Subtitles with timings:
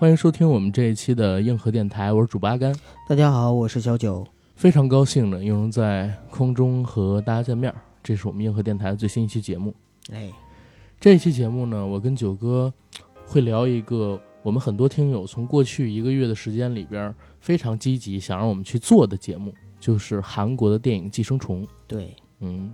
[0.00, 2.74] 欢迎收听我们这一期的硬核电台，我是主播阿甘。
[3.06, 7.70] 大家好，我是小九，非常高兴呢，又能在空中和大家见面。
[8.02, 9.74] 这是我们硬核电台的最新一期节目。
[10.10, 10.30] 哎，
[10.98, 12.72] 这一期节目呢，我跟九哥
[13.26, 21.62] 会聊一个我们很多听友从过去一个月的时间里边非常积极想让我们去做的节目，就是韩国的电影《寄生虫》。
[21.86, 22.72] 对，嗯，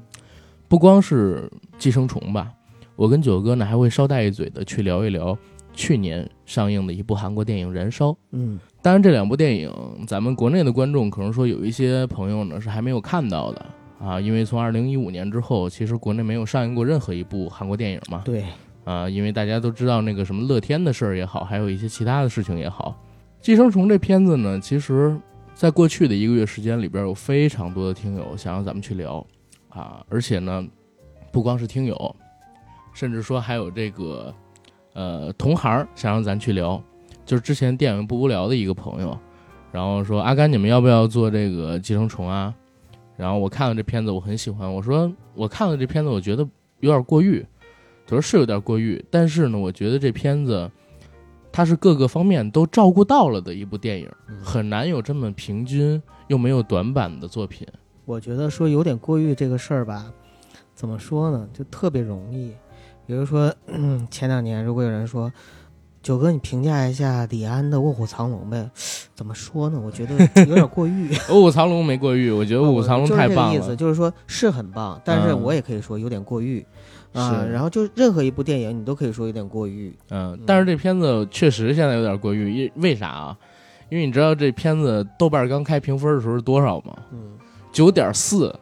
[0.69, 2.53] 不光是寄生虫吧，
[2.95, 5.37] 我跟九哥呢还会捎带一嘴的去聊一聊。
[5.77, 9.71] 去年上映的一部韩国电影《燃烧》，嗯，当然这两部电影，
[10.07, 13.67] 咱们国内的观众可能说有一些朋友呢是还没有看到的。
[13.99, 18.23] 啊，因为从二零一五年之后，其实国内没有上映过任何一部韩国电影嘛。
[18.25, 18.45] 对，
[18.85, 22.99] 啊，因为大家都知道那个什么乐天的事儿也好，还有一些其他的事情也好，
[23.45, 25.15] 《寄生虫》这片子呢，其实
[25.55, 29.27] 在过去的一个月时间里边，有非常多的听友想让咱们去聊。
[29.69, 30.67] 啊，而且呢，
[31.31, 32.17] 不光是听友，
[32.95, 34.35] 甚至说还有这个。
[34.97, 36.83] 呃，同行想让咱去聊，
[37.27, 39.17] 就是之前电影不无聊的一个朋友，
[39.71, 42.55] 然后说阿甘，你们要不要做这个寄生虫啊？
[43.15, 44.73] 然后我看了这片子，我很喜欢。
[44.73, 46.43] 我说我看了这片子，我觉得
[46.81, 47.45] 有点过誉。
[48.07, 50.71] 他说是有点过誉，但是呢，我觉得这片子
[51.53, 54.11] 它是各个方面都照顾到了的一部电影，
[54.43, 57.69] 很难有这么平均又没有短板的作品。
[58.07, 60.11] 我觉得说有点过誉这个事儿吧，
[60.75, 61.47] 怎么说呢？
[61.53, 62.53] 就特别容易。
[63.07, 63.55] 比如说，
[64.11, 65.33] 前两年如果有人说，
[66.03, 68.69] 九哥你评价一下李安的《卧虎藏龙》呗？
[69.15, 69.81] 怎么说呢？
[69.81, 70.15] 我觉得
[70.47, 71.11] 有点过誉。
[71.31, 73.55] 卧虎藏龙没过誉，我觉得卧虎藏龙太棒了。
[73.55, 76.65] 意思就是说是很棒，但是我也可以说有点过誉
[77.13, 77.45] 啊。
[77.51, 79.97] 然后就任何一部电影你都可以说有点过誉。
[80.11, 83.37] 嗯，但是这片子确实现在有点过誉，因为啥啊？
[83.89, 86.97] 因为你知道这片子豆瓣刚开评分的时候是多少吗？
[87.13, 87.39] 嗯，
[87.73, 88.55] 九点四。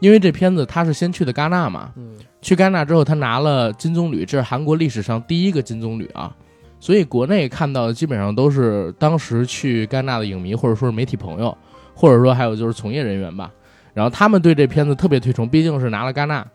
[0.00, 1.92] 因为这片子他是先去的戛纳嘛。
[1.96, 2.12] 嗯。
[2.40, 6.32] 去戛纳之后，他拿了金棕榈，这是韩国历史上第一个金棕榈啊！
[6.78, 11.58] 所以国内看到的基本上都是当时去戛纳的影迷，或者说是媒体朋友，
[11.94, 13.50] 或者说还有就是从业人员吧。
[13.92, 16.46] 然后他们对这片子特别推崇，毕竟是拿了戛纳。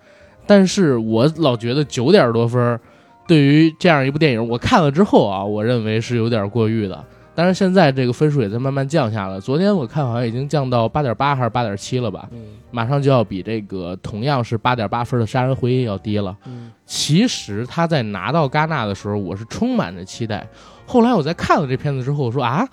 [0.47, 2.79] 但是我老觉得九点多分，
[3.27, 7.03] 对于这样一部电影，我看了之后啊，我认为是有点过誉的。
[7.35, 9.41] 但是现在这个分数也在慢慢降下了。
[9.41, 12.29] 昨天我看好像已经降到八点八还是八点七了吧？
[12.31, 16.37] 嗯，马上就要比这个同样是八点八分的《杀人回忆》要低了。
[16.45, 20.47] 嗯，其实他在拿到戛纳的时候，我是充满着期待。
[20.85, 22.67] 后来我在看了这片子之后，我说啊，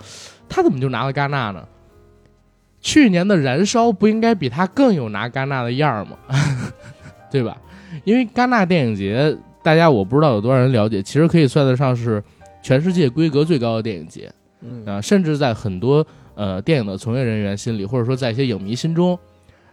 [0.49, 1.65] 他怎么就拿了戛纳呢？
[2.83, 6.19] 去年的《燃烧》不应该比他更有拿戛纳的样儿吗？
[7.31, 7.57] 对吧？
[8.05, 12.23] 因为戛纳电影节，大家我不知道有多少人了解，其实可以算得上是
[12.63, 14.33] 全世界规格最高的电影节。
[14.87, 19.19] 啊，甚至在很多呃电影的从业人员心里，或者说在一些影迷心中，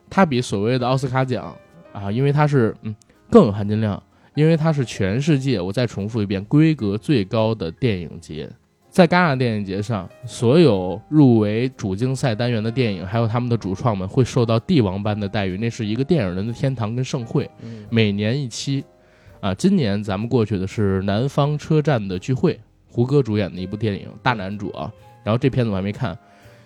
[0.09, 1.55] 它比所谓的奥斯卡奖
[1.91, 2.95] 啊，因为它是嗯
[3.29, 4.01] 更有含金量，
[4.35, 8.49] 因为它是全世界，我再重复一遍，规格最高的电影节。
[8.89, 17.47] 在戛纳电影节上，所有入围主竞赛单元的电影，还有他们的主创们，会受到帝王般的待遇，那是一个电影人的天堂跟盛会。
[17.91, 18.83] 每年一期，
[19.39, 22.59] 啊，今年咱们过去的是南方车站的聚会。
[22.89, 24.91] 胡歌主演的一部电影，大男主啊，
[25.23, 26.17] 然后这片子我还没看。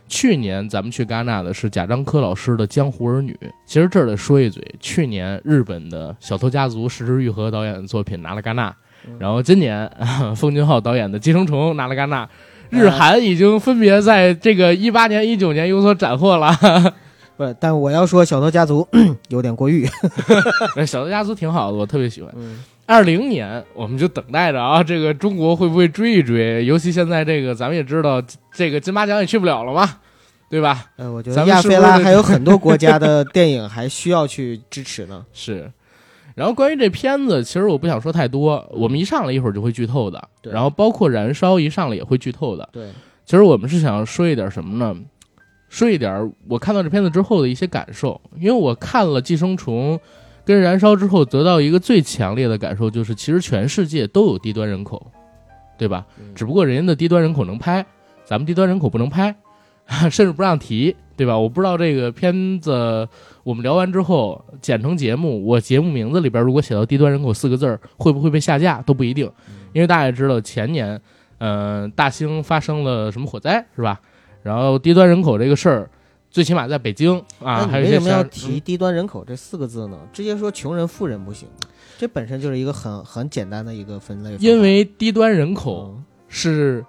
[0.07, 3.31] 去年咱们去戛纳的是贾樟柯老师的《江湖儿女》。
[3.65, 8.75] 其实这儿得说一嘴，去年日本的小偷家族石之愈合导演的作品拿了戛纳，
[9.17, 9.89] 然后今年
[10.35, 12.27] 奉俊昊导演的《寄生虫》拿了戛纳。
[12.69, 16.53] 日韩已经分别在这个一八年、一九年有所斩获了。
[17.37, 18.87] 不，但我要说小偷家族
[19.29, 19.85] 有点过誉。
[20.85, 22.33] 小偷家族挺好的，我特别喜欢。
[22.91, 26.65] 二零年，我们就等待着啊，这个中国会不会追一追？
[26.65, 28.21] 尤其现在这个，咱们也知道，
[28.51, 29.99] 这个金马奖也去不了了嘛，
[30.49, 30.87] 对吧？
[30.97, 35.25] 呃，我觉得亚非拉还有很多国家的 电影还需要去支持呢。
[35.31, 35.71] 是，
[36.35, 40.21] 然后关于这片子，其实我不想说太多，我们一上来一会儿就会剧透的。
[40.43, 42.67] 然后包括《燃烧》一上来也会剧透的。
[42.73, 42.89] 对，
[43.25, 44.93] 其实我们是想说一点什么呢？
[45.69, 49.97] 说一点我看到这片子之后的一些感受，因为我看了《寄生虫》。
[50.43, 55.11] 跟燃烧之后得到一个最强烈的感受就是，其实全世界都有低端人口，
[55.77, 56.05] 对吧？
[56.33, 57.85] 只不过人家的低端人口能拍，
[58.25, 59.35] 咱们低端人口不能拍，
[60.09, 61.37] 甚至不让提，对吧？
[61.37, 63.07] 我不知道这个片子
[63.43, 69.31] 我们聊完之后剪成节目，我节目名字里边如果写到低端人口四个字儿，会不会被下架都不一定，
[69.73, 70.99] 因为大家也知道前年，
[71.37, 73.99] 嗯，大兴发生了什么火灾，是吧？
[74.43, 75.89] 然后低端人口这个事儿。
[76.31, 79.99] 最起码在北京啊，为什么要提低端人口这四个字呢？
[80.13, 81.47] 直接说穷人、富人不行，
[81.97, 84.37] 这本身就是一个很很简单的一个分类。
[84.39, 85.93] 因为低端人口
[86.29, 86.83] 是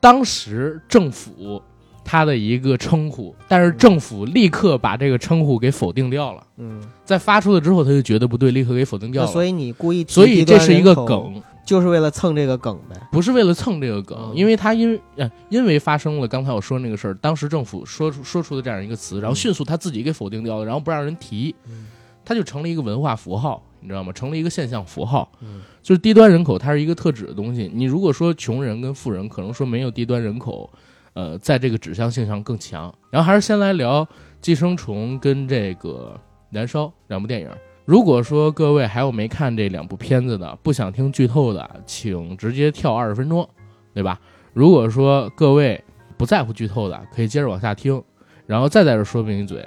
[0.00, 1.62] 当时政府
[2.04, 6.44] 他的一个称呼，但是政府立刻把这个称呼给否定掉了。
[6.56, 9.30] 嗯，在发出了之后，他就觉得不对，立刻给否定掉了。
[9.30, 11.40] 所以你故意，所以这是一个梗。
[11.64, 12.96] 就是为了蹭这个梗呗。
[13.12, 21.86] 不是为了蹭这个梗，嗯因为他因为呃因为发生了刚才我说那个事儿，当时政府说出说出的这样一个词，然后迅速他自己给否定掉了，然后不让人提，嗯
[22.24, 24.12] 它就成了一个文化符号，你知道吗？
[24.12, 25.30] 成了一个现象符号。
[25.40, 27.68] 嗯就是低端人口，它是一个特指的东西。
[27.72, 30.70] 你如果说穷人跟富人，可能说没有低端人口，
[31.14, 32.94] 呃，在这个指向性上更强。
[33.10, 34.04] 然后还是先来聊
[34.42, 36.14] 《寄生虫》跟这个
[36.50, 37.50] 《燃烧》两部电影。
[37.84, 43.48] 如果说各位还有没看这两部片子的，不想听剧透的，请直接跳二十分钟，
[43.92, 44.20] 对吧？
[44.52, 45.82] 如果说各位
[46.16, 48.02] 不在乎剧透的，可以接着往下听。
[48.46, 49.64] 然后再在这儿说明一嘴，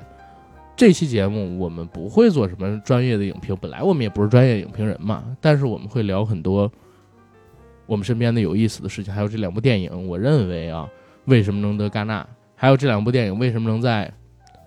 [0.76, 6.70] 这期节目我们不会做什么专业的影评，本来我们也不是专业影评人嘛，但是我们会聊很多
[7.86, 10.86] 我们身边的有意思的事情，还有这两部电影，我认为啊，
[11.26, 14.12] 为什么能得戛纳，还有这两部电影为什么能在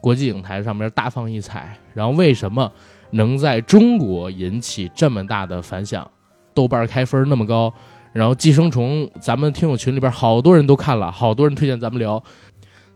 [0.00, 2.72] 国际影坛上面大放异彩，然后为什么
[3.16, 6.08] 能在中国引起这么大的反响，
[6.54, 7.72] 豆瓣开分那么高，
[8.12, 12.20] 然后《寄生虫》咱们听友群里边好多人都看了，好多人推荐咱们聊，《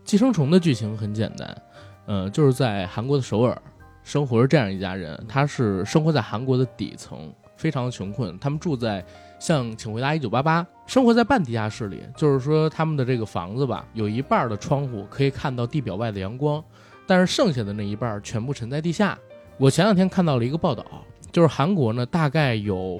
[0.03, 1.61] 寄生虫》的剧情很简单。
[2.05, 3.61] 呃，就是在韩国的首尔
[4.03, 8.37] 生活着这样一家人，他是生活在韩国的底层，非常的穷困。
[8.39, 9.05] 他们住在
[9.39, 16.61] 像《请回答一九八八》，生活在半地下室里，就是说他们的这个房子吧，有一半的窗户可以看到地表外的阳光，
[17.05, 19.17] 但是剩下的那一半全部沉在地下。
[19.61, 20.83] 我前两天看到了一个报道，
[21.31, 22.99] 就是韩国呢大概有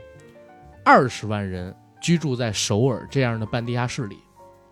[0.85, 4.15] 二十万人居住在首尔这样的半地下室里，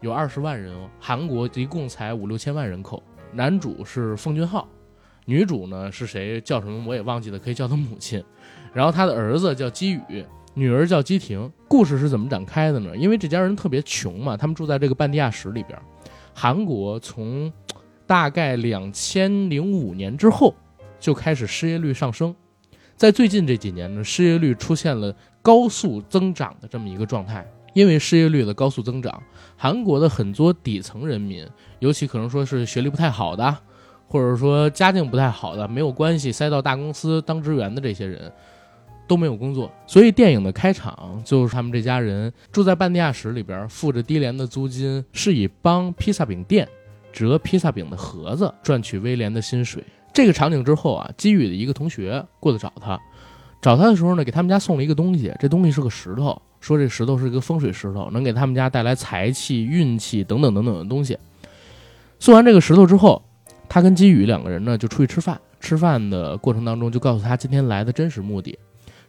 [0.02, 0.88] 有二十万人哦。
[1.00, 3.02] 韩国一共才五六千万人口。
[3.34, 4.68] 男主是奉俊昊，
[5.26, 8.24] 女主呢是谁叫什么我也忘记了，可以叫她母亲。
[8.72, 11.52] 然后他的儿子叫基宇，女儿叫基婷。
[11.68, 12.96] 故事是怎么展开的呢？
[12.96, 15.76] 因为这家人特别穷嘛，他们住在这个半地下室里边。
[16.36, 17.52] 韩国从
[18.06, 20.54] 大概两千零五年之后
[21.00, 22.36] 就开始失业率上升，
[22.96, 27.46] 在最近这几年呢，失业率出现了高速增长的这么一个状态。
[27.76, 29.22] 因为失业率的高速增长，
[29.56, 31.48] 韩国的很多底层人民，
[31.78, 33.58] 尤其可能说是学历不太好的，
[34.08, 38.30] 或者说家境不太好的，没有关系塞到大公司当职员的这些人，
[39.08, 39.72] 都没有工作。
[39.86, 46.68] 所以电影的开场就是他们这家人住在半地下室里边，付着低廉的租金，是以帮披萨饼店
[47.14, 49.84] 折披萨饼的盒子赚取威廉的薪水。
[50.14, 53.00] 这个场景之后啊，基宇的一个同学过来找他，
[53.62, 56.42] 找他的时候呢，给他们家送了一个东西，这东西是个石头。
[56.60, 61.18] 说这石头是一个风水石头，能给他们家带来财气、运气等等等等的东西。
[62.20, 63.24] 送完这个石头之后，
[63.70, 65.40] 他跟基宇两个人呢就出去吃饭。
[65.62, 68.58] 吃饭的过程当中，就告诉他今天来的真实目的，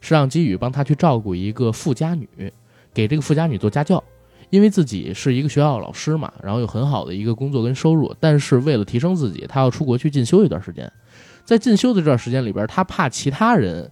[0.00, 2.29] 是让基宇帮他去照顾一个富家女，
[2.93, 4.03] 给这个富家女做家教。
[4.50, 10.93] 因为自己是一个学校老师嘛，然后有很好的一个工作跟收入，但是为了提升自己，他要出国去进修一段时间。
[11.44, 13.91] 在进修的这段时间里边，他怕其他人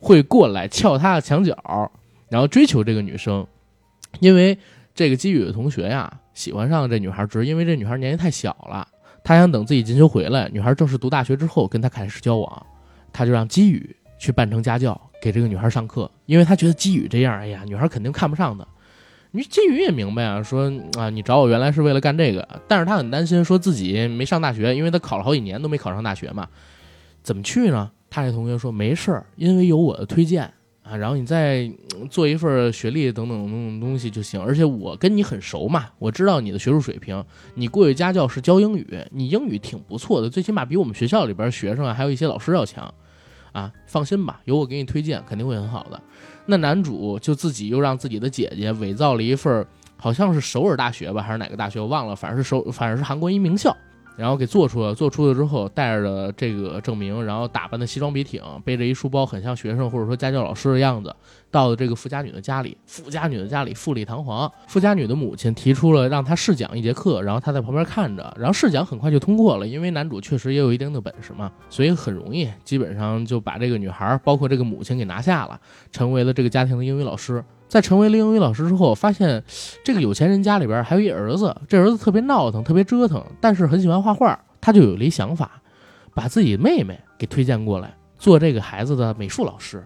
[0.00, 1.92] 会过来撬他的墙角。
[2.28, 3.46] 然后追求这个女生，
[4.20, 4.56] 因为
[4.94, 8.88] 这个基宇的同学呀喜欢上这女孩，只是因为这女孩年纪太小了，
[9.22, 12.66] 他想等自己进修回来，女孩正式读大学之后跟他开始交往，
[13.12, 18.66] 他就让基宇去扮成家教给这个女孩上课，因为他觉得基宇这样，哎呀，女孩肯定看不上的。
[19.32, 26.46] 你基宇也明白啊，说啊，你找我原来是为了干这个，但是他很担心，说自己没上大学，因为他考了好几年都没考上大学嘛，
[27.22, 27.90] 怎么去呢？
[28.08, 30.52] 他这同学说没事儿，因为有我的推荐。
[30.82, 31.70] 啊，然后你再
[32.10, 37.24] 做一份学历等等等等东西就行，而且我跟你很熟嘛，我知道你的学术水平。
[37.54, 42.92] 你过去家教是教英语，你英语挺不错的，最起码比我们学校里边学生啊，还有一些老师要强。
[43.52, 46.02] 啊，放心吧，有我给你推荐，肯定会很好的。
[46.44, 49.64] 那男主就自己又让自己的姐姐伪造了一份，
[49.96, 53.76] 好像是首尔大学吧，还是哪个大学，我忘了，反正是首，反正是韩国一名校。
[54.16, 61.14] 然后给做出了，做出了之后，带着这个证明，然后打扮的西装笔挺，背着一书包，很像学生或者说家教老师的样子，
[61.50, 62.76] 到了这个富家女的家里。
[62.86, 75.58] 富家女的家里富丽堂皇，富家女的母亲提出了让他试讲一节课，然后他在旁边看着，然后试讲很快就通过了，因为男主确实也有一定的本事嘛，所以很容易，基本上就把这个女孩，包括这个母亲给拿下了，
[75.90, 77.42] 成为了这个家庭的英语老师。
[77.72, 79.42] 在成为了英语老师之后，发现
[79.82, 84.38] 这个有钱人家里边还有一儿子，这儿子特别闹腾，特别折腾，但是很喜欢画画。
[84.60, 85.62] 他就有了一想法，
[86.12, 89.82] 把自己妹妹给推荐过来做这个孩子的美术老师，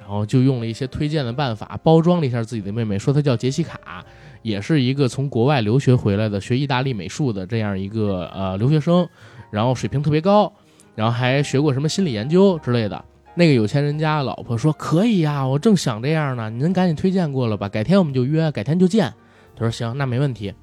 [0.00, 4.02] 然后就用了一些推荐的办法，包装了一下自己的妹妹，说她叫杰西卡，
[4.40, 9.06] 也是一个从国外留学回来的学意大利美术的这样一个呃留学生，
[9.50, 10.50] 然后水平特别高，
[10.94, 13.04] 然后还学过什么心理研究之类的。
[13.38, 19.12] 那个有钱人家老婆说：“可以呀，我正想这样呢，您赶紧推荐过了吧，改天我们就约，改天就见。”
[19.54, 20.54] 他说：“行，那没问题。”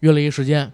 [0.00, 0.70] 约了一时间，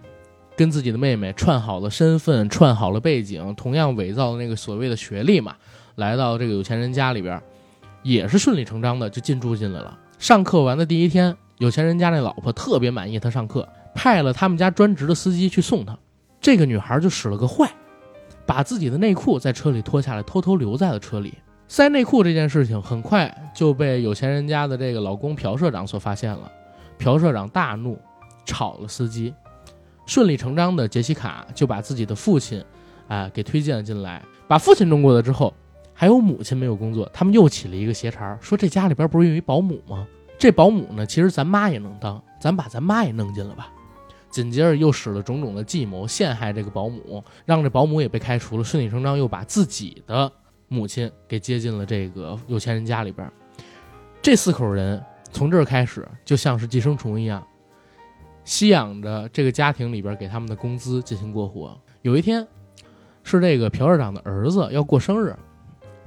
[0.56, 5.54] 跟自己的妹妹串好了身份，串好了背景，同样伪造的那个所谓的学历嘛，
[5.94, 7.40] 来到这个有钱人家里边。
[8.02, 9.98] 也是顺理成章的就进驻进来了。
[10.18, 15.96] 上课完的第一天，有钱人家那老婆特别满意他上课，派了他们家专职的司机去送他。
[16.38, 17.72] 这个女孩就使了个坏，
[18.46, 21.34] 把自己的内裤在车里脱下来，偷偷留在了车里。
[21.66, 26.50] 塞内裤这件事情很快就被有钱人家的这个老公朴社长所发现了。
[26.98, 27.98] 朴社长大怒，
[28.44, 29.34] 炒了司机。
[30.06, 32.62] 顺理成章的，杰西卡就把自己的父亲，
[33.08, 34.22] 啊，给推荐了进来。
[34.46, 35.52] 把父亲弄过来之后，
[35.94, 40.06] 还有母亲没有工作，他们又起了一个邪茬，说这家里边不是有一保姆吗？
[40.38, 43.72] 这保姆呢，其实咱妈也能当，咱把咱妈也弄进了吧。
[44.34, 48.64] 紧接着又使了种种的计谋，陷害这个保姆，让这保姆也被开除了。
[48.64, 50.30] 顺理成章又把自己的
[50.66, 53.30] 母亲给接进了这个有钱人家里边。
[54.20, 55.00] 这四口人
[55.30, 57.46] 从这儿开始，就像是寄生虫一样。
[58.42, 61.80] 吸养着这个家庭里边给他们的工资进行过活。
[62.02, 62.44] 有一天，
[63.22, 65.32] 是这个朴社长的儿子要过生日，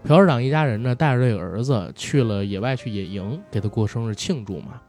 [0.03, 4.81] 朴社长一家人呢带着这个儿子去了野外去野营，给他过生日庆祝嘛。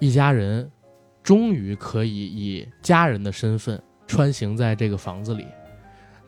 [0.00, 0.68] 一家人
[1.26, 5.44] 终于可以以家人的身份穿行在这个房子里，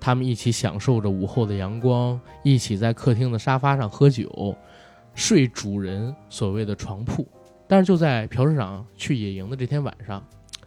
[0.00, 4.56] 他们一起享受着午后的阳光，一起在客厅的沙发上喝酒，
[5.14, 7.24] 睡主人所谓的床铺。
[7.68, 10.20] 但是就在朴市长去野营的这天晚上，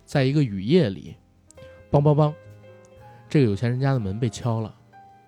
[0.05, 1.13] 在一个雨夜里，
[1.91, 2.33] 梆梆梆，
[3.27, 4.73] 这个有钱人家的门被敲了。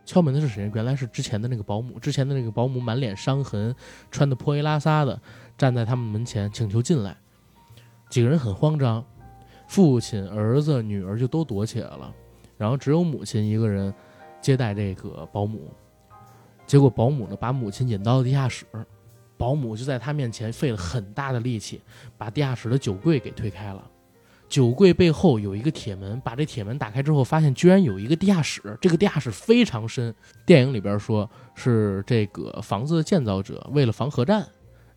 [0.06, 0.72] 敲门的是谁？
[0.74, 2.00] 原来是之前的那个保姆。
[2.00, 3.76] 之前的那个保姆满脸伤痕，
[4.10, 5.22] 穿的破衣拉撒的，
[5.58, 7.18] 站在他们门前请求进来。
[8.14, 9.04] 几个人很慌张，
[9.68, 12.14] 父亲、儿子、女儿就都躲起来了，
[12.60, 13.92] 然后只有母亲一个人
[14.40, 15.74] 接待这个保姆。
[16.68, 18.68] 结果保姆呢，把母亲引到了地下室。
[19.36, 21.82] 保姆就在他面前费了很大的力气，
[22.16, 23.84] 把地下室的酒柜给推开了。
[24.48, 28.78] 酒柜背后有一个铁门，把这铁门打开之后，发现居然有一个地下室。
[28.80, 30.14] 这个地下室非常深。
[30.46, 34.48] 电影里边说是这个房子的建造者为了防核战，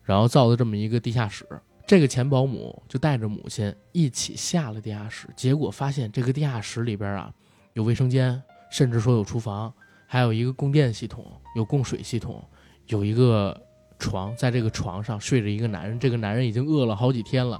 [0.03, 1.43] 然后造的这么一个地下室。
[1.87, 7.33] 这个前保姆就带着母亲一起下了地下室，结果发现这个地下室里边啊
[7.73, 8.39] 有卫生间，
[8.69, 9.73] 甚至说有厨房，
[10.05, 11.25] 还有一个供电系统，
[11.55, 12.43] 有供水系统，
[12.85, 13.59] 有一个。
[13.99, 17.59] 床在这个床上睡着一个男人，这个男人已经饿了好几天了。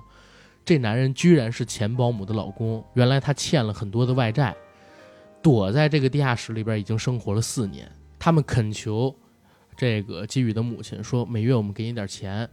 [0.63, 4.55] 这男人居然是前保姆的老公，原来他欠了很多的外债，
[5.41, 7.91] 躲在这个地下室里边已经生活了四年。
[8.19, 9.15] 他们恳求
[9.75, 12.48] 这个基宇的母亲说：“每月我们给你点钱，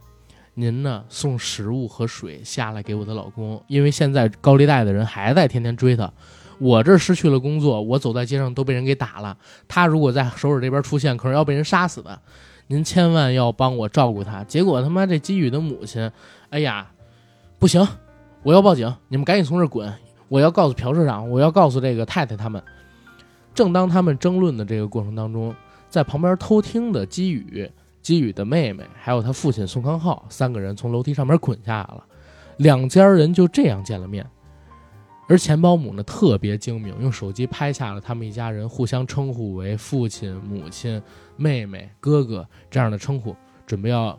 [0.55, 6.11] 您呢送食物和水下来给我的老公，因为现在高利贷的人还在天天追他。
[6.57, 9.37] 我这失去了工作，我走在街上都被人给打了。
[9.67, 12.19] 他如果在首尔这边出现，可是要被人杀死的。”
[12.67, 14.43] 您千万要帮我照顾他。
[14.45, 16.09] 结果他妈这基宇的母亲，
[16.49, 16.89] 哎呀，
[17.59, 17.87] 不行，
[18.41, 18.91] 我要报警！
[19.07, 19.93] 你们赶紧从这滚！
[20.29, 22.63] 我要告诉朴社长，我要告诉这个太太他们。
[23.53, 25.53] 正当他们争论的这个过程当中，
[25.89, 27.69] 在旁边偷听的基宇、
[28.05, 32.05] 基宇的妹妹，还有他父亲宋康昊三个人从楼梯上面滚下来了，
[32.57, 34.23] 两家人就这样见了面。
[35.27, 41.01] 而前保姆呢特别精明，用手机拍下了他们一家人互相称呼为父亲、母亲、
[41.35, 43.35] 妹妹、哥哥这样的称呼，
[43.65, 44.15] 准备要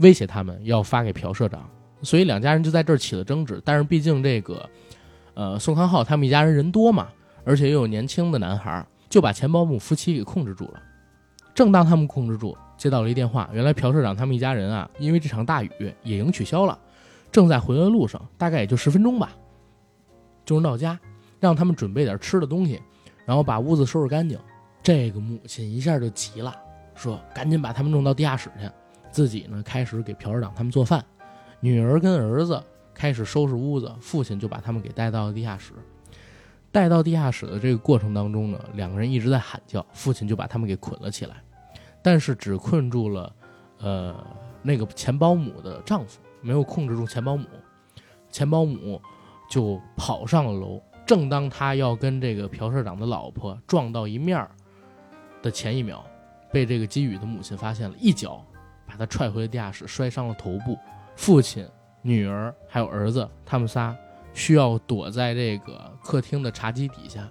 [0.00, 1.66] 威胁他们，要发给朴社长。
[2.02, 3.58] 所以两家人就在这儿起了争执。
[3.64, 4.68] 但是毕竟这个，
[5.32, 7.08] 呃，宋康昊他们一家人人多嘛，
[7.46, 10.82] 而且又有年轻的男孩，就把前保姆夫妻给控制住了。
[11.54, 16.78] 正当他们控制住，接到了一电话，原来朴社长他们一家人啊，因为这场大雨，野营取消了，
[17.30, 19.36] 正在回来的路上，大概也就十分钟吧。
[20.46, 20.98] 就是到家，
[21.38, 22.80] 让他们准备点吃的东西，
[23.26, 24.38] 然后把屋子收拾干净。
[24.82, 26.56] 这个母亲一下就急了，
[26.94, 28.66] 说：“赶紧把他们弄到地下室去。”
[29.12, 31.04] 自己呢，开始给朴社长他们做饭。
[31.60, 35.74] 女儿跟儿子开始收拾屋子，父亲就把他们给带到了地下室。
[36.72, 41.42] 带到地下室的这个过程当中呢，两个人一直在喊叫，父亲就把他们给捆了起来，
[42.02, 43.32] 但是只困住了，
[43.78, 44.26] 呃，
[44.62, 47.46] 那个前保姆的丈夫，没有控制住前保姆。
[48.30, 49.00] 前保姆。
[49.50, 50.80] 就跑上了楼。
[51.04, 54.48] 正当他要跟这个朴社长的老婆撞到一面儿
[55.42, 56.04] 的前一秒，
[56.52, 58.46] 被这个基宇的母亲发现了，一脚
[58.86, 60.78] 把他踹回了地下室，摔伤了头部。
[61.16, 61.68] 父亲、
[62.00, 63.92] 女儿还有儿子，他们仨
[64.32, 67.28] 需要躲在这个客厅的茶几底下。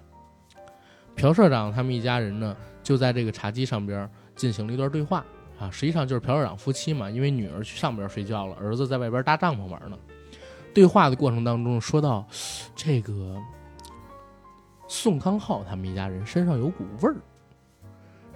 [1.16, 4.06] 朴社长他们一家人呢，就在这个茶几上边
[4.40, 5.22] 进行了一段对话
[5.58, 9.98] 啊，实际上就是朴社长夫妻嘛，因为女儿去上边睡觉了，儿子在外边搭帐篷玩呢。
[10.72, 12.26] 对话的过程当中，说到
[12.74, 13.36] 这个
[14.88, 17.16] 宋康昊他们一家人身上有股味儿，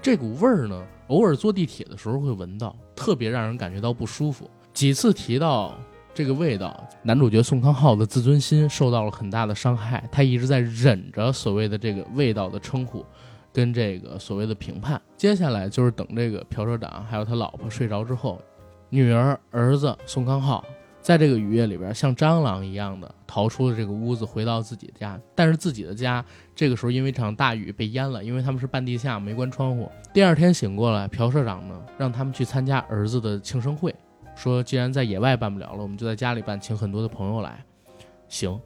[0.03, 4.51] 这股味儿呢，偶尔坐地铁的时候会闻到，特别让人感觉到不舒服。
[4.75, 5.75] 几次提到
[6.13, 13.03] 这个味道，男主角宋康昊的自尊心受到了很大的伤害，他一直在忍着所谓的这个味道的称呼，
[13.55, 15.01] 跟这个所谓的评判。
[15.17, 18.43] 接下来就是等这个朴社长还有他老婆睡着之后，
[18.91, 20.63] 女儿儿子宋康昊
[21.01, 25.21] 在这个雨夜里边像蟑螂一样的逃出了这个屋子，回到自己家。
[25.35, 29.89] 但是自己的家这个时候因为一场大雨被淹了，因为他们是半地下，没关窗户。
[30.13, 33.95] 第二天醒过来，朴社长呢让他们去参加儿子的庆生会，
[34.35, 37.65] 说既然在野外办不了了，我们就在家里办，请很多的朋友来。
[38.27, 38.59] 行，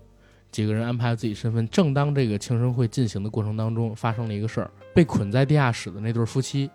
[0.51, 1.69] 几个人安排了自己身份。
[1.69, 6.71] 正当这个庆生会进行的过程当中，发生了一个事儿：被捆在地下室的那对夫妻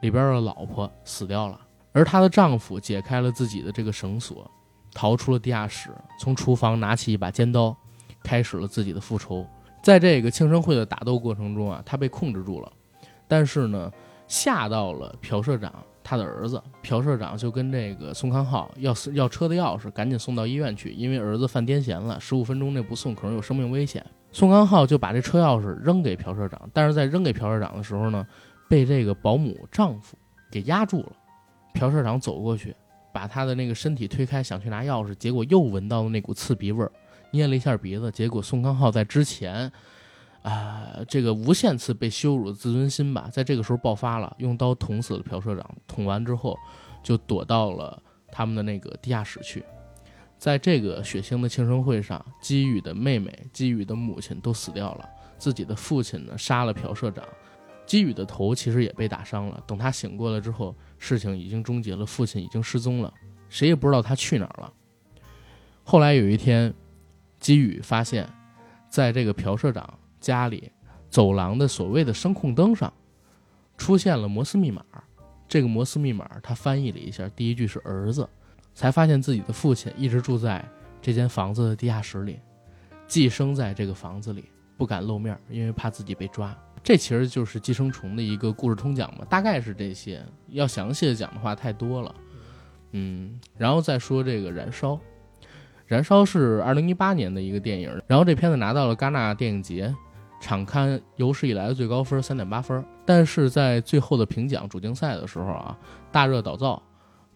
[0.00, 1.60] 里边的老婆死掉了，
[1.92, 4.50] 而她的丈夫解开了自己的这个绳索，
[4.92, 7.76] 逃出了地下室，从厨房拿起一把尖刀，
[8.22, 9.46] 开始了自己的复仇。
[9.82, 12.72] 在这个庆生会的打斗过程中啊，他被控制住了，
[13.28, 13.90] 但是呢，
[14.26, 15.72] 吓到了朴社长。
[16.10, 24.04] 他的儿子朴社长就跟这个宋康昊要要车的钥匙，赶紧送到医院去，因为儿子犯癫痫了，十五分钟内不送可能有生命危险。
[24.32, 28.26] 宋康昊就把这车钥匙扔给朴社长，但是在扔给朴社长的时候呢，
[28.68, 30.16] 被这个保姆丈夫
[30.50, 31.12] 给压住了。
[31.74, 32.74] 朴社长走过去，
[33.14, 36.90] 把他的那个身体推开，想去拿钥匙，结果又闻到了那股刺鼻味儿，
[37.30, 39.70] 捏了一下鼻子，结果宋康昊在之前。
[40.42, 45.76] 啊，这个无限次被羞辱的自尊心吧，在这个时候爆发了，用刀捅死了朴社长。
[45.86, 46.58] 捅完之后，
[47.02, 49.62] 就躲到了他们的那个地下室去。
[50.38, 55.06] 在这个血腥的庆生会上，姬宇的妹妹、姬宇的母亲都死掉了，
[55.36, 57.22] 自己的父亲呢杀了朴社长，
[57.84, 59.62] 姬宇的头其实也被打伤了。
[59.66, 63.12] 等他醒过来之后，事情已经终结了，父亲已经失踪了，
[63.50, 64.72] 谁也不知道他去哪儿了。
[65.84, 66.72] 后来有一天，
[67.38, 68.26] 姬宇发现，
[68.88, 69.99] 在这个朴社长。
[70.20, 70.70] 家里
[71.08, 72.92] 走廊的所谓的声控灯上
[73.76, 74.84] 出现了摩斯密码，
[75.48, 78.28] 这个摩斯密码他翻译了一下，第一句是儿子，
[78.74, 80.64] 才发现自己的父亲一直住在
[81.00, 82.38] 这间房子的地下室里，
[83.08, 84.44] 寄生在这个房子里，
[84.76, 86.56] 不敢露面，因为怕自己被抓。
[86.82, 90.24] 这其实就是寄生虫的一个故事通讲嘛，大概是这些。
[90.48, 92.14] 要详细的讲的话太多了，
[92.92, 94.98] 嗯，然后再说这个燃烧，
[95.86, 99.94] 燃烧是二零一八年的一个电影，然后这片子拿到了戛纳电影节。
[100.40, 105.78] 场刊有史以来的最高分三点八分，但是在最后的评奖主竞赛的时候啊，
[106.10, 106.82] 大热倒灶，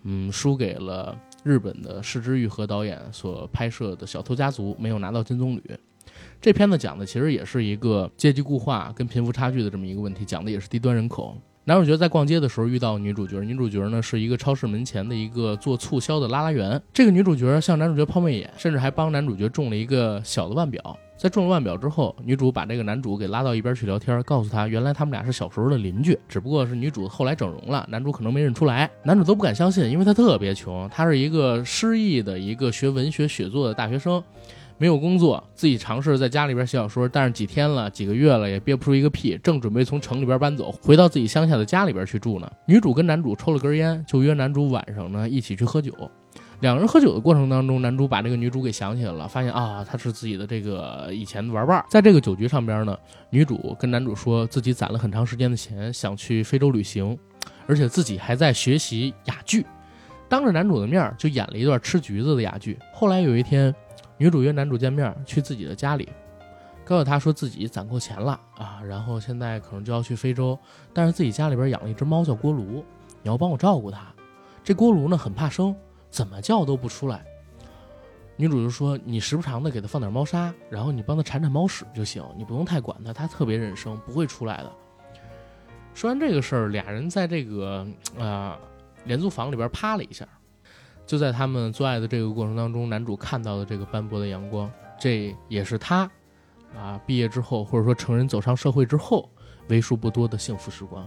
[0.02, 5.60] 嗯，输给了日本的市之愈和导演所拍摄的《小偷家族》，没有拿到金棕榈。
[6.40, 11.36] 这片子讲的其实也是一个阶级固化跟贫富差距的这么一个问题，讲的也是低端人口。
[11.66, 16.80] 男主角在逛街的时候遇到女主角，女主角呢是一个超市门前的一个做促销的拉拉员。
[16.92, 20.98] 这个女主角向男主角抛媚眼，甚至还帮男主角中了一个小的腕表。
[21.24, 28.90] 在中了腕表之后，女主把这个男主给拉到一边去聊天，告诉他原来他们俩是小时候的邻居，只不过是女主后来整容了，男主可能没认出来。
[29.04, 34.22] 男主都不敢相信，因为他特别穷，他是一个失意的一个学文学写作的大学生。
[34.76, 42.46] 没有工作，自己尝试在家里边写小说，但是几天了，几个月了也憋不出一个屁，正准备从城里边搬走，回到自己乡下的家里边去住呢。
[42.66, 45.90] 女主跟男主抽了根烟，就约男主晚上呢一起去喝酒。
[46.60, 51.84] 两人喝酒的过程当中，男主把这个女主给想起来了，发现啊，她是自己的这个以前的玩伴。
[51.88, 52.96] 在这个酒局上边呢，
[53.30, 57.18] 女主跟男主说自己攒了很长时间的钱，想去非洲旅行，
[57.66, 59.66] 而且自己还在学习哑剧，
[60.28, 62.78] 当着男主的面就演了一段吃橘子的哑剧。
[62.92, 63.74] 后来有一天。
[64.16, 66.08] 女主约男主见面，去自己的家里，
[66.84, 70.56] 告诉他说自己攒够钱了啊，然后现在可能就要去非洲，
[70.92, 72.84] 但是自己家里边养了一只猫叫锅炉，
[73.22, 74.06] 你要帮我照顾它。
[74.62, 75.74] 这锅炉呢很怕生，
[76.14, 77.24] 怎么叫都不出来。
[78.36, 84.72] 女主就说你时不常的给它放点猫砂，然后你帮它铲铲猫屎就行，你不用太管它，它特别忍生，不会出来的。
[85.92, 87.84] 说完这个事儿，俩人在这个
[88.16, 88.56] 啊
[89.06, 90.24] 廉租房里边趴了一下。
[91.04, 96.08] 就在他们做爱的这个过程当中，男主看到了这个斑驳的阳光，这也是他，
[96.76, 99.28] 啊，毕业之后或者说成人走上社会之后
[99.68, 101.04] 为数不多的幸福时光。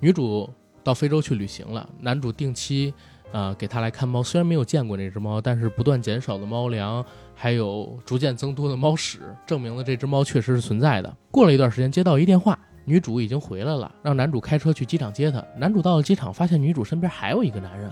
[0.00, 0.52] 女主
[0.84, 2.92] 到非洲去旅行了，男主定期
[3.32, 11.16] 啊给他来看猫，虽然没有见过那只猫，但是不断减少的猫粮，还有逐渐增多的猫屎，证明了这只猫确实是存在的。
[11.30, 15.42] 过了一段时间，接到一电话，女主已经回来了，让男主开车去机场接她。
[15.56, 17.90] 男主到了机场，发现女主身边还有一个男人。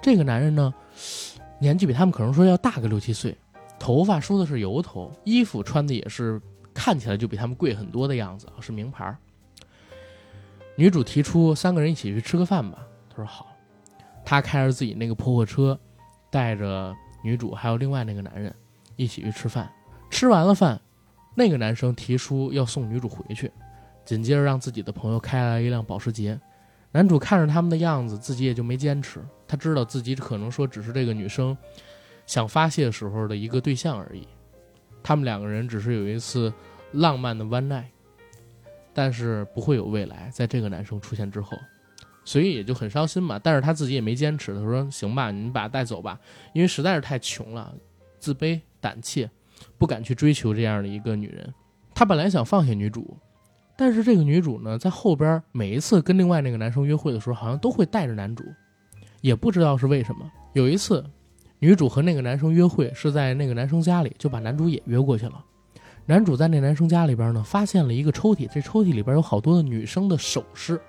[0.00, 0.72] 这个男人呢，
[1.60, 3.36] 年纪比他们可能说要大个六七岁，
[3.78, 6.40] 头发梳的是油头，衣服穿的也是
[6.72, 9.14] 看起来就比他们贵很多的样子，是名牌。
[10.76, 12.78] 女主提出三个人一起去吃个饭吧，
[13.10, 13.49] 他说好。
[14.30, 15.76] 他开着自己那个破货车，
[16.30, 18.54] 带着女主还有另外那个男人
[18.94, 19.68] 一起去吃饭。
[20.08, 20.80] 吃完了饭，
[21.34, 23.50] 那个男生提出要送女主回去，
[24.04, 26.40] 紧接着让自己的朋友开来一辆保时捷。
[26.92, 29.20] 男主看着他们的样子，自己也就没坚持。
[29.48, 31.58] 他知道自己可能说只是这个女生
[32.24, 34.28] 想发泄时候的一个对象而已，
[35.02, 36.54] 他们两个人只是有一次
[36.92, 37.86] 浪漫的 one night。
[38.94, 41.58] 但是不会有未来，在这个男生出现之后，
[42.30, 43.40] 所以也就很伤心嘛。
[43.42, 46.16] 但是他自己也没坚持，他说：“行吧，你把他带走吧，
[46.52, 47.74] 因为实在是太穷了，
[48.20, 49.28] 自卑、胆怯，
[49.76, 51.52] 不敢去追求这样的一个女人。
[51.92, 53.16] 他本来想放下女主，
[53.76, 58.44] 但是这个女主呢，在后边每一次跟另外那个男生约会的时候，好像都会带着男主，
[59.22, 60.30] 也不知道是为什么。
[60.52, 61.04] 有一次，
[61.58, 65.44] 女主和那个男生约会是在那个男生家里，就把男主也约过去了。”
[66.06, 70.80] 男主在那男生家里边呢，发现了一个抽屉，这抽屉里边有好多的女生的首饰，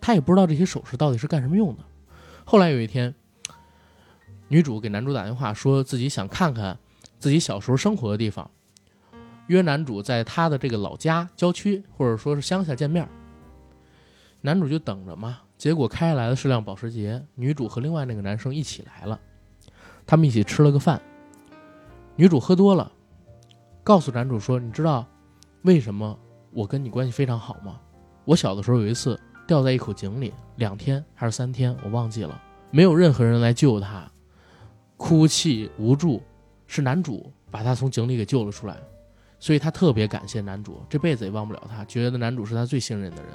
[0.00, 1.84] 他也不知道这些首饰到底是干什么用的。
[2.44, 3.14] 后来有一天，
[4.48, 6.78] 女主给男主打电话，说自己想看看
[7.18, 8.50] 自己小时候生活的地方，
[9.48, 13.08] 约男主在他的这个老家郊区或者说是乡下见面。
[14.40, 19.20] 男主就等着嘛，结果开来的是辆保时捷，女主和另外那个男生一起来了，
[20.06, 21.00] 他们一起吃了个饭，
[22.16, 22.92] 女主喝多了。
[23.82, 25.06] 告诉男主说：“你知道
[25.62, 26.18] 为什么
[26.52, 27.80] 我跟你关系非常好吗？
[28.26, 32.38] 我小的时候有一次掉在一口井里，两天还是三天，我忘记了，
[32.70, 34.06] 没有任何人来救他，
[34.98, 36.22] 哭泣无助，
[36.66, 38.76] 是男主把他从井里给救了出来，
[39.40, 43.32] 所以他特别感谢男主，这辈子也忘不了他，觉得男主是他最信任的人。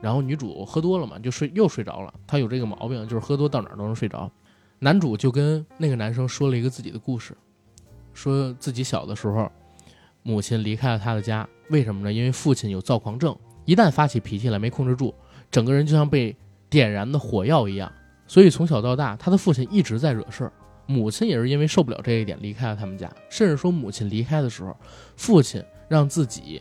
[0.00, 4.30] 然后女主喝多了嘛，就睡又睡着了，她有这个毛病，就是喝多到哪儿都能睡着。
[4.78, 7.36] 男主就跟那个男生说了一个自己的故事，
[8.14, 9.50] 说自己小的时候。”
[10.22, 12.12] 母亲离开了他的家，为什么呢？
[12.12, 15.14] 因为父亲有躁狂症，一旦发起脾气来没控制住，
[15.56, 16.36] 整个人就像被
[16.68, 17.90] 点燃的火药一样。
[18.26, 20.52] 所以从小到大，他的父亲一直在惹事儿，
[20.84, 23.10] 母亲也是因为受不了这一点离开了他们家。
[23.30, 24.76] 甚至说母亲离开的时候，
[25.16, 26.60] 父亲让自己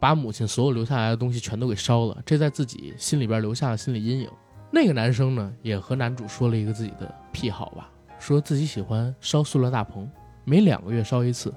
[0.00, 4.30] 把母亲所有留下来的东西全都给烧了，这在自己心里边留下了心理阴影。
[4.70, 10.10] 那个男生呢，也和男主说了一个自己的癖好吧，说自己喜欢烧塑料大棚，
[10.46, 11.52] 每两个月烧一次。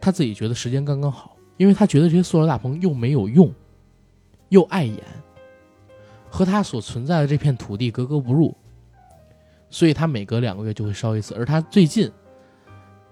[0.00, 3.52] 他自己觉得时间刚刚好，因为他觉得这些塑料大棚又没有用，
[4.48, 5.02] 又碍眼，
[6.36, 8.54] 和他所存在的这片土地格格不入，
[9.70, 11.34] 所以他每隔两个月就会烧一次。
[11.34, 12.12] 而他最近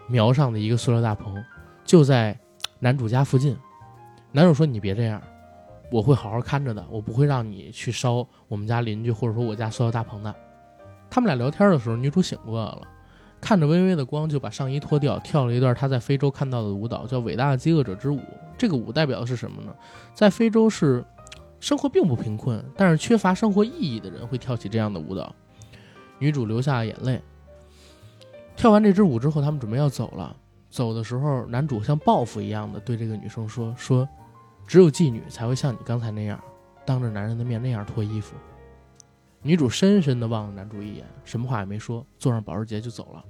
[0.07, 1.43] 瞄上的一个塑料大棚
[1.87, 2.39] 就在
[2.81, 3.57] 男主家附近。
[4.31, 5.23] 男主说：“你别这样，
[5.91, 10.35] 我会好好看着的，我不会让你去烧我们家邻居或者说我家塑料大棚的。”
[11.09, 12.83] 他们俩聊天的时候，女主醒过来了。
[13.41, 18.19] 看着微微的光，就把上衣脱掉，跳了一段她在非洲看到的舞蹈，叫《伟大的饥饿者之舞》。
[18.59, 19.75] 这个舞代表的是什么呢？
[20.13, 21.03] 在非洲是
[21.65, 25.35] 生活并不贫困，但是缺乏生活意义的人会跳起这样的舞蹈。
[26.19, 27.23] 女主流下了眼泪。
[28.55, 30.37] 跳完这支舞之后，他们准备要走了。
[30.69, 34.07] 走的时候，男主像报复一样的对这个女生说：“说，
[34.67, 36.39] 只有妓女才会像你刚才那样，
[36.85, 38.37] 当着男人的面那样脱衣服。”
[39.41, 43.25] 女主深深的望了男主一眼，什么话也没说，坐上保时捷就走了。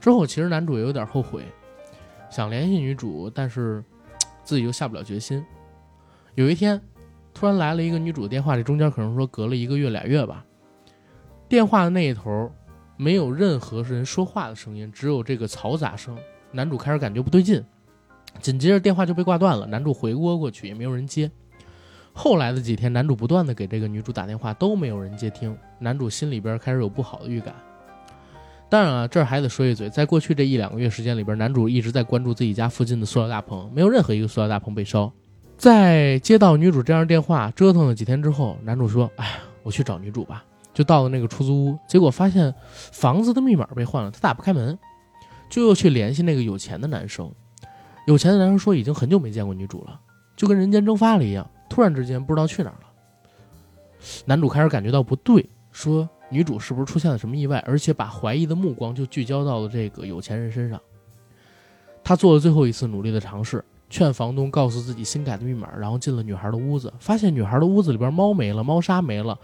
[0.00, 1.44] 之后，其实男主也有点后悔，
[2.28, 3.84] 想联系女主，但是
[4.42, 5.44] 自己又下不了决心。
[6.34, 6.80] 有一天，
[7.34, 10.44] 突然来了一个女主的电话，这中间可能说隔了一个月俩月吧。
[11.48, 12.50] 电话的那一头
[12.96, 16.16] 没有任何人说话的声音，只有这个嘈杂声。
[16.50, 17.64] 男主开始感觉不对劲，
[18.40, 19.66] 紧接着电话就被挂断了。
[19.66, 21.30] 男主回拨过去，也没有人接。
[22.12, 25.56] 后来的几天，男主不断的给这个女主打电话，都没有人接听。
[25.78, 27.54] 男主心里边开始有不好的预感。
[28.68, 35.12] 当然了，这儿还得说一嘴，在过去这一两个月时间里边，男主一直在关注自己家附近的塑料大棚，没有任何一个塑料大棚被烧。
[35.62, 40.44] 在接到女主这样电话，折腾了几天之后，男主说：“哎，我去找女主吧。”
[40.74, 42.52] 就到了那个出租屋，结果发现
[42.90, 44.76] 房子的密码被换了，他打不开门，
[45.48, 47.30] 就又去联系那个有钱的男生。
[48.08, 50.00] 有钱的男生说已经很久没见过女主了，
[50.34, 52.88] 就跟人间蒸发了一样，突然之间不知道去哪儿了。
[54.24, 56.08] 男主开始感觉到不对，说。
[56.28, 57.62] 女主是不是出现了什么意外？
[57.64, 60.80] 而且把怀疑的目光就聚焦到了这个有钱人身上。
[62.02, 69.38] 他做了最后一次努力的尝试，劝房东告诉自己新改的密码，然后进了女孩的屋子，发现女孩的屋子里边猫没了，猫砂没了，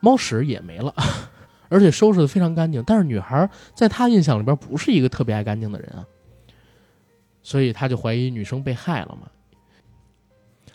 [0.00, 0.92] 猫屎也没了，
[1.70, 2.82] 而且收拾的非常干净。
[2.84, 6.04] 但是女孩在他印象里边不是一个特别爱干净的人啊，
[7.44, 9.30] 所以他就怀疑女生被害了嘛，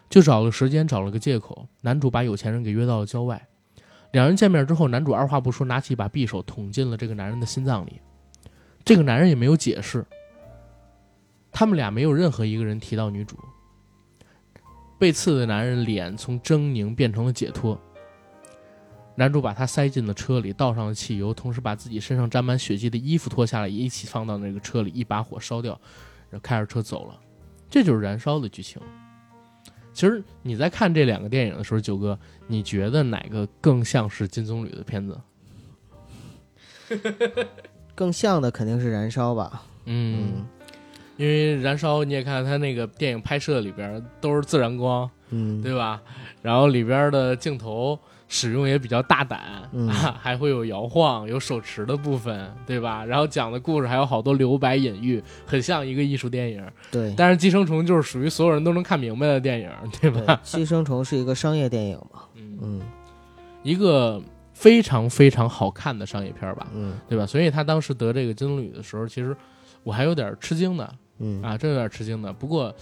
[0.10, 3.46] 就找了时间，找了个借口，男主把有钱人给约到了郊外。
[4.14, 8.00] 两人见面之后，男主二话不说，拿起一把匕首捅进了这个男人的心脏里。
[8.86, 10.06] 这个男人也没有解释。
[11.52, 13.38] 他们俩没有任何一个人提到女主。
[14.98, 17.80] 被刺的男人脸从狰狞变成了解脱。
[19.16, 25.72] 男主把他塞进了车里，倒上了汽油，同时把自己身上沾满血迹的衣服脱下来，也一起放到那个车里，一把火烧掉，
[26.30, 27.20] 然后开着车走了。
[27.70, 28.82] 这就是燃烧的剧情。
[29.92, 35.20] 其实你在看这两个电影的时候，九哥，你觉得哪个更像是金棕榈的片子？
[37.94, 39.64] 更像的肯定是《燃烧》吧。
[39.86, 40.46] 嗯，
[41.20, 46.02] 因为燃烧你也看他那个电影拍摄里边都是自然光，嗯，对吧？
[46.42, 53.04] 然后里边的镜头使用也比较大胆，嗯啊，还会有摇晃、有手持的部分，对吧？
[53.04, 56.66] 然后讲的故事还有好多留白隐喻，很像一个艺术电影。
[56.90, 60.40] 对，但是《寄生虫》就是属于所有人都能看明白的电影，对对，吧？
[60.42, 62.82] 寄生虫是一个商业电影嘛，嗯，嗯
[63.62, 64.22] 一个
[64.54, 67.26] 非常非常好看的商业片吧，嗯对吧？
[67.26, 69.36] 所以他当时得这个金棕榈的时候，其实
[69.84, 72.34] 我还有点吃惊的嗯啊，这有点吃惊的。
[72.34, 72.74] 不过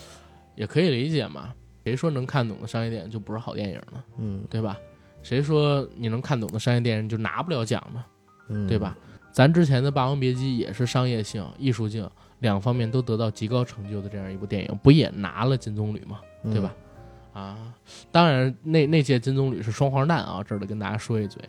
[0.56, 4.04] 也可以理解嘛，谁说能看懂的商业电影就不是好电影呢？
[4.18, 4.78] 嗯对吧？
[5.24, 8.06] 谁说你能看懂的商业电影就拿不了奖呢？
[8.50, 8.98] 嗯，对吧？
[9.32, 16.22] 咱之前的《霸王别姬》也是商业性、艺术性两方面都得到极高成就的这样一部电影，不也拿了金棕榈吗？
[16.44, 16.52] 嗯？
[16.52, 16.74] 对吧？
[17.34, 17.74] 啊，
[18.12, 21.42] 当然那那届金棕榈是双黄蛋啊，这儿得跟大家说一嘴。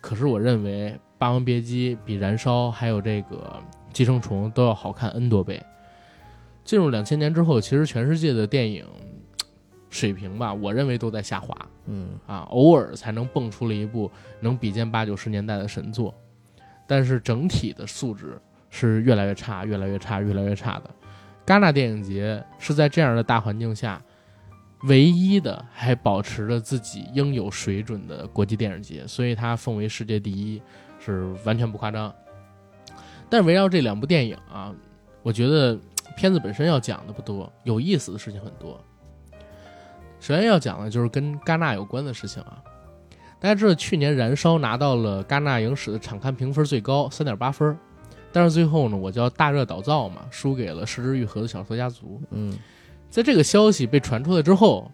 [0.00, 3.36] 可是我认为《霸王别姬》比《燃烧》还有这个
[3.92, 5.60] 《寄生虫》都要好看 N 多倍。
[6.64, 8.86] 进入两千年之后，其实全世界的电影
[9.90, 11.54] 水平吧，我认为都在下滑。
[11.86, 16.14] 嗯啊，偶尔才能蹦出了一部能比肩八九十年代的神作，
[16.86, 20.90] 但是整体的素质是越来越差，越来越差，越来越差的。
[21.44, 24.02] 戛纳电影节是在这样的大环境下，
[24.84, 30.62] 唯一的还保持着自己应有水准的国际电影节，所以它奉为世界第一
[30.98, 32.10] 是完全不夸张。
[33.28, 34.74] 但是围绕这两部电影啊，
[35.22, 35.78] 我觉得
[36.16, 38.80] 片子本身要讲的不多，有意思的事情很多。
[40.20, 42.62] 首先要讲的就是跟戛纳有关的事情啊。
[43.40, 47.76] 大家知道，去年《燃烧》拿到了戛纳影史的场刊评分最高三点八分，
[48.32, 52.22] 但是最后呢，我叫大热倒灶嘛，输给了《失之愈合》的小说家族。
[52.30, 52.56] 嗯
[53.10, 54.90] 在这个消息被传出来之后，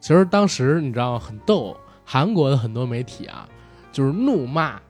[0.00, 3.46] 其实当时你知道很逗，韩国的很多媒体啊，
[3.92, 4.80] 就是怒骂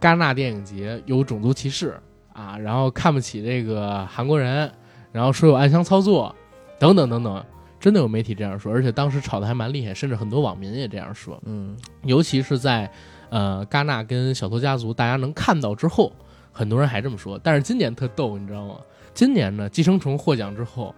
[0.00, 1.98] 戛纳电影节有种族歧视
[2.32, 4.70] 啊，然后看不起这个韩国人，
[5.14, 6.34] 然后说有暗箱操作，
[6.76, 7.44] 等等等等，
[7.78, 11.40] 真的有媒体这样说，而且当时吵得还蛮厉害，甚至很多网民也这样说。
[11.46, 12.90] 嗯尤其是在
[13.28, 16.12] 呃戛纳跟小偷家族大家能看到之后，
[16.50, 17.38] 很多人还这么说。
[17.40, 18.74] 但是今年特逗，你知道吗？
[19.14, 20.92] 今年呢，《寄生虫》获奖之后，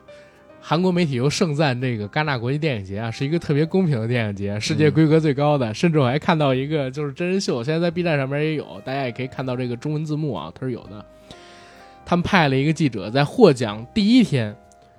[0.62, 5.74] 韩国媒体又盛赞这个戛纳国际电影节啊是一个特别公平的电影节，世界规格最高的。
[5.74, 11.04] 甚至我还看到一个就是真人秀，现在在 B 站上面也有，大家也可以看到这个中文字幕啊，它是有的。
[12.06, 14.56] 他们派了一个记者在获奖第一天。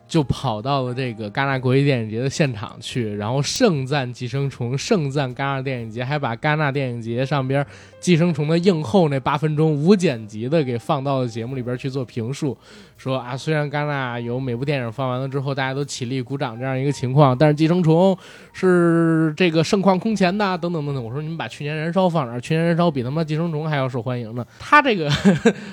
[0.07, 7.61] 就跑到了这个戛纳国际电影节的现场去，然后盛赞《寄生虫》，盛赞戛纳电影节，还把戛纳电影节上边
[7.99, 12.57] 《寄生虫》的映后那八分钟无剪辑的给放到了节目里边去做评述，
[12.97, 18.15] 说啊，虽然戛纳有每部电影放完了之后大家都起立鼓掌这样一个情况，但是《寄生虫》
[18.53, 21.03] 是这个盛况空前的，等等等等。
[21.03, 22.39] 我说你们把去年《燃烧》放哪儿？
[22.39, 24.45] 去年《燃烧》比他妈《寄生虫》还要受欢迎呢。
[24.57, 25.09] 他这个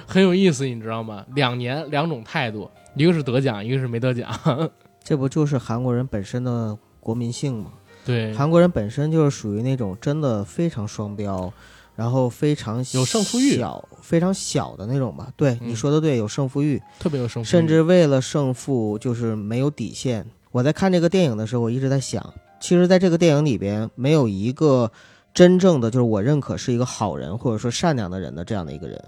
[0.06, 1.24] 很有意思，你知道吗？
[1.36, 2.68] 两年两种态度。
[2.94, 4.30] 一个是得奖，一个是没得奖。
[5.02, 7.72] 这不就是韩国人本身的国民性吗？
[8.04, 11.52] 对，韩国人本身就是属于那种真的非常双标，
[11.96, 15.32] 然后非常有胜负欲小、非常小的那种吧。
[15.36, 20.24] 对，嗯你说的对，有胜负欲，特别有胜负欲，甚至为了胜负就是没有底线。
[20.52, 24.90] 我在看这个电影的时候，我一直在想，其实在这个电影里边，没有一个
[25.32, 29.02] 真正的就是我认可是一个好人或者说善良的人的这样的一个人。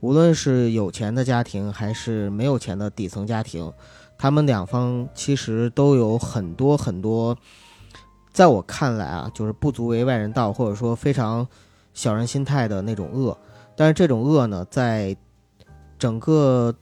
[0.00, 3.72] 无论是有钱的家庭还是没有钱的底层家庭，
[4.16, 7.36] 他们两方其实都有很多很多，
[8.32, 11.46] 在我看来啊，就是不足为外人道，或者说非常
[11.94, 13.36] 小人心态的那种恶。
[13.74, 15.16] 但是这种恶呢，在
[15.98, 16.74] 整个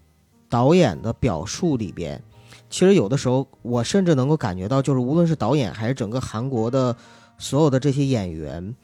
[0.48, 2.22] 导演的表述里边，
[2.68, 6.94] 其实有的时候我甚至能够感觉到，就是无论是导演还是整个韩国的
[7.38, 8.74] 所有的这些演员，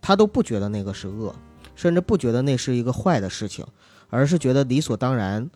[0.00, 1.34] 他都不觉得那个是恶。
[1.78, 3.64] 甚至不觉得那是一个坏的事情，
[4.10, 5.48] 而是觉得理所当然。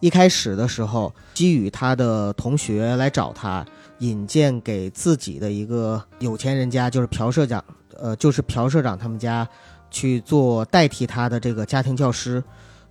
[0.00, 3.64] 一开始的时候，基于他的同学来找他，
[4.00, 7.64] 引荐给自己的一个有钱人家，就是朴社长，
[7.96, 9.48] 呃，就是朴社长他们家
[9.88, 12.42] 去做代替他的这个家庭教师。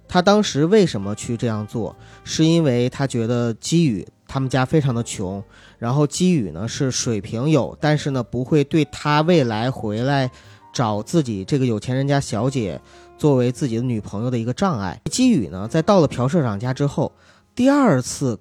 [0.07, 1.93] 他当时为什么去这样做？
[2.23, 5.43] 是因为他觉得基宇他们家非常的穷，
[5.77, 10.31] 然后基宇呢是水平有，但是呢不会对他未来回来。
[10.73, 12.79] 找自己这个有钱人家小姐
[13.17, 15.01] 作为自己的女朋友的一个障碍。
[15.11, 17.11] 基宇呢，在到了朴社长家之后，
[17.55, 18.39] 第二次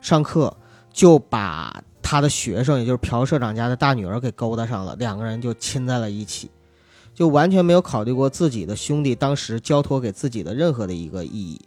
[0.00, 0.54] 上课
[0.92, 6.50] 就把他的学生，也就是朴社长家的大女儿给勾搭上了，两个人就亲在了一起，
[7.14, 11.60] 就完全没有考虑过自己的兄弟当时交托给自己的任何的一个意义。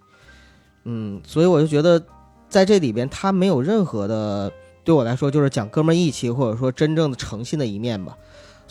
[0.84, 2.04] 嗯，所以我就觉得
[2.50, 4.52] 在这里边，他没有任何的
[4.84, 8.18] 对我来说就是讲哥们义气，或者说真正的诚信的一面吧。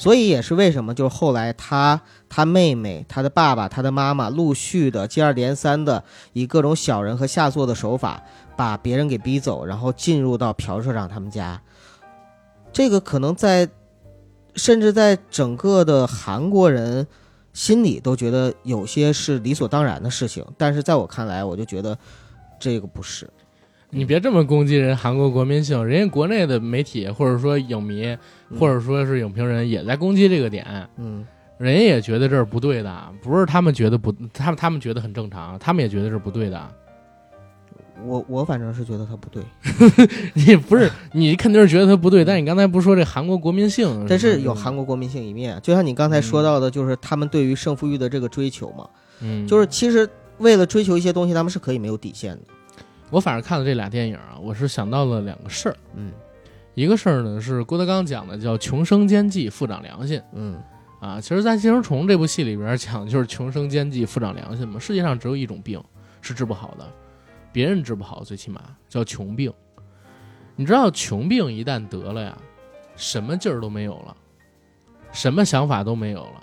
[0.02, 8.20] 所以也是为什么，就是后来他、他妹妹、他的爸爸、他的妈妈陆续的接二连三的以各种小人和下作的手法，
[8.56, 11.62] 把别人给逼走，然后进入到朴社长他们家。
[12.72, 13.68] 这个可能在，
[14.56, 17.06] 甚至在整个的韩国人
[17.52, 21.96] 心里都觉得有些是理所当然的事情，但是在我看来，我就觉得
[22.58, 23.30] 这个不是。
[23.94, 28.16] 你别这么攻击人韩国国民性，人家国内的媒体或者说影迷，
[28.58, 31.26] 或者说是影评人也在攻击这个点，嗯
[31.58, 36.68] 人家也觉得这是不对的，不是他们觉得不，他们他们觉得很正常，他们也觉得是不对的。
[38.04, 39.42] 我我反正是觉得他不对，
[40.32, 48.88] 你不是你肯定是觉得他不对，但你刚才不是说这韩国国民性，但是有韩国国民性一面，就像你刚才说到的，就是他们对于胜负欲的这个追求嘛，
[49.20, 52.40] 嗯，就是其实为了追求一些东西，他们是可以没有底线的。
[53.12, 56.10] 我反正看了这俩电影啊，我是想到了两个事儿，嗯
[56.74, 60.58] 一个事儿呢是郭德纲讲的，叫穷生奸计，富长良心嗯
[60.98, 61.20] 啊。
[61.20, 64.80] 其实，在《寄生虫》这部戏里边讲，就是穷生奸计，富长良心嘛。
[64.80, 65.78] 世界上只有一种病
[66.22, 66.90] 是治不好的，
[67.52, 69.52] 别人治不好，最起码叫穷病。
[70.56, 72.34] 你知道，穷病一旦得了呀，
[72.96, 74.16] 什么劲儿都没有了，
[75.12, 76.42] 什么想法都没有了，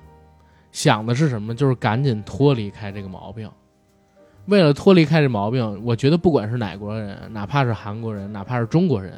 [0.71, 1.55] 想的是什么？
[1.55, 3.49] 就是赶紧脱离开这个毛病。
[4.49, 9.13] 为了脱离开这毛病，我觉得不管是哪国人，哪怕是韩国人，哪怕是中国人，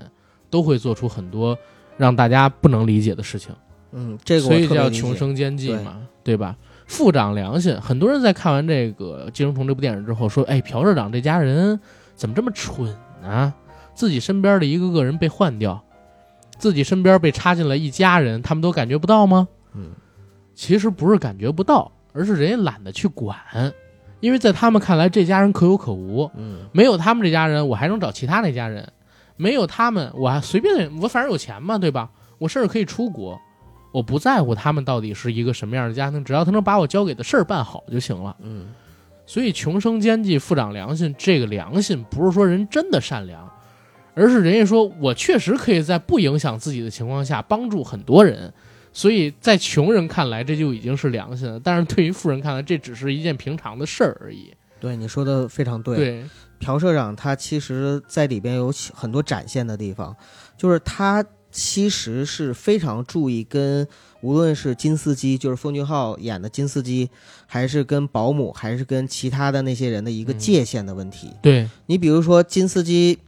[0.49, 1.57] 都会做出很多
[1.97, 3.55] 让大家不能理解的事情。
[3.93, 6.55] 嗯，这个所以叫穷生奸计嘛，对吧？
[6.85, 11.79] 富长良心，很多人在看完这个《寄生虫》这部电影之后说：“哎，朴社长这家人
[12.15, 13.53] 怎么这么蠢呢？
[13.93, 15.81] 自己身边的一个个人被换掉，
[16.57, 19.91] 自己身边被插进来一家人，他们都感觉不到吗？”嗯，
[20.53, 23.37] 其实不是感觉不到，而是人家懒得去管，
[24.21, 26.31] 因为在他们看来，这家人可有可无。
[26.37, 28.85] 嗯没有他们这家人，我还能找其他那家人；
[29.35, 32.09] 没有他们，我还随便，我反正有钱嘛，对吧？
[32.37, 33.37] 我甚至可以出国，
[33.91, 38.35] 我不在乎他们到底是一个什么样的家庭，只要他能把我交给的事儿办好就行了。
[38.41, 38.67] 嗯
[39.25, 43.49] 所以穷生奸计，富长良心，这个良心不是说人真的善良，
[44.13, 48.53] 而是人家说我确实可以在不影响自己的情况下帮助很多人。
[48.93, 54.51] 所以在穷人看来，这就已经是良心了；但是对于富人看来，这只是一件平常的事儿而已。
[54.79, 55.95] 对你说的非常对。
[55.95, 56.25] 对，
[56.59, 60.15] 朴社长他其实在里边有很多展现的地方，
[60.57, 63.87] 就是他其实是非常注意跟
[64.21, 67.09] 无论是金司机，就是奉俊昊演的金司机，
[67.45, 71.29] 还是跟保姆，还是跟其他的那些人的一个嗯界限的问题。
[71.41, 73.19] 对，你比如说金司机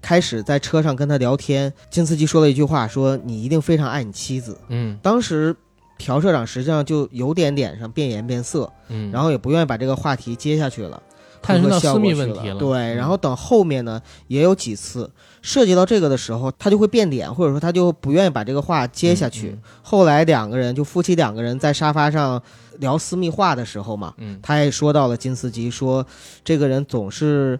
[0.00, 4.58] 开始在车上跟他聊天，金斯基说了一句话，说你一定非常爱你妻子。
[4.68, 5.54] 嗯当时
[5.98, 11.02] 朴社长实际上就有点脸上变颜变色，嗯，然后也不愿意把这个话题接下去了。
[11.42, 12.58] 探寻到私密问题了。
[12.58, 15.10] 对，嗯然后等后面呢，也有几次
[15.40, 19.48] 涉及到这个的时候，他就会变脸，或者说他就不愿意把这个话接下去。
[19.50, 22.42] 嗯后来两个人就夫妻两个人在沙发上
[22.78, 26.06] 聊私密话的时候嘛，嗯他也说到了金司机，说
[26.44, 27.58] 这个人总是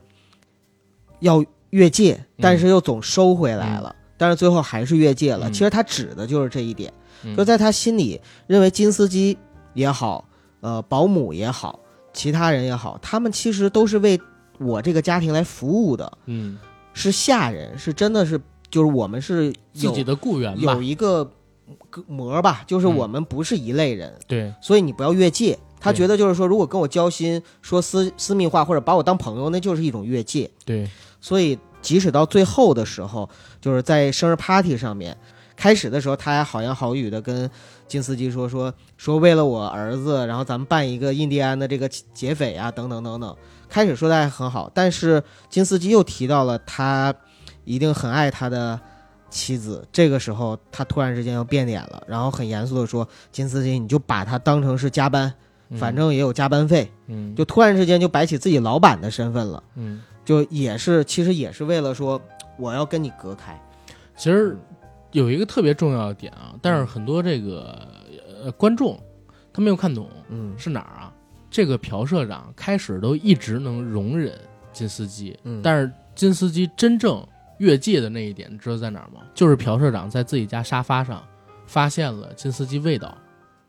[1.20, 5.48] 要越界，但是又总收回来了，但是最后还是越界了。
[5.48, 5.52] 嗯。
[5.52, 6.92] 其实他指的就是这一点。
[7.24, 7.36] 嗯。
[7.36, 9.36] 就在他心里认为金司机
[9.74, 10.24] 也好，
[10.60, 11.80] 呃，保姆也好，
[12.12, 14.20] 其他人也好，他们其实都是为
[14.58, 16.58] 我这个家庭来服务的，嗯。
[16.92, 20.74] 是下人，是真的是就是我们是有自己的雇员吧。
[20.74, 21.30] 有，一个
[22.08, 22.96] 膜吧，就是嗯。
[22.96, 25.56] 我们不是一类人，对，所以你不要越界。
[25.82, 30.50] 他觉得就是说，如果跟我交心，说私私密话或者把我当朋友，那就是一种越界。
[30.66, 30.86] 对，
[31.20, 33.28] 所以即使到最后的时候，
[33.60, 35.16] 就是在生日 party 上面，
[35.56, 37.50] 开始的时候他还好言好语的跟
[37.86, 43.36] 金斯基说说说为了我儿子，然后咱们办一个印第安的这个劫匪啊，等等等等。
[43.68, 47.14] 开始说的还很好，但是金斯基又提到了他
[47.64, 48.78] 一定很爱他的
[49.30, 49.86] 妻子。
[49.92, 55.32] 这个时候他突然之间又变脸了，然后很严肃的说：“金斯基，你就把他当成是加班，
[55.68, 59.62] 嗯反正也有加班费。”嗯就突然之间就摆起自己老板的身份了。
[59.76, 62.22] 嗯，就也是，其实也是为了说
[62.56, 63.60] 我要跟你隔开。
[64.16, 64.56] 其实
[65.10, 67.84] 有一个特别重要的点啊，但是很多这个
[68.44, 68.96] 呃观众
[69.52, 70.56] 他没有看懂嗯。
[70.56, 71.12] 是哪儿啊？
[71.50, 74.38] 这个朴社长开始都一直能容忍
[74.72, 77.26] 金司机，嗯，但是金司机真正
[77.58, 79.22] 越界的那一点，你知道在哪儿吗？
[79.34, 81.26] 就是朴社长在自己家沙发上
[81.66, 83.18] 发现了金司机味道，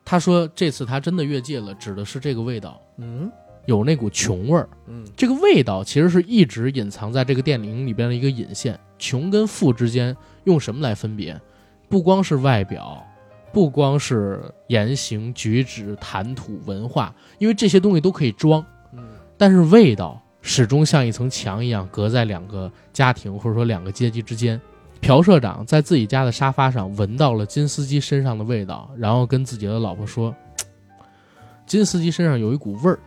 [0.06, 3.32] 他说这次他真的越界了，指的是这个味道，嗯
[3.66, 4.68] 有那股穷味儿。
[4.88, 8.80] 嗯这个味道其实是一直隐藏在这个电影里边的一个引线。
[8.98, 11.40] 穷跟富之间用什么来分别？
[11.90, 13.04] 不光是外表，
[13.52, 19.04] 不光是言行举止、谈吐、文化，因为这些东西都可以装，嗯
[19.38, 24.60] 但是味道始终像一层墙一样隔在两个家庭或者说两个阶级之间。
[25.02, 30.36] 朴社长在自己家的沙发上闻到了金斯基身上的味道，然后跟自己的老婆说
[31.66, 33.00] ：“金斯基身上有一股味儿。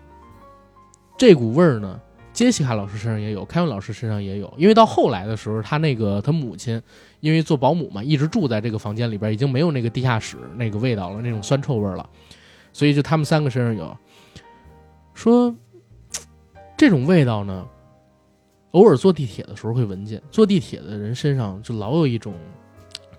[1.16, 2.00] 这股味儿呢，
[2.32, 4.52] 杰西卡老师身上也有，凯文老师身上也有。
[4.56, 6.80] 因为到后来的时候，他那个他母亲
[7.20, 12.08] 因为做保姆嘛，一直住在这个房间里边，已经没有那个地下室那个味道了，那种酸臭味了，
[12.72, 13.96] 所以就他们三个身上有。
[15.14, 15.54] 说
[16.76, 17.66] 这种味道呢。”
[18.74, 22.34] 偶尔坐地铁的时候会闻见，坐地铁的人身上就老有一种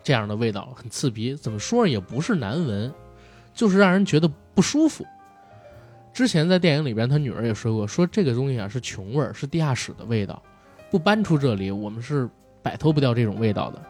[0.03, 1.33] 这样的味道，很刺鼻。
[1.33, 2.93] 怎么说也不是难闻，
[3.53, 5.05] 就是让人觉得不舒服。
[6.15, 10.41] 之前在电影里边，他女儿也说过，说这个东西啊是穷味儿，是地下室的味道，
[10.89, 12.29] 不搬出这里，我们是
[12.63, 13.81] 摆脱不掉这种味道的。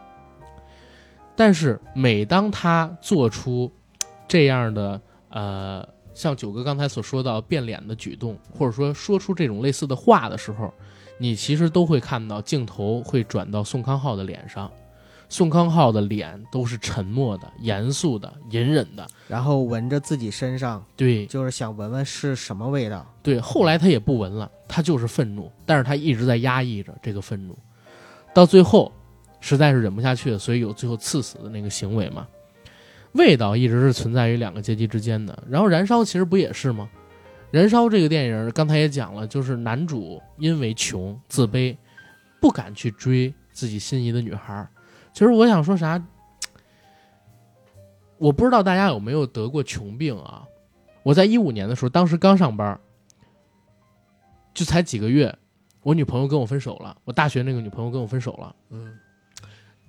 [1.36, 3.70] 但是每当他做出
[4.26, 10.74] 这样的呃，像九哥刚才所说到变脸的举动，或者说说出这种类似的话的时候，
[11.18, 14.68] 你其实都会看到镜头会转到宋康昊的脸上，
[15.36, 23.06] 宋康昊的脸都是沉默的、严肃的、隐忍的，然后闻着自己身上，对，就是想闻闻是什么味道。
[23.22, 27.54] 对，后来他也不闻了，他就是愤怒，但是他一直在压抑着这个愤怒，
[28.32, 28.90] 到最后
[29.38, 32.26] 实在是忍不下去了，所以有最后刺死的那个行为嘛。
[33.12, 36.88] 味道一直是存在于两个阶级之间的，然后燃烧其实不也是吗？
[37.50, 41.76] 燃烧这个电影刚才也讲了，就是男主因为穷自卑，
[42.40, 44.66] 不敢去追自己心仪的女孩。
[45.16, 45.98] 其实我想说啥，
[48.18, 50.46] 我不知道大家有没有得过穷病啊？
[51.02, 52.78] 我在一五年的时候，当时刚上班，
[54.52, 55.34] 就才几个月，
[55.82, 56.94] 我女朋友跟我分手了。
[57.06, 58.54] 我大学那个女朋友跟我分手了。
[58.68, 58.94] 嗯，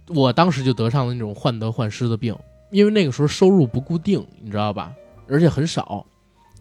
[0.08, 2.34] 我当时就得上了那种患得患失的病，
[2.72, 4.96] 因为那个时候收入不固定，你知道吧？
[5.28, 6.06] 而且很少。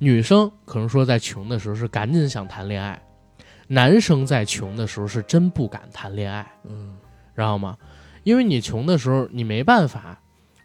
[0.00, 3.00] 女生可能说在穷的时候是赶紧想谈恋爱，
[3.68, 6.98] 男生在穷的时候是真不敢谈恋爱，嗯，
[7.36, 7.78] 知道吗？
[8.26, 10.20] 因为你穷的时候你没办法，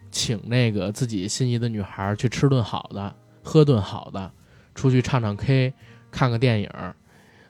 [0.09, 4.31] 请那个自己心仪的女孩去吃顿好的，喝顿好的，
[4.73, 5.71] 出去唱唱 K，
[6.09, 6.69] 看个电影，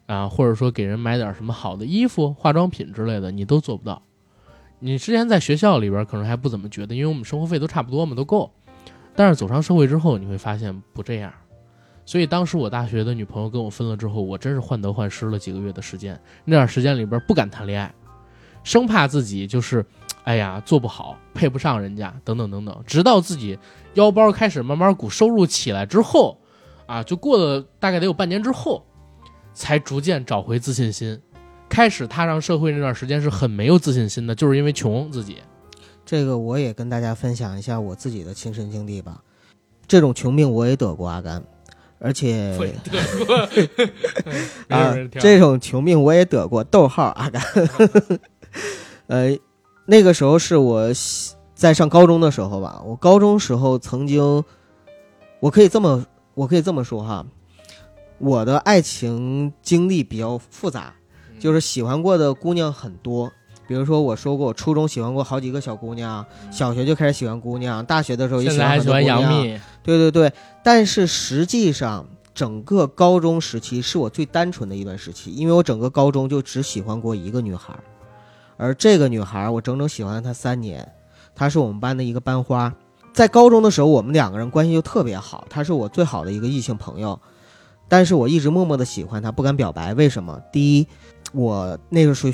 [0.07, 4.03] 啊，或者说给人买点什么好的衣服、化妆品之类的，你都做不到。
[4.79, 8.51] 你之前在学校里边可能还不怎么觉得，因为我们生活费都差不多嘛，都够。
[9.15, 11.31] 但是走上社会之后，你会发现不这样。
[12.05, 16.19] 所以当时我大学的女朋友跟我分了之后，我真是患得患失了几个月的时间。
[16.43, 17.93] 那段时间里边不敢谈恋爱，
[18.63, 19.85] 生怕自己就是，
[20.23, 22.83] 哎呀做不好，配不上人家，等等等等。
[22.85, 23.57] 直到自己
[23.95, 26.39] 腰包开始慢慢鼓，收入起来之后，
[26.85, 28.85] 啊，就过了大概得有半年之后，
[29.53, 31.19] 才逐渐找回自信心。
[31.67, 35.37] 开始踏上社会那段时间是很没有自信心的，就是因为穷自己。
[36.05, 39.21] 这个我也跟大家分享一下我自己的亲身经历吧。
[39.87, 41.41] 这种穷病我也得过，阿甘。
[42.03, 42.57] 而且
[44.67, 46.63] 啊，这种穷病我也得过。
[46.63, 47.39] 逗号阿甘，
[49.05, 49.37] 呃，
[49.85, 50.89] 那个时候是我
[51.53, 52.81] 在上高中的时候吧。
[52.85, 54.43] 我高中时候曾经，
[55.39, 57.25] 我可以这么，我可以这么说哈，
[58.19, 60.93] 我的爱情经历比较复杂，
[61.39, 63.31] 就是喜欢过的姑娘很多。
[63.67, 69.59] 比如说，我说过，我初中喜欢过好几个小姑娘，小学就开始喜欢姑娘，大学的时候也喜欢很多姑娘。
[69.81, 77.73] 对对对，但是实际上，整个高中时期是我最单纯的一段时期，因为我整个高中就只喜欢过一个女孩，
[78.61, 80.87] 而这个女孩我整整喜欢了她三年，
[81.33, 82.71] 她是我们班的一个班花。
[83.11, 87.19] 在高中的时候，我们两个人关系就特别好，她是我最好的一个异性朋友，
[87.89, 89.95] 但是我一直默默的喜欢她，不敢表白。
[89.95, 90.39] 为什么？
[90.51, 90.87] 第一，
[91.33, 92.33] 我那个时候。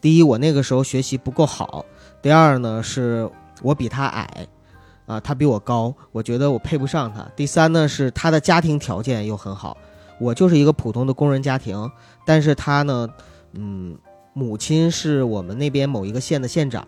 [0.00, 1.82] 第一，我那个时候学习不够好；
[2.20, 3.26] 第二呢，是
[3.62, 4.46] 我比她矮，
[5.06, 9.78] 啊，她比我高，我觉得我配不上她；第三呢，是她的家庭条件又很好，
[10.20, 11.90] 我就是一个普通的工人家庭，
[12.26, 13.08] 但是她呢，
[13.54, 13.96] 嗯，
[14.34, 16.84] 母亲是我们那边某一个县的县长，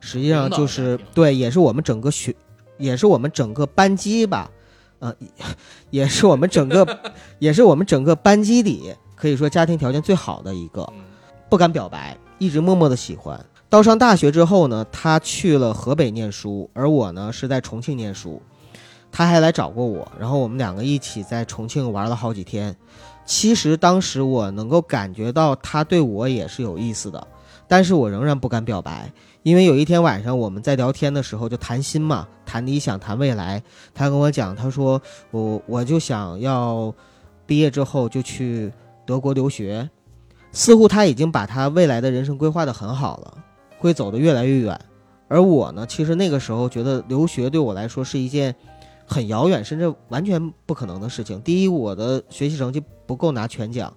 [0.00, 2.34] 实际上就是对，也是我们整个学，
[2.76, 4.50] 也是我们整个班级吧，
[4.98, 5.14] 呃，
[5.90, 7.00] 也是我们整个，
[7.38, 10.86] 也是我们整个班级里可以说家庭条件最好的一个，
[11.48, 12.16] 不敢表白。
[12.38, 13.38] 一直默默的喜欢，
[13.68, 18.40] 到上大学之后呢，他去了河北念书，而我呢是在重庆念书，
[19.12, 22.74] 他还来找过我，然后我们两个一起在重庆玩了好几天。
[23.30, 27.28] 其实当时我能够感觉到他对我也是有意思的，
[27.68, 29.12] 但是我仍然不敢表白，
[29.44, 33.62] 因为有一天晚上我们在聊天的时候就谈心嘛，谈理想，谈未来。
[33.94, 35.00] 他跟我讲，他说
[35.30, 36.92] 我我就想要
[37.46, 38.72] 毕业之后就去
[39.06, 39.88] 德国留学。
[40.50, 43.38] 似乎他已经把他未来的人生规划的很好了，
[43.78, 44.76] 会走得越来越远。
[45.28, 48.52] 而我呢，其实那个时候觉得留学对我来说是一件
[49.06, 51.40] 很遥远，甚至完全不可能的事情。
[51.42, 53.92] 第一，我的学习成绩不够拿全奖；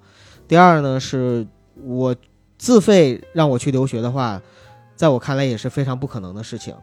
[0.48, 1.46] 第二呢，是
[1.86, 2.16] 我
[2.58, 4.42] 自费让我去留学的话，
[4.96, 6.76] 在我看来也是非常不可能的事情。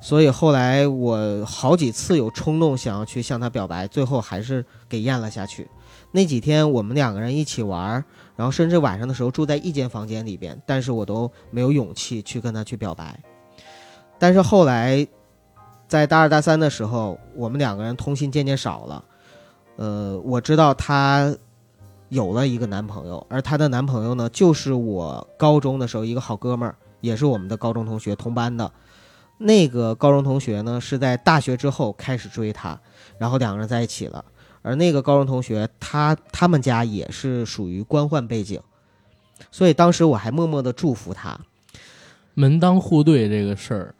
[0.00, 5.68] 所以后来我好几次有冲动想要去向他表白，最后还是给咽了下去。
[6.12, 8.04] 那几天我们两个人一起玩，
[8.36, 13.18] 然后甚至晚上的时候住在一间房间里边，但是我都没有勇气去跟他去表白。
[14.20, 15.04] 但是后来，
[15.88, 19.04] 在大二大三的时候，我们两个人通信渐渐少了。
[19.76, 21.36] 呃，我知道他
[22.08, 28.70] 有了一个男朋友，而她的男朋友呢，就是我高中的时候一个好哥们儿，也是我们的高中同学，同班的。
[29.38, 32.80] 那个高中同学呢，是在大学之后开始追她，
[33.18, 34.24] 然后两个人在一起了。
[34.62, 38.60] 而那个高中同学，他他们家也是属于官宦背景，
[39.50, 41.38] 所以当时我还默默的祝福他。
[42.34, 43.94] 门当户对这个事儿，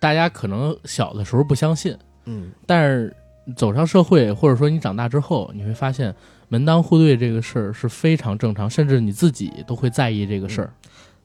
[0.00, 3.14] 大家可能小的时候不相信，嗯，但是
[3.54, 6.14] 走上社会，或者说你长大之后，你会发现
[6.48, 10.72] 门当户对这个事儿是非常正常，甚至你自己都会在意这个事儿。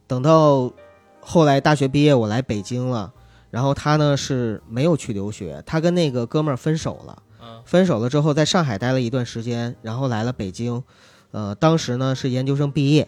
[0.07, 0.71] 等到
[1.19, 3.13] 后来大学毕业，我来北京了，
[3.49, 7.23] 然后他呢是没有去留学，他跟那个哥们儿分手了。
[7.63, 10.81] 分手了之后，在上海待了一段时间，然后来了北京，
[11.29, 13.07] 呃，当时呢是研究生毕业，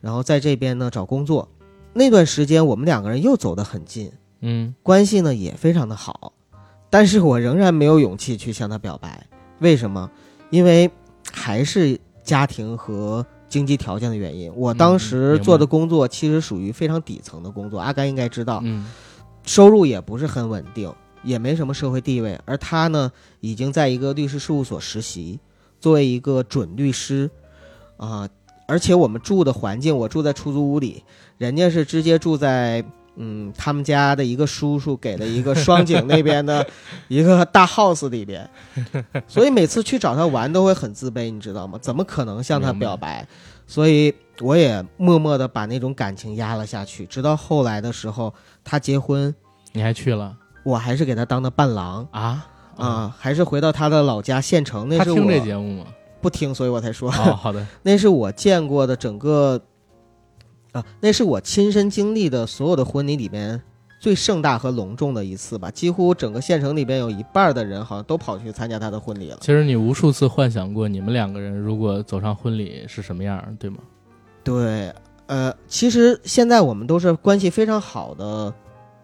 [0.00, 1.48] 然后在这边呢找工作。
[1.94, 6.32] 那段时间我们两个人又走得很近，嗯，关系呢也非常的好，
[6.88, 9.26] 但是我仍然没有勇气去向他表白。
[9.58, 10.08] 为什么？
[10.50, 10.90] 因为
[11.32, 14.52] 还是家庭和经济条件的原因。
[14.54, 18.86] 我当时做的工作其实属于非常底层的工作，阿甘应该知道，嗯，
[19.44, 20.92] 收入也不是很稳定。
[21.24, 23.10] 也没什么社会地位，而他呢，
[23.40, 25.40] 已经在一个律师事务所实习，
[25.80, 27.28] 作为一个准律师，
[27.96, 28.26] 啊，
[28.68, 31.02] 而且我们住的环境，我住在出租屋里，
[31.36, 32.84] 人家是直接住在，
[33.18, 36.66] 嗯，他们家的一个叔叔给了一个双井那边的
[37.08, 38.48] 一个大 house 里边，
[39.26, 41.78] 所以每次去找他玩都会很自卑，你知道吗？
[41.82, 43.26] 怎么可能向他表白？
[43.66, 48.32] 所以我也默默的把那种感情压了下去，直到后来的时候，
[48.64, 49.34] 他结婚，
[49.72, 50.34] 你还去了。
[50.64, 52.46] 我还是给他当的伴郎啊
[52.76, 54.86] 啊，还是回到他的老家县城。
[54.88, 55.86] 那是他听这节目吗？
[56.20, 57.10] 不听，所以我才说。
[57.10, 57.66] 哦，好的。
[57.82, 59.60] 那是我见过的整个
[60.72, 63.60] 啊，那是我亲身经历的所有的婚礼里边
[64.00, 65.70] 最盛大和隆重的一次吧。
[65.70, 69.38] 几乎整个县城里边有一半的人好像都跑去参加他的婚礼了。
[69.40, 73.78] 其实你无数次幻想过你们两个人如果走上婚礼是什么样，对吗？
[74.44, 74.92] 对，
[75.26, 78.52] 呃，其实现在我们都是关系非常好的。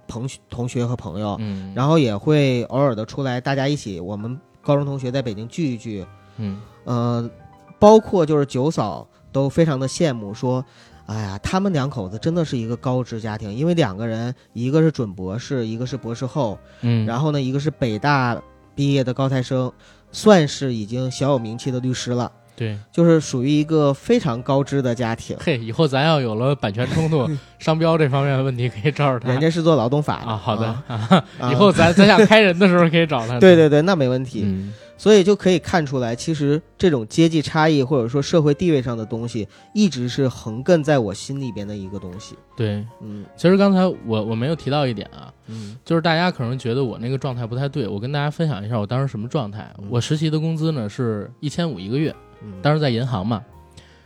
[0.07, 6.05] 同学、同学和朋友，嗯，然后也会偶尔的出来，大家一起，我们高中同学在北京聚一聚，
[6.37, 7.31] 嗯，呃，
[7.79, 10.63] 包括就是九嫂都非常的羡慕，说，
[11.07, 18.41] 哎呀，他们两口子真的是一个高知家庭，因为两个人，一个是准博士，一个是博士后，嗯，然后呢，一个是北大
[18.75, 19.71] 毕业的高材生，
[20.11, 22.33] 算是已经小有名气的律师了。
[22.57, 25.37] 对，就是属于一个非常高知的家庭。
[25.41, 27.29] 嘿，以后咱要有了版权冲突、
[27.59, 29.29] 商标这方面的问题，可以找他。
[29.29, 30.37] 人家是做劳动法的啊。
[30.37, 33.41] 好的啊， 以后咱咱想开人的时候可以找他。
[33.41, 34.43] 对对对，那没问题。
[34.45, 42.37] 嗯，所以就可以看出来，其实这种阶级差异或者说社会地位上的东西，一直是横亘在我心里边的一个东西。
[42.57, 49.69] 对，嗯，其实刚才我我没有提到一点啊，嗯，就是大家可能觉得我那个状态不太对，我跟大家分享一下我当时什么状态。
[49.91, 52.15] 我实习的工资呢是一千五一个月。
[52.63, 53.45] 当时在银行嘛，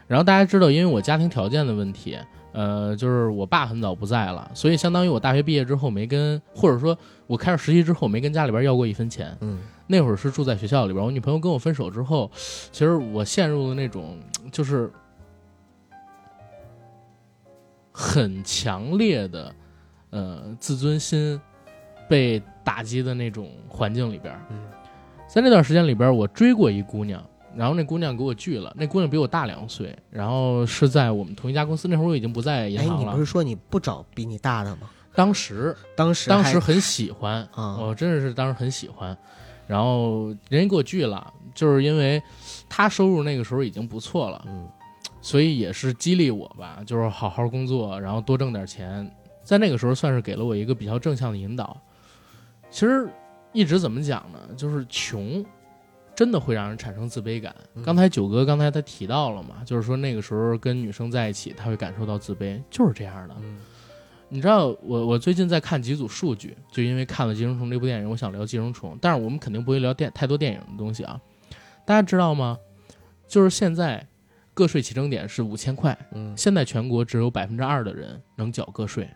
[0.07, 2.18] 然后大家知道，因为我家庭条件的问题，
[2.53, 9.36] 呃，就是我爸很早不在了，所以相当于我大学毕业之后没跟，或者说我开始实习之后没跟家里边要过一分钱。
[9.41, 12.30] 嗯，那会儿是住在学校里边，我女朋友跟我分手之后，
[12.72, 14.18] 其实我陷入了那种
[14.51, 14.91] 就是
[17.93, 19.55] 很强烈的
[20.11, 21.41] 呃自尊心
[22.09, 24.34] 被打击的那种环境里边。
[24.51, 24.59] 嗯，
[25.28, 27.22] 在那段时间里边，我追过一姑娘。
[27.57, 31.89] 然后那姑娘给我拒了，那姑娘比我大两岁，然后是在我们同一家公司。
[31.89, 33.13] 那会儿我已经不在银行了。
[33.13, 34.89] 你不是说你不找比你大的吗？
[35.15, 39.17] 当时，当时，当时很喜欢啊，我真的是当时很喜欢。
[39.67, 42.23] 然后人家给我拒了，就是因为
[42.69, 44.69] 他收入那个时候已经不错了，嗯，
[45.21, 49.11] 所以也是激励我吧，就是好好工作，然后多挣点钱。
[49.43, 51.77] 在那个时候算是给了我一个比较正向的引导。
[52.71, 53.09] 其实
[53.53, 54.39] 一直怎么讲呢？
[54.57, 55.45] 就是穷。
[56.19, 57.55] 真的会让人产生自卑感。
[57.85, 63.37] 刚才九哥刚才他提到了嘛，就是说那个时候跟女生在一起，他会感受到自卑，就是这样的。
[64.29, 71.21] 你知道，我我最近在看几组数据，就因为看了《寄生虫》这部电影，我想聊《寄生虫》，但是我们肯定不会聊电太多电影的东西啊。
[71.87, 72.59] 大家知道吗？
[73.29, 74.05] 就是现在
[74.55, 79.09] 个税起征点是五千块，嗯，现在全国只有百分之二的人能缴个税。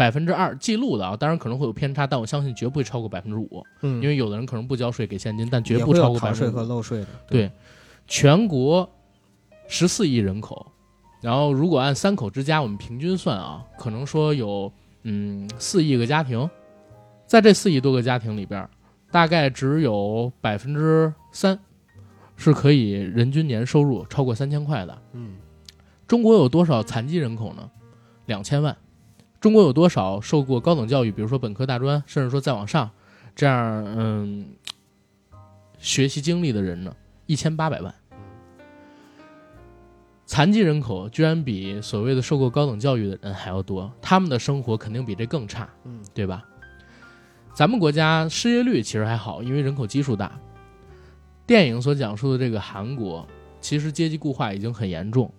[0.00, 3.62] 百分之二记录的啊，当然可能会有偏差，但我相信绝不会超过百分之五。
[3.82, 7.06] 嗯，因为有的人可能不交税给现金，但绝不超过百分之税和漏税的。
[7.28, 7.52] 对，
[8.06, 8.90] 全国
[9.68, 10.72] 十四亿人口，
[11.20, 14.72] 然后如果按三口之家，我们平均算啊，可能说有
[15.02, 16.48] 嗯四亿个家庭，
[17.26, 18.66] 在这四亿多个家庭里边，
[19.10, 21.58] 大概只有百分之三
[22.36, 24.98] 是可以人均年收入超过三千块的。
[25.12, 25.34] 嗯，
[26.08, 27.70] 中国有多少残疾人口呢？
[28.24, 28.74] 两千万。
[29.40, 32.90] 中国有多少受过高等教育，比如说本科、大专，甚至说再往上，
[33.34, 34.50] 这样嗯
[35.78, 36.94] 学习经历的人呢？
[37.26, 37.94] 一千八百万。
[40.26, 46.44] 残疾人口居然比所谓的受过高等教育的人还要多，他们的生活肯定比这更差，嗯，对吧？
[47.54, 50.38] 咱们国家失业率其实还好，因为人口基数大。
[51.46, 53.26] 电影所讲述的这个韩国，
[53.60, 55.32] 其实阶级固化已经很严重，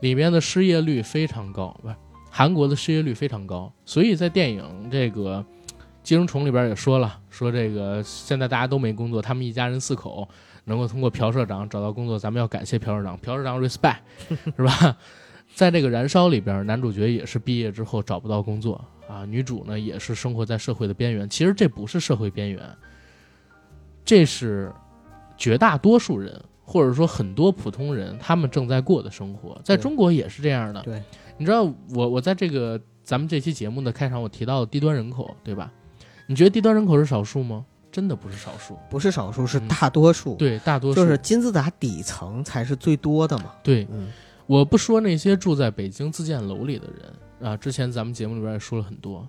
[0.00, 1.94] 里面的失业率非常高，不是
[2.30, 5.44] 韩国的失业率非常高，所以在电影这个
[6.02, 10.28] 《寄生虫》里边也说了，说这个现在大家都没工作，他们一家人四口
[10.64, 13.98] 能够通过朴社长找到工作，咱们要感谢朴社长，朴社长 respect，
[14.56, 14.96] 是吧？
[15.54, 21.28] 在这个《燃烧》里边，男主角也是毕业之后找不到工作啊，女主呢也是生活在社会的边缘。
[21.28, 22.62] 其实这不是社会边缘，
[24.04, 24.70] 这是
[25.36, 30.82] 绝大多数人或者说很多普通人他们正在过的生活，在中国也是这样的。
[30.82, 31.02] 对，
[31.38, 31.62] 你知道
[31.94, 35.72] 我我在这个咱们这期节目的开场，我提到低端人口，对吧？
[36.26, 37.64] 你觉得低端人口是少数吗？
[37.90, 43.54] 真的不是少数，不是少数，是嗯大多数。，对，大多数就是金字塔底层才是最多的嘛。
[43.62, 43.86] 对。
[43.90, 44.12] 嗯
[44.46, 49.28] 我不说那些住在北京自建楼里的人啊，之前咱们节目里边也说了很多。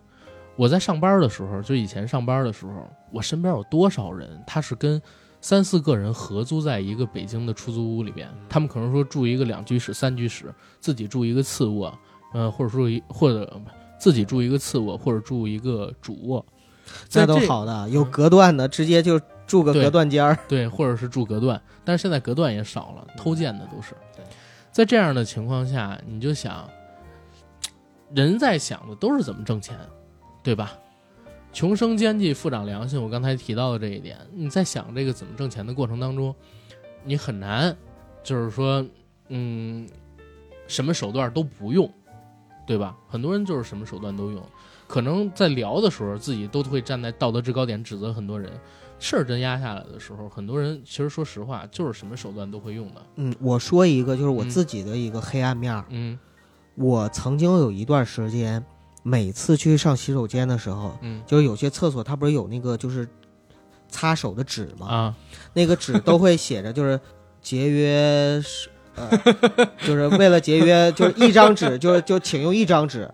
[0.56, 5.02] 我在上班的时候，就以前上班的时候，我身边有多少人，他是跟
[5.42, 11.98] 三四个人合租在一个北京的出租屋里边，他们可能说住一个两居室、三居室，自己住一个次卧，
[12.34, 13.62] 呃，或者说一或者
[13.98, 16.46] 自己住一个次卧，或者住一个主卧，
[17.08, 20.38] 在那都好的，有隔断的，直接就住个隔断间儿。
[20.48, 23.96] 对，或者是住隔断，但是现在隔断也少了，偷建的都是。
[24.72, 26.70] 在这样的情况下，你就想，
[28.14, 29.78] 人在想的都是怎么挣钱，
[30.44, 30.74] 对吧？
[31.52, 33.02] 穷生奸计，富长良心。
[33.02, 36.34] 我刚才提到的这一点，你在想这个怎么挣钱的过程当中，
[37.04, 37.76] 你很难，
[38.24, 38.86] 就是说，
[39.30, 39.88] 嗯，
[40.68, 41.92] 什么手段都不用，
[42.68, 42.96] 对吧？
[43.08, 44.44] 很多人就是什么手段都用，
[44.88, 48.52] 可能在聊的时候，自己都会站在道德制高点指责很多人。
[49.00, 53.02] 事儿真压下来的时候，很多人其实说实话，就是什么手段都会用的。
[53.16, 55.86] 嗯，我说一个，就是我嗯自己的一个黑暗面儿。
[55.90, 56.20] 嗯
[56.76, 58.64] 我曾经有一段时间，
[59.04, 63.08] 每次去上洗手间的时候，嗯就是有些厕所它不是有那个就是
[63.88, 64.88] 擦手的纸吗？
[64.88, 65.16] 啊
[65.54, 67.00] 那个纸都会写着就是
[67.42, 68.44] 节约，
[68.96, 69.10] 呃，
[69.88, 73.10] 就是为了节约，就是一张纸， 就是就请用一张纸。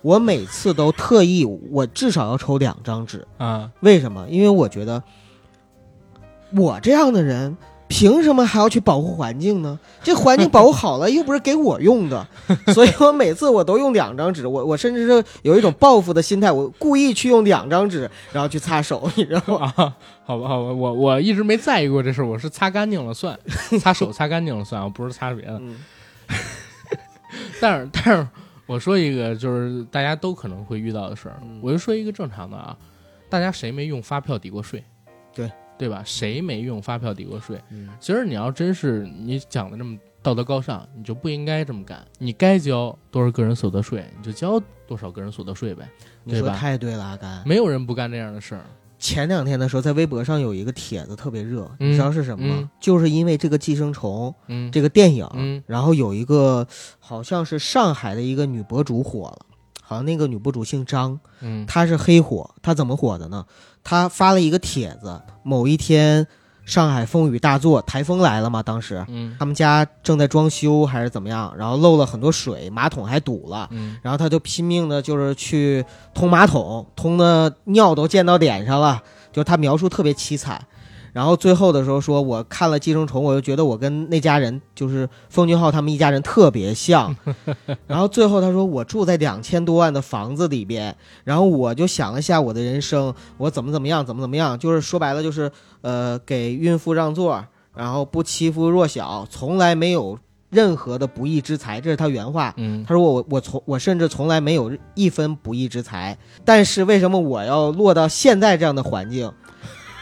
[0.00, 3.26] 我每次都特意，我至少要抽两张纸。
[3.38, 4.26] 啊为什么？
[4.28, 5.02] 因为我觉得
[6.52, 7.56] 我这样的人，
[7.94, 9.78] 凭什么还要去保护环境呢？
[10.02, 12.26] 这环境保护好了，又不是给我用的，
[12.74, 14.48] 所以我每次我都用两张纸。
[14.48, 19.72] 我我甚至是有一种报复的心态，我故意去用两张纸，然后去擦手，你知道吗？
[19.76, 19.94] 啊！
[20.26, 23.38] 好吧好吧，我我一直没在意过这事儿，我是擦干净了算，
[23.80, 25.60] 擦手擦干净了算，我不是擦别的。
[25.62, 25.78] 嗯
[27.60, 28.26] 但是但是
[28.66, 32.76] 我说一个就是大家都可能会遇到的事儿，嗯我就说一个正常的啊，
[33.28, 34.82] 大家谁没用发票抵过税？
[35.78, 36.02] 对对吧？
[36.04, 37.60] 谁没用发票抵过税？
[37.70, 42.04] 嗯其实你要真是你讲的这么道德高尚，你就不应该这么干。
[42.18, 45.88] 你该交多少个人所得税，你就交多少个人所得税呗。
[46.22, 47.42] 你说对吧太对了，阿甘。
[47.46, 48.64] 没有人不干这样的事儿。
[48.98, 52.54] 前两天的时候，在微博上有一个帖子特别热，嗯你知道是什么吗？
[52.60, 56.66] 嗯就是因为这个《寄生虫》嗯，这个电影，嗯然后有一个
[57.00, 59.46] 好像是上海的一个女博主火了，
[59.82, 63.44] 好像那个女博主姓张，嗯她是黑火，她怎么火的呢？
[63.84, 66.26] 她发了一个帖子，某一天
[66.64, 73.68] 上海风雨大作，台风来了嘛，当时嗯他们家正在装修还是怎么样，然后漏了很多水，马桶还堵了。
[73.70, 80.60] 嗯然后他就拼命的，就是去通马桶，通的尿都溅到脸上了，就他描述特别凄惨。
[81.14, 87.14] 然后最后的时候说，我看了《寄生虫》，我就觉得我跟那家人，就是奉俊昊他们一家人特别像。
[87.86, 95.52] 然后最后他说，我住在两千多万的房子里边，然后我就想了一下我的人生，我怎么怎么样，怎么怎么样，就是说白了就是，
[95.82, 97.44] 呃，给孕妇让座，
[97.76, 100.18] 然后不欺负弱小，从来没有
[100.50, 102.52] 任何的不义之财，这是他原话。
[102.56, 109.32] 嗯他说我我从我甚至从来没有一分不义之财，但是为什么我要落到现在这样的环境？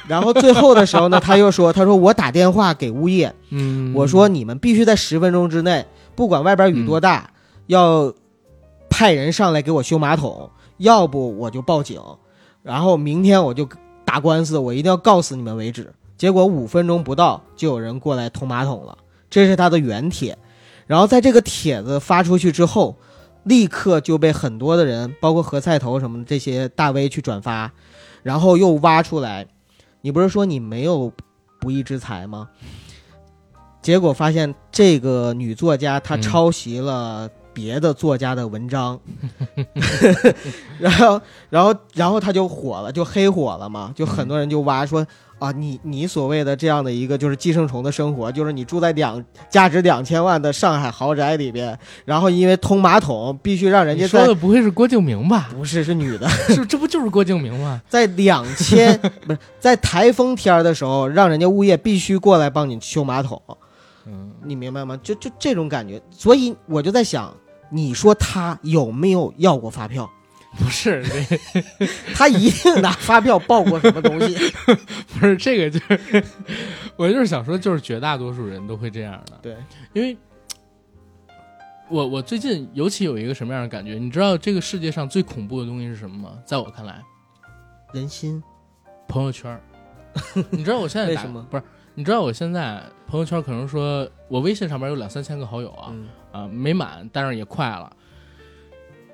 [0.09, 7.31] 然后最后的时候呢， 他又说，他说我打电话给物业，嗯，我说你们必须在十分钟之内，不管外边雨多大，
[7.67, 8.13] 要
[8.91, 12.01] 派人上来给我修马桶，要不我就报警，
[12.63, 13.69] 然后明天我就
[14.05, 15.93] 打官司，我一定要告死你们为止。
[16.19, 18.99] 结果五分钟不到就有人过来通马桶了，
[19.31, 20.37] 这是他的原帖。
[20.87, 22.97] 然后在这个帖子发出去之后，
[23.45, 27.73] 立刻就被很多的人，包括何菜头什么的这些大 V 去转发，
[28.23, 29.47] 然后又挖出来。
[30.03, 31.11] 你不是说你没有
[31.59, 32.49] 不义之财吗？
[33.81, 38.99] 结果发现这个女作家她嗯抄袭了别的作家的文章，
[40.79, 45.07] 然后，然后，然后她就火了，就黑火了嘛，就很多人就挖说
[45.43, 55.51] 啊，你你所谓的这样的一个就是寄生虫的生活，就是你住在两价值两千万的上海豪宅里边，然后因为通马桶必须让人家说的不会是郭敬明吧？
[55.53, 57.83] 不是是女的， 是，这不就是郭敬明吗？
[57.91, 63.43] 在两千不是在台风天儿的时候，让人家物业必须过来帮你修马桶，
[64.07, 64.97] 嗯，你明白吗？
[65.03, 67.35] 就就这种感觉，所以我就在想，
[67.71, 70.09] 你说他有没有要过发票？
[70.59, 74.37] 不是，这 他一定拿发票报过什么东西。
[75.19, 76.25] 不是这个，就是
[76.97, 79.39] 我就是想说，就是绝大多数人都会这样的。
[79.43, 79.57] 对，
[79.95, 80.17] 因为
[81.89, 83.95] 我我最近尤其有一个什么样的感觉？
[83.95, 86.39] 你知道这个世界上最恐怖的东西是什么吗？
[86.45, 87.03] 在我看来，
[87.93, 88.43] 人心
[89.09, 89.61] 朋友圈儿。
[90.51, 91.63] 你知道我现在打为什么不是？
[91.95, 97.91] 你知道我现在朋友圈可能说我微信上面有两三千个好友啊，嗯啊没满，但是也快了。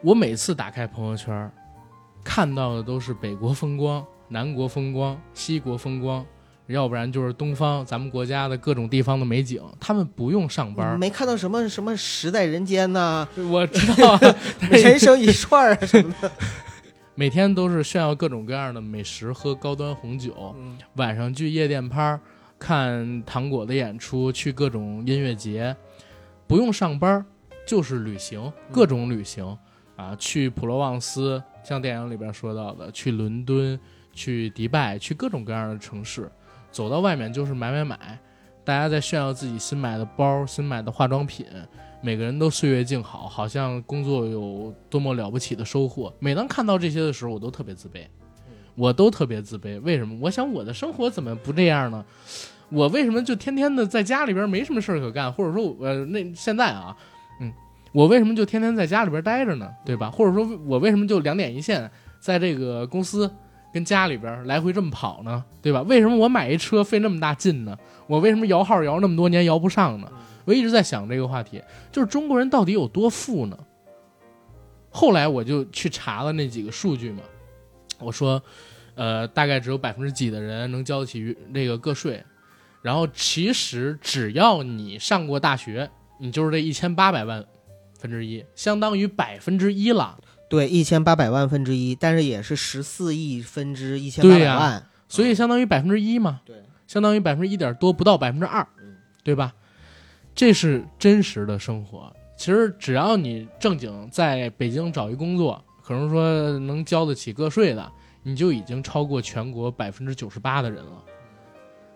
[0.01, 1.51] 我每次打开朋友圈，
[2.23, 6.25] 看到的都是北国风光、南国风光、西国风光，
[6.69, 9.61] 要不然就是东方咱们国家的各种地方的美景。
[9.81, 14.21] 他们不用上班，没看到什么什么时代人间呐、我知道啊，
[14.71, 16.31] 人生一串什么的。
[17.17, 22.19] 每天都是炫耀各种各样的美食，喝高端红酒，嗯晚上去夜店趴
[22.57, 25.77] 看糖果的演出，去各种音乐节，
[26.47, 27.27] 不用上班
[27.67, 29.59] 就是旅行，各种旅行、
[29.99, 33.79] 啊，去普罗旺斯，像电影里边说到的，去伦敦，
[34.13, 36.31] 去迪拜，去各种各样的城市，
[36.71, 38.17] 走到外面就是买买买，
[38.65, 41.45] 大家在炫耀自己新买的包、新买的化妆品。
[42.01, 46.15] 每个人都岁月静好，好像工作有多么了不起的收获。
[46.21, 48.07] 每当看到这些的时候，我都特别自卑，
[48.77, 49.81] 我都特别自卑。
[49.81, 50.17] 为什么？
[50.23, 52.05] 我想我的生活怎么不这样呢？
[52.69, 55.33] 我为什么就天天的在家里边没什么事儿可干？
[55.33, 56.97] 或者说我，呃，那现在啊，
[57.41, 57.53] 嗯，
[57.99, 59.69] 我为什么就天天在家里边待着呢？
[59.85, 60.09] 对吧？
[60.09, 61.91] 或者说我为什么就两点一线，
[62.21, 63.29] 在这个公司
[63.75, 65.45] 跟家里边来回这么跑呢？
[65.61, 65.83] 对吧？
[65.83, 67.77] 为什么我买一车费那么大劲呢？
[68.07, 70.09] 我为什么摇号摇那么多年摇不上呢？
[70.45, 73.59] 我一直在想这个话题，就是中国人到底有多富呢？
[74.91, 77.23] 后来我就去查了那几个数据嘛，
[77.99, 78.41] 我说，
[78.95, 82.23] 呃，大概只有百分之几的人能交得起这个个税，
[82.81, 85.91] 然后其实只要你上过大学，
[86.21, 87.45] 你就是这一千八百万
[87.99, 90.19] 分之一，相当于百分之一了。
[90.49, 94.83] 对，一千八百万分之一，但是也是十四亿分之一千八百万。
[95.09, 99.53] 所以相当于百分之一嘛，对，相当于百分之一点多，不到百分之二嗯，对吧？
[100.35, 102.11] 这是真实的生活。
[102.37, 107.91] 其实只要你正经在北京找一工作，可能说能交得起个税的，
[108.23, 111.03] 你就已经超过全国百分之九十八的人了。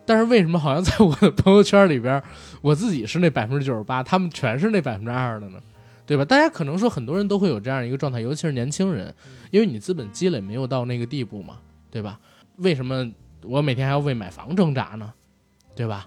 [0.04, 2.20] 但是为什么好像在我的朋友圈里边，
[2.60, 5.60] 我自己是那百分之九十八，他们全是那百分之二的呢？
[6.12, 6.24] 对吧？
[6.26, 9.14] 大家可能说很多人都会有这样一个状态，尤其是年轻人，
[9.50, 11.56] 因为你资本积累没有到那个地步嘛，
[11.90, 12.20] 对吧？
[12.58, 13.10] 为什么
[13.44, 15.10] 我每天还要为买房挣扎呢？
[15.74, 16.06] 对吧？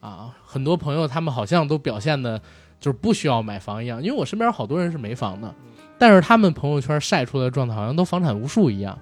[0.00, 2.36] 啊，很多朋友他们好像都表现的
[2.80, 5.54] 就是不需要买房一样，因为我身边好多人是没房的，
[5.98, 8.98] 但是他们朋友圈晒出来的状态好像都房产无数一样。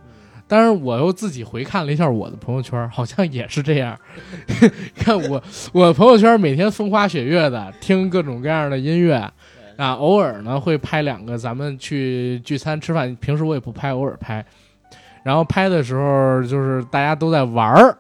[0.49, 3.99] 但是，我又自己回看了一下我的朋友圈，好像也是这样。
[4.95, 5.43] 看我，
[5.73, 9.33] 我朋友圈每天风花雪月的，听各种各样的音乐，
[9.77, 14.45] 啊，偶尔呢会拍两个咱们去聚餐吃饭，平时我也不拍，偶尔拍。
[15.23, 17.97] 然后拍的时候，就是大家都在玩儿，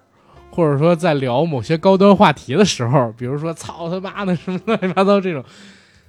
[0.50, 5.44] 或者说在聊某些高端话题的时候，比如说“操他妈的”什么乱七八糟这种，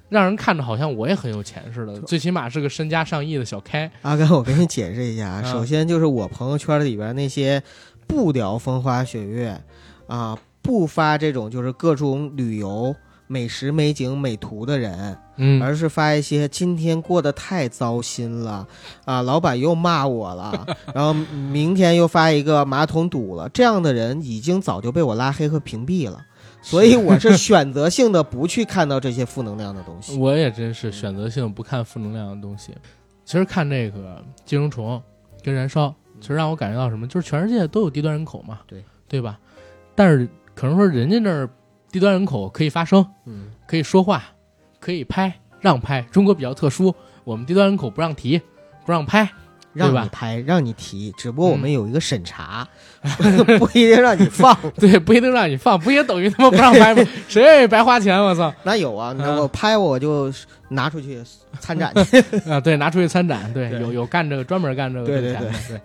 [0.08, 3.88] 让人看着好像我也很有钱似的，最起码是个身家上亿的小开。
[4.02, 7.62] 阿甘，我给你解释一下啊，啊首先就是我朋友圈里边那些
[8.08, 9.56] 不聊风花雪月
[10.08, 12.94] 啊，不发这种就是各种旅游、
[13.26, 18.66] 美食、美景、美图的人，嗯，而是发一些今天过得太糟心了
[19.04, 26.24] 啊，老板又骂我了， 然后明天又发一个马桶堵了，这样的人已经早就被我拉黑和屏蔽了。
[26.62, 30.16] 所以我是选择性的不去看到这些负能量的东西。
[30.16, 32.72] 我也真是选择性不看负能量的东西。
[33.26, 35.02] 其实看这个寄生虫
[35.42, 39.38] 跟燃烧，其实让我感觉到什么，就是全世界都有低端人口嘛，对对吧？
[39.94, 41.46] 但是可能说人家那儿
[41.94, 44.24] 低端人口可以发声，嗯，可以说话，
[44.80, 46.02] 可以拍，让拍。
[46.10, 46.92] 中国比较特殊，
[47.22, 48.36] 我们低端人口不让提，
[48.84, 49.30] 不让拍，
[49.72, 52.66] 让你拍，让你提，只不过我们嗯有一个审查，
[53.60, 54.58] 不一定让你放。
[54.74, 57.08] 对，不一定让你放，不也等于他妈不让拍吗？
[57.30, 58.20] 谁愿意白花钱？
[58.20, 58.52] 我操！
[58.64, 60.32] 那有啊，那嗯我拍我就
[60.70, 61.22] 拿出去
[61.60, 62.18] 参展去。
[62.50, 65.80] 啊，对，拿出去参展，对，对有有干这个专门干这个的，对。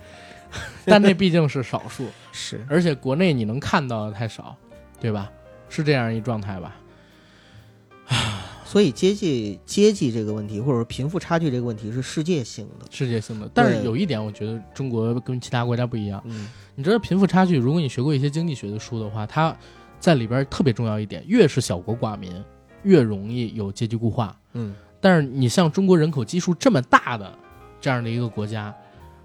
[0.85, 4.55] 但那毕竟是少数，是，而且国内你能看到的太少，
[4.99, 5.29] 对吧？
[5.69, 6.75] 是这样一状态吧？
[8.65, 12.85] 所以阶级阶级这个问题，或者说贫富差距这个问题是世界性的。
[12.91, 13.49] 世界性的。
[13.51, 16.21] 但是有一点，我觉得中国跟其他国家不一样。
[16.25, 19.55] 嗯你知道贫富差距，如果你学过一些经济学的书的话，它
[19.99, 22.31] 在里边特别重要一点，越是小国寡民，
[22.83, 24.39] 越容易有阶级固化。
[24.53, 27.37] 嗯，但是你像中国人口基数这么大的
[27.81, 28.73] 这样的一个国家，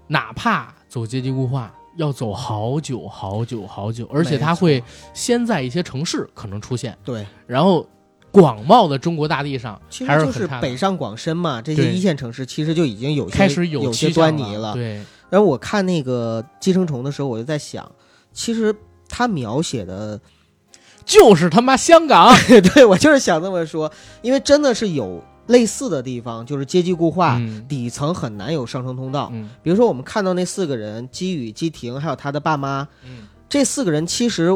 [0.07, 4.83] 哪怕走阶级固化，要走好久好久好久，而且它会
[5.13, 7.87] 先在一些城市可能出现，对，然后
[8.31, 11.93] 广袤的中国大地上其实就是北上广深嘛，这些对。
[11.93, 14.73] 一线城市其实就已经有些开始有些趋向端倪了。
[14.73, 14.95] 对，
[15.29, 17.89] 然后我看那个《寄生虫》的时候，我就在想，
[18.33, 18.75] 其实
[19.07, 20.19] 他描写的，
[21.05, 22.35] 就是他妈香港，
[22.73, 23.89] 对我就是想这么说，
[24.21, 29.29] 因为真的是有类似的地方，就是阶级固化，嗯底层很难有上升通道。
[29.33, 34.49] 嗯比如说我们看到那四个人，基宇、基婷还有他的爸妈，嗯，这四个人其实，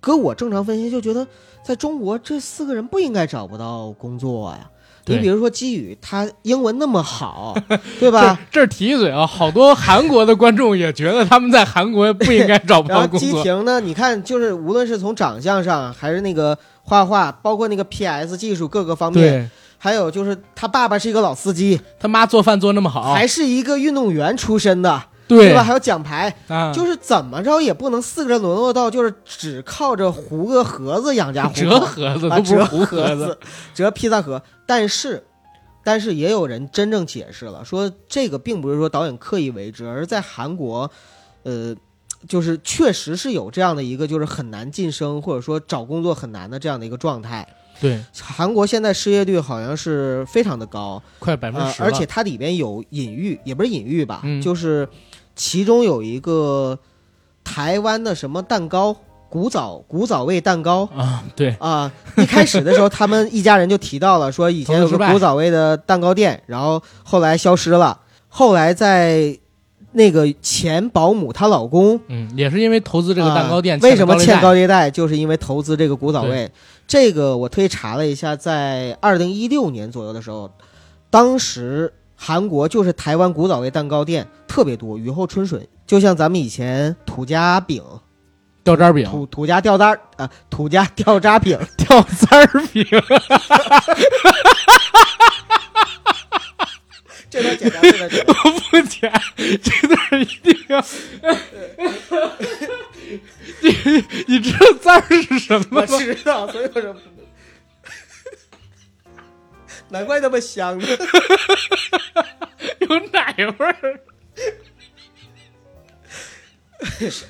[0.00, 1.26] 搁我正常分析就觉得，
[1.64, 4.70] 在中国这四个人不应该找不到工作呀。
[5.06, 7.54] 你比如说基宇，他英文那么好，
[8.00, 8.40] 对吧？
[8.50, 13.42] 这这提一嘴啊，好多韩国的观众也觉得他们在韩国不应该找不到工作。
[13.42, 19.50] 婷呢，你看，就是无论是从长相上，还是那个画画，包括那个 PS 技术各个方面，对
[19.84, 25.62] 还有就是他爸爸是一个老司机，他妈做饭做那么好，还是一个运动员出身的，对吧？
[25.62, 31.84] 还有奖牌，啊，就是怎么着也不能四个人沦落到就是只靠着糊个盒子养家糊口折口。
[31.84, 33.38] 盒子啊，折糊盒子，子，
[33.74, 34.40] 折披萨盒。
[34.64, 35.22] 但是，
[35.84, 40.90] 但是也有人真正解释了，说这个并不是说导演刻意为之，而是在韩国，
[41.42, 41.76] 呃，
[42.26, 47.46] 就是确实是有这样的一个就是很难晋升或者说找工作很难的这样的一个状态。
[47.80, 54.88] 对，韩国现在失业率好像是非常的高，快百分之，十呃而且它里边有隐喻，也不是隐喻吧，嗯就是
[55.36, 56.78] 其中有一个
[57.42, 58.96] 台湾的什么蛋糕。
[59.30, 67.98] 古早古早味蛋糕，啊，对，啊，一开始的时候，他们一家人就提到了说以前有个古早味的蛋糕店，然后后来消失了。
[68.28, 69.36] 后来在
[69.90, 76.48] 那个前保姆她老公嗯，也是因为投资这个蛋糕店，啊为什么欠高高利贷，就是因为投资这个古早味。
[76.86, 80.52] 这个我特意查了一下，在二零一六年左右的时候，
[81.10, 87.82] 当时韩国就是台湾古早味蛋糕店特别多，雨后春笋，就像咱们以前土家饼、
[88.62, 91.58] 掉渣饼、土土家掉渣啊、土家掉渣饼。
[91.76, 92.84] 掉渣儿饼，
[97.30, 98.36] 这段简单，这段简单。
[98.44, 100.80] 我不剪，这段一定要。
[103.68, 104.04] 你
[104.36, 105.86] 你知道字儿是什么我吗？
[105.98, 106.94] 知道，所以我说，
[109.88, 110.86] 难怪那么香呢。
[112.80, 114.00] 有奶味儿。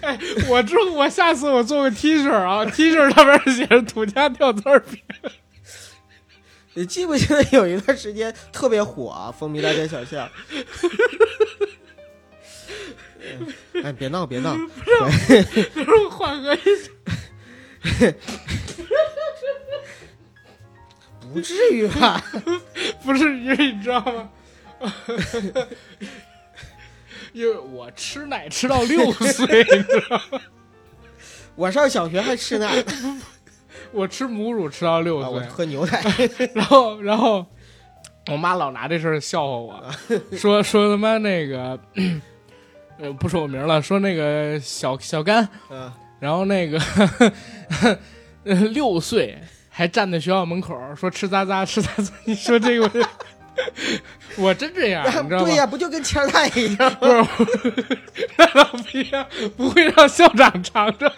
[0.00, 0.18] 哎，
[0.48, 5.00] 我之后我下次我做个 T 恤啊，T 恤上面写着“土家吊字儿饼
[6.76, 10.28] 你记不记得有一段时间特别火啊，风靡大街小巷？
[13.82, 14.54] 哎，别闹，别闹！”，
[15.74, 18.14] 然后缓和一下。
[21.32, 22.22] 不至于吧？
[23.02, 24.30] 不是因为你知道吗？
[27.32, 30.40] 因为我吃奶吃到六岁，你知道吗？
[31.56, 33.20] 我上小学还吃奶呢，
[33.90, 36.00] 我吃母乳吃到六啊我岁，喝牛奶。
[36.54, 37.44] 然后然后
[38.30, 39.82] 我妈老拿这事儿笑话
[40.30, 41.78] 我，说说他妈那个，
[42.98, 46.78] 呃，不说我名了，说那个小小甘，嗯，然后那个
[48.44, 49.36] 呃 六岁
[49.68, 53.08] 还站在学校门口说吃渣渣吃渣渣，你说这个我
[54.44, 55.44] 我真这样，你知道吗？
[55.44, 57.98] 对呀，不就跟千代一样不是，
[58.38, 59.26] 那倒不一样，
[59.56, 61.10] 不会让校长尝尝。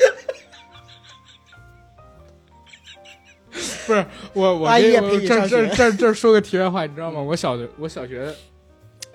[3.87, 4.05] 不是
[4.35, 7.21] 我，我这这这这说个题外话，你知道吗？
[7.21, 8.35] 我小学我小学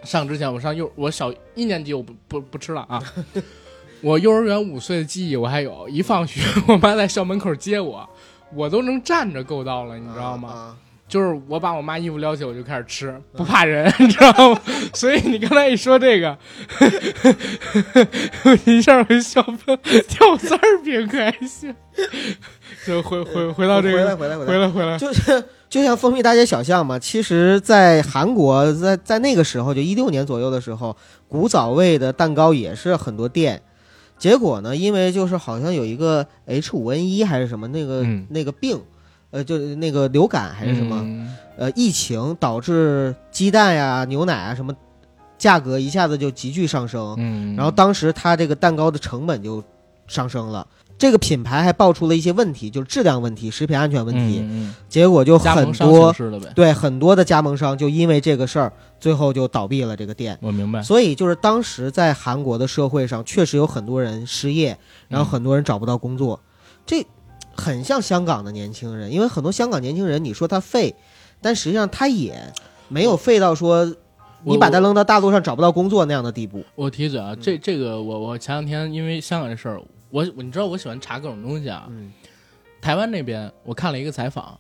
[0.04, 3.02] 上之前，我上幼我小一年级我不不不吃了啊。
[4.02, 8.10] 我幼儿园五岁的记忆我还有，一放学我妈在校门口接我，
[8.54, 10.78] 我都能站着够到了，你知道吗？
[11.12, 14.62] 就是我把我妈衣服撩起，我就开始吃，不怕人， 你知道吗？
[14.94, 16.38] 所以你刚才一说这个，
[18.46, 21.76] 我 一下我就笑喷，掉字儿饼可还行。
[22.88, 30.96] 就回回回到这个，回来回来回来回来回来，就是就像蜂蜜大街小巷嘛，其实，在韩国，在在那个时候，就一六年左右的时候，
[31.28, 33.62] 古早味的蛋糕也是很多店。
[34.18, 38.80] 结果呢，因为就是好像有一个 H 五 N 一还是什么那个、嗯那个病，
[39.32, 44.74] 呃，就那个流感还是什么，嗯呃，疫情导致鸡蛋呀、牛奶啊什么
[45.38, 47.16] 价格一下子就急剧上升。
[47.18, 49.64] 嗯，然后当时它这个蛋糕的成本就
[50.08, 50.68] 上升了，
[50.98, 56.14] 这个品牌还爆出了一些问题，就是质量问题、食品安全问题，嗯嗯结果就很多
[56.54, 60.38] 对很多的加盟商就因为这个事儿，最后就倒闭了这个店。
[60.42, 60.84] 我明白。
[60.84, 64.78] 所以就是当时在韩国的社会上，确实有很多人失业，
[65.08, 66.40] 然后很多人找不到工作，
[66.86, 67.06] 这
[67.54, 70.96] 很像香港的年轻人，因为很多香港年轻人，你说他废，
[71.42, 72.52] 但实际上他也
[72.88, 73.86] 没有废到说
[74.44, 76.64] 你把他扔到大陆上找不到工作那样的地步。
[76.76, 81.86] 我提一嘴啊，这这个我我前两天因为香港这事儿，我我你知道我喜欢查各种东西啊。
[81.90, 82.12] 嗯
[82.82, 84.60] 台湾那边我看了一个采访，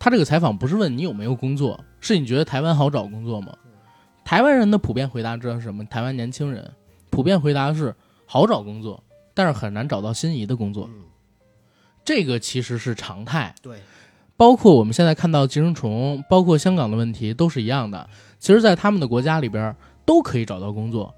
[0.00, 3.52] 他这个采访不是问你有没有工作，是你觉得台湾好找工作吗？
[4.24, 5.84] 台湾人的普遍回答知道是什么？
[5.84, 6.68] 台湾年轻人
[7.08, 7.94] 普遍回答是
[8.26, 9.00] 好找工作，
[9.32, 10.90] 但是很难找到心仪的工作。
[10.92, 11.04] 嗯
[12.06, 13.54] 这个其实是常态。
[13.60, 13.76] 对，
[14.38, 18.08] 包括我们现在看到寄生虫，包括香港的问题都是一样的。
[18.38, 21.12] 其实，在他们的国家里边都可以找到工作，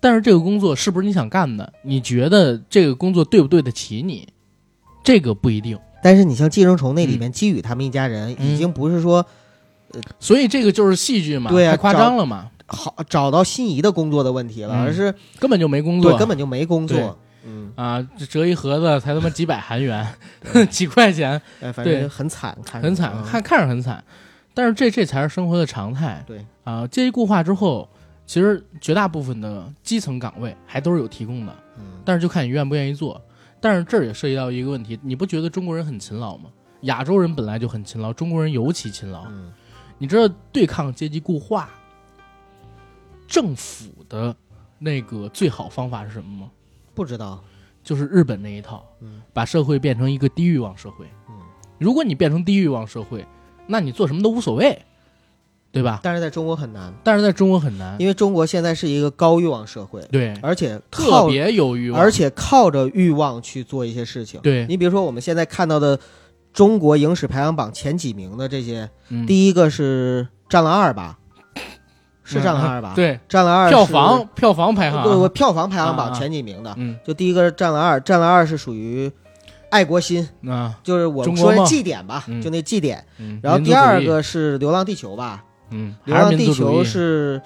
[0.00, 1.72] 但是这个工作是不是你想干的？
[1.82, 4.28] 你觉得这个工作对不对得起你？
[5.04, 5.78] 这个不一定。
[6.02, 9.24] 但是你像寄生虫那里面，基宇他们一家人嗯已经不是说
[10.18, 17.16] 所以这个就是戏剧嘛，对啊太夸张了嘛，好找到心仪的工作的问题了，嗯而是根本就没工作，对根本就没工作。
[17.44, 20.06] 嗯，啊，这折一盒子才他妈几百韩元，
[20.70, 24.02] 几块钱，哎，反对正很惨，看很惨，嗯看看着很惨。
[24.54, 26.22] 但是这这才是生活的常态。
[26.26, 27.88] 对啊，阶级固化之后，
[28.26, 33.20] 其实绝大部分的基层岗位还都是有提供的，嗯但是就看你愿不愿意做。
[33.60, 36.50] 但是这儿也涉及到一个问题，你不觉得中国人很勤劳吗？
[36.82, 39.24] 亚洲人本来就很勤劳，中国人尤其勤劳。
[39.28, 39.52] 嗯
[39.98, 41.70] 你知道对抗阶级固化，
[43.28, 44.34] 政府的
[44.80, 46.50] 那个最好方法是什么吗？
[46.94, 47.42] 不知道，
[47.82, 51.06] 就是日本那一套，嗯把社会变成一个低欲望社会。
[51.28, 51.34] 嗯，
[51.78, 53.26] 如果你变成低欲望社会，
[53.66, 54.82] 那你做什么都无所谓，
[55.70, 56.00] 对吧？
[56.02, 64.40] 但是在中国很难，但是在中国很难，因为中国现在是一个高欲望社会，对，而且特靠别有欲望，而且靠着欲望去做一些事情。
[64.42, 65.98] 对，你比如说我们现在看到的
[66.52, 71.18] 中国影史排行榜前几名的这些，嗯第一个是《战狼二》吧？
[72.24, 76.96] 是《战狼二》吧？，对，《战狼二》票房票房排行，对我票房排行啊榜啊前几名的，嗯。
[77.04, 79.10] 就第一个是《战狼二》，《战狼二》是属于
[79.70, 80.78] 爱国心，啊。
[80.82, 82.40] 就是我们说祭典吧，嗯。
[82.40, 83.04] 就那祭典。
[83.18, 87.40] 嗯，然后第二个是《流浪地球》吧，嗯，《流浪地球》是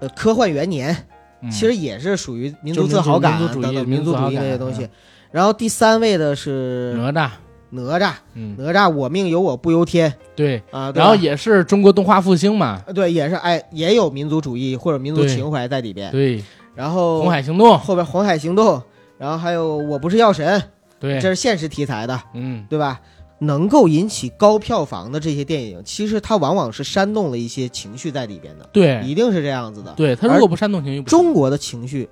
[0.00, 1.06] 呃科幻元年，
[1.40, 1.50] 嗯。
[1.50, 4.88] 其实也是属于民族自豪感民族主义等等民族主义民族自豪感那些东西。
[5.30, 7.30] 然后第三位的是哪吒，
[7.72, 10.12] 哪吒，嗯，哪吒我命由我不由天。
[10.36, 16.12] 对，啊，对然后也是中国动画复兴嘛，对也是哎也有民族主义或者民族情怀在里边。
[16.12, 16.42] 对，
[16.74, 18.80] 然后红海行动，后边红海行动，
[19.18, 20.62] 然后还有我不是药神，
[21.00, 21.18] 对。
[21.20, 23.00] 这，是现实题材的，嗯，对吧？
[23.38, 29.92] 能够引起高票房的这些电影，其实它往往是煽动了一些情绪在里边的，对，一定是这样子的。
[29.96, 32.08] 对他如果不煽动情绪，中国的情绪、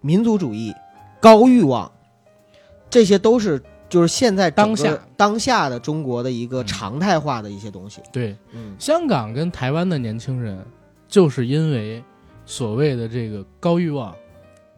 [0.00, 0.72] 民族主义、
[1.18, 1.90] 高欲望，
[2.88, 8.00] 这些都是就是现在当下当下的中国的一个嗯常态化的一些东西。
[8.12, 10.62] 对，嗯，香港跟台湾的年轻人，
[11.08, 12.02] 就是因为
[12.44, 14.14] 所谓的这个高欲望，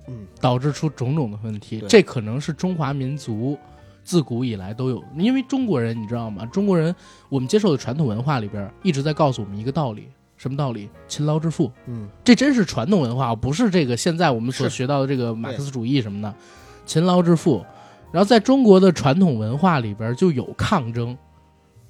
[0.06, 1.82] 嗯，导致出种种的问题。
[1.88, 3.58] 这可能是中华民族
[4.04, 6.46] 自古以来都有的，因为中国人你知道吗？
[6.46, 6.94] 中国人
[7.28, 10.88] 我们接受的传统文化里边一直在告诉我们一个道理，什么道理？
[11.08, 11.70] 勤劳致富。
[11.86, 16.32] 嗯，这真是传统文化，不是这个现在我们所学到的这个马克思主义什么的，
[16.86, 17.64] 勤劳致富。
[18.12, 21.16] 然后在中国的传统文化里边就有抗争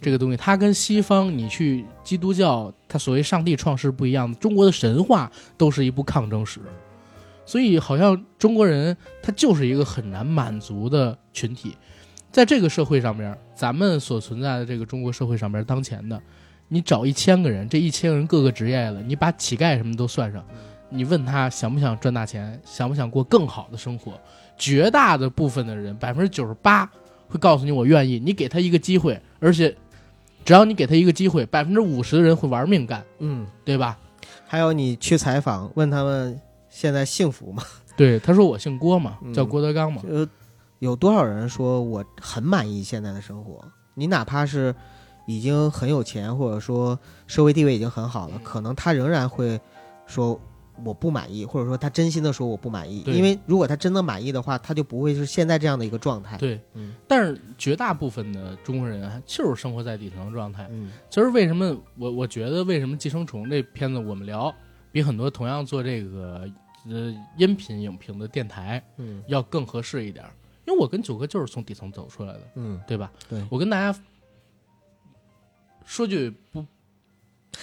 [0.00, 6.60] 这个东西，它跟西方你去基督教，它所谓上帝创世不一样，中国的神话都是一部抗争史，
[7.44, 11.76] 所以好像中国人他就是一个很难满足的群体，
[12.30, 16.20] 在这个社会上面，咱们所存在的这个中国社会上面当前的，
[16.68, 20.44] 你找一千个人，这一千个人各个职业了，你把乞丐什么都算上，
[20.88, 24.12] 你问他想不想赚大钱，想不想过更好的生活，
[24.60, 26.84] 绝大的部分的人，百分之九十八
[27.26, 29.74] 会告诉你我愿意，你给他一个机会，而且
[30.44, 33.98] 只要你给他一个机会，百分之五十的人会玩命干，嗯，对吧？
[34.46, 36.38] 还有你去采访问他们
[36.68, 37.62] 现在幸福吗？
[37.96, 40.28] 对，他说我姓郭嘛，嗯叫郭德纲嘛，呃，
[40.80, 43.64] 有多少人说我很满意现在的生活？
[43.94, 44.74] 你哪怕是
[45.26, 49.58] 已经很有钱，或者说社会地位已经很好了，可能他仍然会
[50.06, 50.38] 说
[50.84, 53.02] 我不满意，或者说他真心的说我不满意。
[53.06, 56.36] 因为如果他真的满意的话，他就不会是现在这样的一个状态。
[56.38, 60.66] 对，嗯但是绝大部分的中国人啊就是生活在底层状态。
[60.70, 64.54] 嗯其实为什么我我觉得为什么《寄生虫》这片子我们聊
[64.92, 66.48] 比很多同样做这个
[66.88, 70.32] 呃音频影评的电台嗯要更合适一点儿？
[70.66, 73.10] 因为我跟九哥就是从底层走出来的，嗯，对吧？
[73.28, 73.44] 对。
[73.50, 73.98] 我跟大家
[75.84, 76.64] 说句不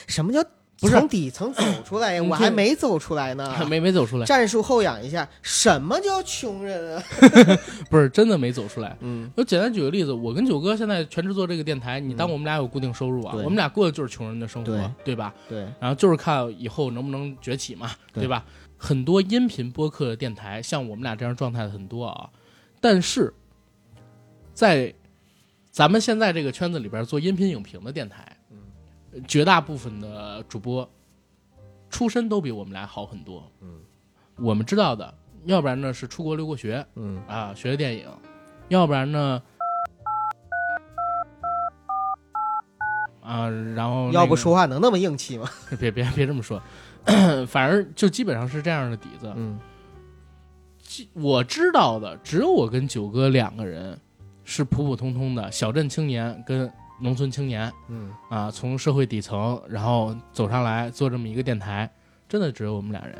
[0.07, 0.43] 什么叫
[0.79, 2.23] 不是从底层走出来呀？
[2.23, 3.55] 我还没走出来呢。
[3.67, 7.03] 没没走出来，战术后仰一下，什么叫穷人啊？
[7.89, 8.95] 不是真的没走出来。
[9.01, 15.33] 嗯我简单举个例子，我跟九哥现在全职做这个电台，你当嗯我们俩有固定收入啊，我们俩过的就是穷人的生活，对对吧？
[15.49, 18.45] 对，然后就是看以后能不能崛起嘛，对对吧？
[18.77, 22.29] 很多音频播客的电台，像我们俩这样状态的很多啊，
[22.79, 23.33] 但是
[24.53, 24.93] 在
[25.71, 28.36] 咱们现在这个圈子里边做音频影评的电台，
[29.27, 30.89] 绝大部分的主播
[31.89, 33.49] 出身都比我们俩好很多。
[33.61, 33.79] 嗯，
[34.37, 35.13] 我们知道的，
[35.45, 38.07] 要不然呢是出国留过学嗯啊，学的电影，
[38.69, 39.41] 要不然呢。
[43.21, 45.49] 啊，然后、要不说话能那么硬气吗？
[45.79, 46.61] 别别别这么说，
[47.47, 49.31] 反正就基本上是这样的底子。
[49.35, 49.59] 嗯
[51.13, 53.99] 我知道的只有我跟九哥两个人
[54.45, 61.89] 是普普通通的小镇青年跟农村青年嗯啊，从社会底层然后走上来做这么一个电台，
[62.27, 63.15] 真的只有我们俩人。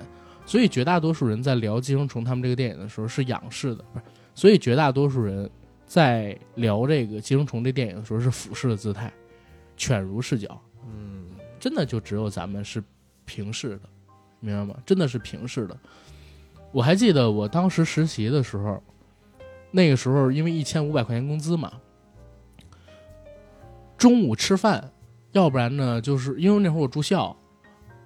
[0.46, 4.06] 所以绝大多数人在聊《寄生虫》他们这个电影的时候是仰视的，不是？
[4.34, 5.50] 所以绝大多数人
[5.86, 9.12] 在聊这个《寄生虫》这电影的时候是俯视的姿态，
[9.76, 10.60] 犬儒视角。
[10.90, 11.26] 嗯
[11.60, 12.82] 真的就只有咱们是
[13.26, 13.82] 平视的，
[14.40, 14.80] 明白吗？
[14.86, 15.78] 真的是平视的。
[16.72, 18.82] 我还记得我当时实习的时候，
[19.72, 21.74] 那个时候因为一千五百块钱工资嘛，
[23.98, 24.92] 中午吃饭，
[25.32, 27.36] 要不然呢，就是因为那会儿我住校，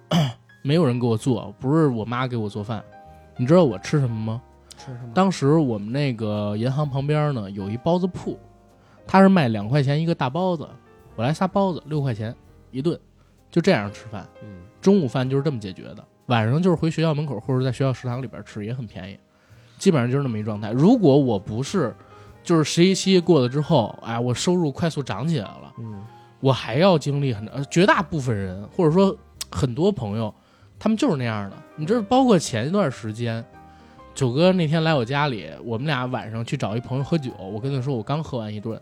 [0.62, 2.82] 没有人给我做，不是我妈给我做饭。
[3.36, 4.42] 你知道我吃什么吗？
[4.78, 5.10] 吃什么？
[5.14, 8.38] 当时我们那个银行旁边呢有一包子铺，
[9.06, 10.66] 他是卖两块钱一个大包子，
[11.14, 12.34] 我来仨包子六块钱
[12.70, 12.98] 一顿，
[13.50, 14.26] 就这样吃饭。
[14.42, 14.48] 嗯
[14.80, 19.18] 中午饭就是这么解决的，晚上就是回学校门口或者在学校食堂里边吃，也很便宜，
[19.78, 20.72] 基本上就是那么一状态。
[20.72, 21.94] 如果我不是
[22.42, 26.02] 就是实习期过了之后，哎，我收入快速涨起来了，嗯
[26.40, 29.16] 我还要经历很呃绝大部分人或者说
[29.48, 30.34] 很多朋友，
[30.76, 31.56] 他们就是那样的。
[31.76, 33.44] 你知道，包括前一段时间，
[34.12, 38.80] 九哥那天来我家里，我们俩晚上去找一朋友喝酒，我跟他说我刚喝完一顿，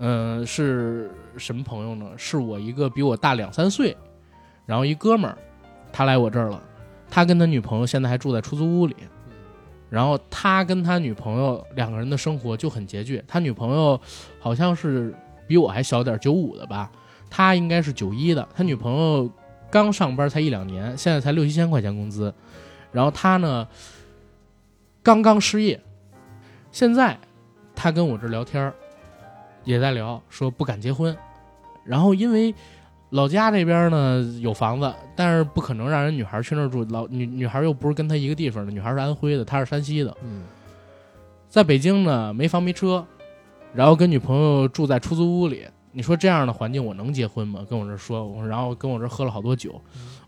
[0.00, 2.10] 嗯、是什么朋友呢？
[2.18, 3.96] 是我一个比我大两三岁，
[4.66, 5.38] 然后一哥们儿，
[5.90, 6.62] 他来我这儿了，
[7.08, 8.94] 他跟他女朋友现在还住在出租屋里。
[9.92, 14.00] 然后他跟他女朋友两个人的生活就很拮据，他女朋友
[14.40, 15.14] 好像是
[15.46, 16.90] 比我还小点，九五的吧，
[17.28, 18.48] 他应该是九一的。
[18.56, 19.30] 他女朋友
[19.70, 22.32] 刚上班才一两年，现在才六七千块钱工资。
[22.90, 23.68] 然后他呢，
[25.02, 25.78] 刚刚失业，
[26.70, 27.18] 现在
[27.74, 28.72] 他跟我这聊天
[29.64, 31.14] 也在聊，说不敢结婚。
[31.84, 32.54] 然后因为
[33.12, 40.16] 老家这边呢有房子，但是不可能让人女孩去那儿住，老女女孩又不是跟他一个地方的，女孩是安徽的，他是山西的。
[40.22, 40.42] 嗯
[41.48, 43.06] 在北京呢，没房没车，
[43.74, 45.66] 然后跟女朋友住在出租屋里。
[45.92, 47.66] 你说这样的环境，我能结婚吗？
[47.68, 49.78] 跟我这说，我然后跟我这喝了好多酒，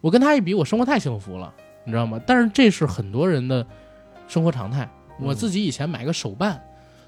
[0.03, 1.51] 我跟他一比，我生活太幸福了，
[1.85, 2.20] 你知道吗？
[2.27, 3.66] 但是这是很多人的
[4.28, 4.85] 生活常态。
[5.19, 6.62] 嗯我自己以前买个手办，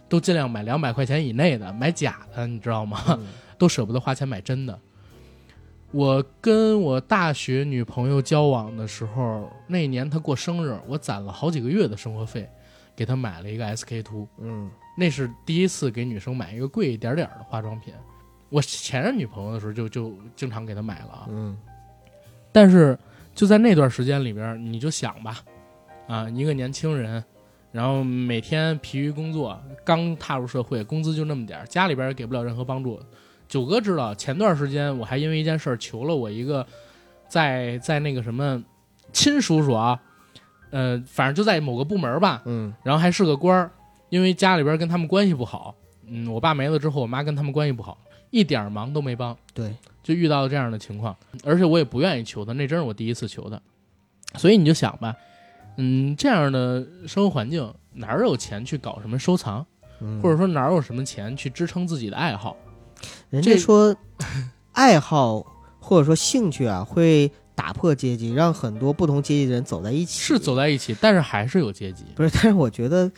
[0.09, 3.03] 都尽量买两百块钱以内的，买假的，你知道吗？
[3.09, 3.27] 嗯
[3.59, 4.79] 都舍不得花钱买真的。
[5.93, 12.49] 我跟我大学女朋友交往的时候，那年她过生日，我攒了好几个月的生活费，
[12.95, 14.27] 给她买了一个 SK two。
[14.39, 17.93] 嗯那是第一次给女生买一个贵一点点的化妆品。
[18.49, 21.57] 我前任女朋友的时候就就经常给她买了啊，嗯
[22.51, 22.99] 但是
[23.35, 25.43] 就在那段时间里边，你就想吧，
[26.09, 27.23] 啊，一个年轻人，
[27.73, 32.99] 然后每天疲于工作，刚踏入社会，工资就那么点儿，家里边也给不了任何帮助。
[33.49, 36.67] 九哥知道，前段时间我还因为一件事儿求了我一个
[37.29, 38.63] 在在那个什么
[39.13, 40.01] 亲叔叔啊，
[40.71, 43.71] 呃，反正就在某个部门吧，嗯然后还是个官儿，
[44.09, 45.75] 因为家里边跟他们关系不好，
[46.07, 47.97] 嗯，我爸没了之后，我妈跟他们关系不好，
[48.31, 53.61] 一点儿忙都没帮，对，就遇到了这样的情况，而且我也不愿意求他，那真是我第一次求他，
[54.39, 55.15] 所以你就想吧，
[55.77, 59.65] 嗯，这样的生活环境哪儿有钱去搞什么收藏，
[60.01, 62.57] 嗯或者说哪儿有什么钱去支撑自己的爱好？
[63.43, 63.97] 这人家说
[64.73, 65.45] 爱好
[65.79, 70.21] 或者说兴趣啊，会打破阶级，让很多不同阶级的人走在一起。
[70.21, 72.05] 是走在一起，但是还是有阶级。
[72.15, 72.31] 不是？
[72.35, 73.11] 但是我觉得，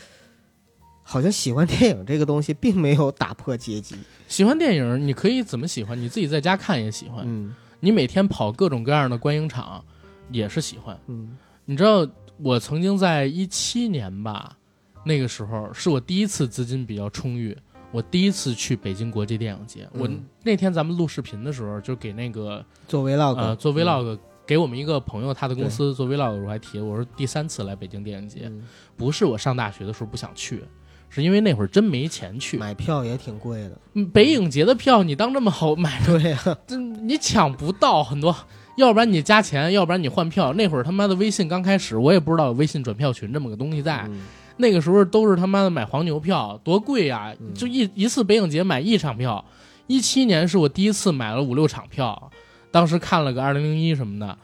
[1.02, 3.96] 好像喜欢电影这个东西并没有打破阶级。
[4.28, 6.00] 喜欢电影，你可以怎么喜欢？
[6.00, 9.84] 你自己在家看也喜欢，嗯你每天跑各种各样的观影场
[10.30, 10.98] 也是喜欢。
[11.06, 12.06] 嗯你知道
[12.38, 14.56] 我曾经在一七年吧，
[15.04, 17.56] 那个时候是我第一次资金比较充裕，
[17.90, 19.88] 我第一次去北京国际电影节。
[19.92, 28.62] 我嗯那天咱们录视频的时候，就给那个做 vlog，呃做嗯 vlog，、给我们一个朋友他的公司做 vlog 的时候还提，我说第三次来北京电影节，嗯
[28.96, 30.62] 不是我上大学的时候不想去，
[31.08, 32.58] 是因为那会儿真没钱去。
[32.58, 33.80] 买票也挺贵的。
[33.94, 38.34] 嗯北影节的票你当这么好买，对呀，这你抢不到很多，
[38.76, 40.52] 要不然你加钱，要不然你换票。
[40.52, 44.04] 那会儿他妈的微信刚开始，我也不知道有微信转票群这么个东西在。
[44.08, 44.20] 嗯
[44.58, 47.34] 那个时候都是他妈的买黄牛票，多贵呀！
[47.40, 49.44] 嗯就一一次北影节买一场票。
[49.86, 52.30] 一七年是我第一次买了五六场票，
[52.70, 54.36] 当时看了个二零零一什么的。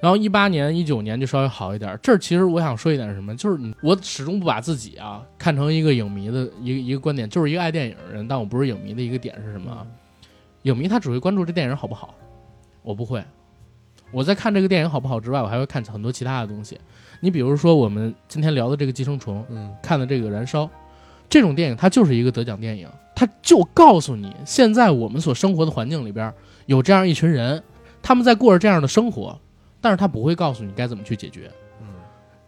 [0.00, 1.98] 然后一八年、一九年就稍微好一点。
[2.02, 9.86] 这其实我想说一点什么，就是你我始终不把自己啊看成一个影迷的一个一个观点，就是一个爱电影的人，但我不是影迷的一个点是什么啊？
[10.62, 12.14] 影迷他只会关注这电影好不好，
[12.82, 13.24] 我不会。
[14.12, 16.78] 我在看这个电影好不好之外，我还会看很多其他的东西。
[17.20, 20.64] 你比如说我们今天聊的这个《寄生虫》，嗯看的这个《燃烧》，
[21.28, 26.32] 这种电影它就是一个得奖电影，它就告诉你，现在我们所生活的环境里边
[26.66, 27.62] 有这样一群人，
[28.00, 29.38] 他们在过着这样的生活，
[29.80, 31.50] 但是他不会告诉你该怎么去解决。
[31.80, 31.86] 嗯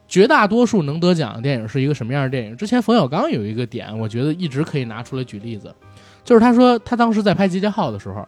[0.07, 2.57] 绝大多数能得奖的电影是一个什么样的电影？
[2.57, 5.73] 之前冯小刚有一个点，我觉得一直可以拿出来举例子，
[6.25, 8.27] 就是他说他当时在拍《集结号》的时候，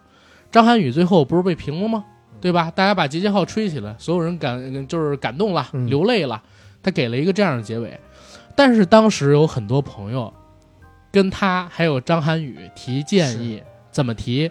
[0.51, 2.05] 张涵予最后不是被评了吗？
[2.43, 2.71] 对吧？
[2.75, 6.43] 大家把《集结号》吹起来，所有人感就是感动了，嗯流泪了，
[6.83, 7.99] 他给了一个这样的结尾。
[8.55, 10.31] 但是当时有很多朋友
[11.11, 14.51] 跟他还有张涵予提建议，怎么提？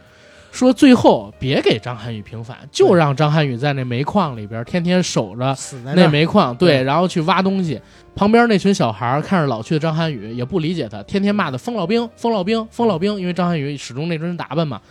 [0.52, 7.80] 说最后别给张涵予平反，就让张涵予在那煤矿里边天天守着那死在儿煤矿，对，对然后去挖东西。
[8.16, 14.82] 旁边那群小孩儿看着老去的张涵予，也不理解他，天天骂他疯老兵、疯老兵、疯老兵，因为张涵予始终那身打扮嘛。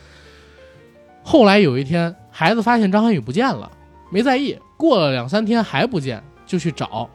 [1.31, 3.71] 后来有一天，孩子发现张涵予不见了，
[4.11, 4.59] 没在意。
[4.77, 7.09] 过了两三天还不见，就去找，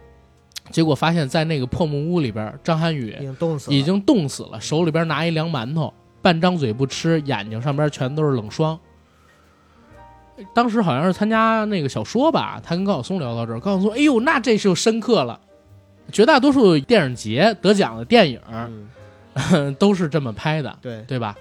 [0.72, 8.80] 结果发现在那个破木屋里边，张涵予已经冻死了，已经冻死了，手里边拿一凉馒头，半张嘴不吃，眼睛上边全都是冷霜。
[10.54, 15.38] 当时好像是参加那个小说吧，他跟高晓松聊到这儿，高晓松，哎呦，那这就深刻了。
[16.10, 18.40] 绝大多数电影节得奖的电影
[19.52, 21.36] 嗯 都是这么拍的，对对吧？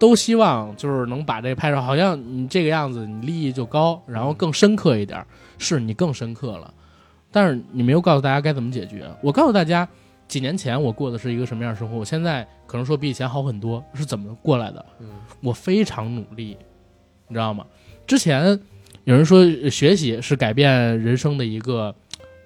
[0.00, 5.24] 都希望就是能把这拍出，好像你这个样子，你利益就高，然后更深刻一点，
[5.58, 6.74] 是你更深刻了。
[7.30, 9.08] 但是你没有告诉大家该怎么解决。
[9.22, 9.86] 我告诉大家，
[10.26, 14.84] 几年前我过的是一个什么样的生活，我现在可能说比以前好很多，是怎么过来的？
[15.00, 15.08] 嗯
[15.42, 16.56] 我非常努力，
[17.28, 17.64] 你知道吗？
[18.06, 18.58] 之前
[19.04, 21.94] 有人说呃学习是改变人生的一个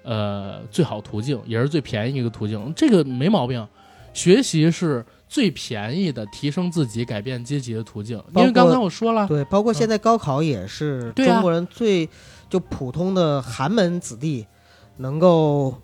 [0.03, 3.65] 呃最好途径，也是最便宜一个途径，这个没毛病。
[4.13, 5.05] 学习是
[5.35, 12.07] 最便宜的提升自己、改变阶级的途径，因为刚才我说了，对，包括现在高考也是中国人最
[12.49, 14.47] 就普通的寒门子弟
[14.95, 15.75] 能够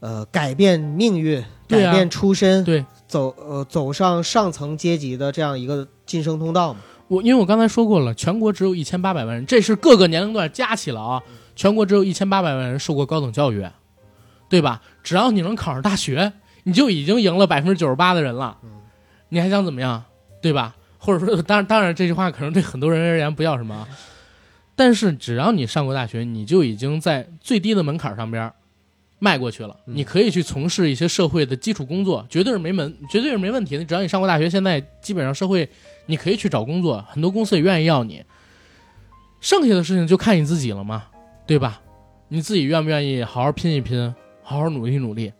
[0.00, 6.80] 呃改变命运、改变出身、对走呃走上上层阶级的这样一个晋升通道嘛。
[7.08, 11.22] 我因为我刚才说过了，全国只有一千八百万人，这是各个年龄段加起来啊，
[11.56, 13.66] 全国只有一千八百万人受过高等教育，
[14.50, 14.82] 对吧？
[15.02, 16.34] 只要你能考上大学，
[16.64, 18.56] 你就已经赢了百分之九十八的人了，
[19.30, 20.04] 你还想怎么样，
[20.40, 20.76] 对吧？
[20.98, 23.88] 或者说，当然，当然，这句话可能对很多人而言不叫什么啊，
[24.76, 28.52] 但是只要你上过大学，你就已经在最低的门槛上边
[29.18, 29.76] 迈过去了。
[29.86, 33.84] 嗯你可以去从事一些社会的基础工作，绝对是没门，绝对是没问题的。
[33.84, 35.68] 只要你上过大学，现在基本上社会
[36.06, 38.24] 你可以去找工作，很多公司也愿意要你。
[39.40, 41.04] 剩下的事情就看你自己了嘛，
[41.46, 41.80] 对吧？
[42.28, 45.32] 你自己愿不愿意好好拼一拼，好好努力努力，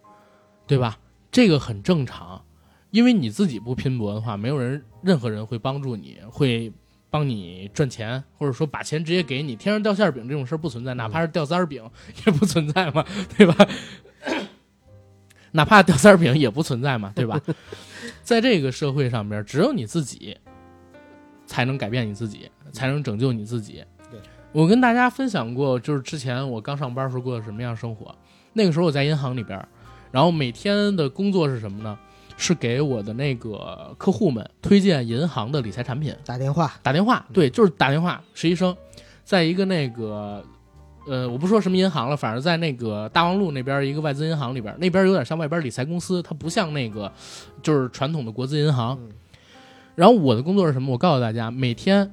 [0.66, 0.99] 对吧？
[1.32, 2.44] 这个很正常，
[2.90, 6.70] 因为你自己不拼搏的话，没有人任何人会帮助你，会
[7.10, 9.56] 帮你赚钱，或者说把钱直接给你。
[9.56, 11.82] 天上掉馅儿饼这种事儿不存在，哪怕是掉三 儿饼
[12.26, 13.04] 也不存在嘛，
[13.36, 13.68] 对吧？
[15.52, 17.40] 哪怕掉三儿饼也不存在嘛，对吧？
[18.22, 20.36] 在这个社会上边，只有你自己
[21.46, 23.82] 才能改变你自己，才能拯救你自己。
[24.52, 28.14] 我跟大家分享过，就是之前我刚上班时候过的什么样生活。
[28.52, 29.66] 那个时候我在银行里边，
[30.12, 31.98] 然后每天的工作是什么呢？
[32.36, 38.22] 是给我的那个客户们推荐银行的理财产品，打电话，打电话，对，就是打电话。
[38.34, 38.76] 实习生，
[39.24, 40.44] 在一个那个，
[41.06, 47.10] 呃，我不说什么银行了，反正在那个大望路那边一个外资银行里边，那边有点像外边理财公司，它不像那个
[47.62, 48.98] 就是传统的国资银行。
[49.01, 49.09] 嗯
[49.94, 50.90] 然后我的工作是什么？
[50.90, 52.10] 我告诉大家，每天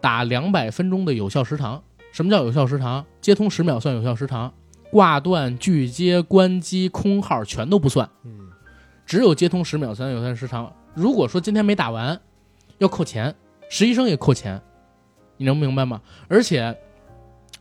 [0.00, 1.82] 打两百分钟的有效时长。
[2.12, 3.04] 什么叫有效时长？
[3.20, 4.50] 接通十秒算有效时长，
[4.90, 8.08] 挂断、拒接、关机、空号全都不算。
[8.24, 8.50] 嗯，
[9.04, 10.72] 只有接通十秒才能有效时长。
[10.94, 12.20] 如果说今天没打完，
[12.78, 13.34] 要扣钱，
[13.68, 14.60] 实习生也扣钱，
[15.36, 16.00] 你能明白吗？
[16.28, 16.76] 而且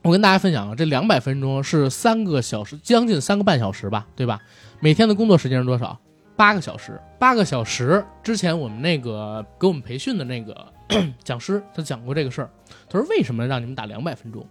[0.02, 4.40] 我跟大家分享啊，这两百分钟是三个小时，将近三个半小时吧，对吧？
[4.80, 6.00] 每天的工作时间是多少？
[6.36, 7.00] 八个小时。
[7.20, 10.72] 八个小时之前，我们那个给我们培训的那个
[11.24, 12.50] 讲师，他讲过这个事儿。
[12.88, 14.46] 他说：“为什么让你们打两百分钟？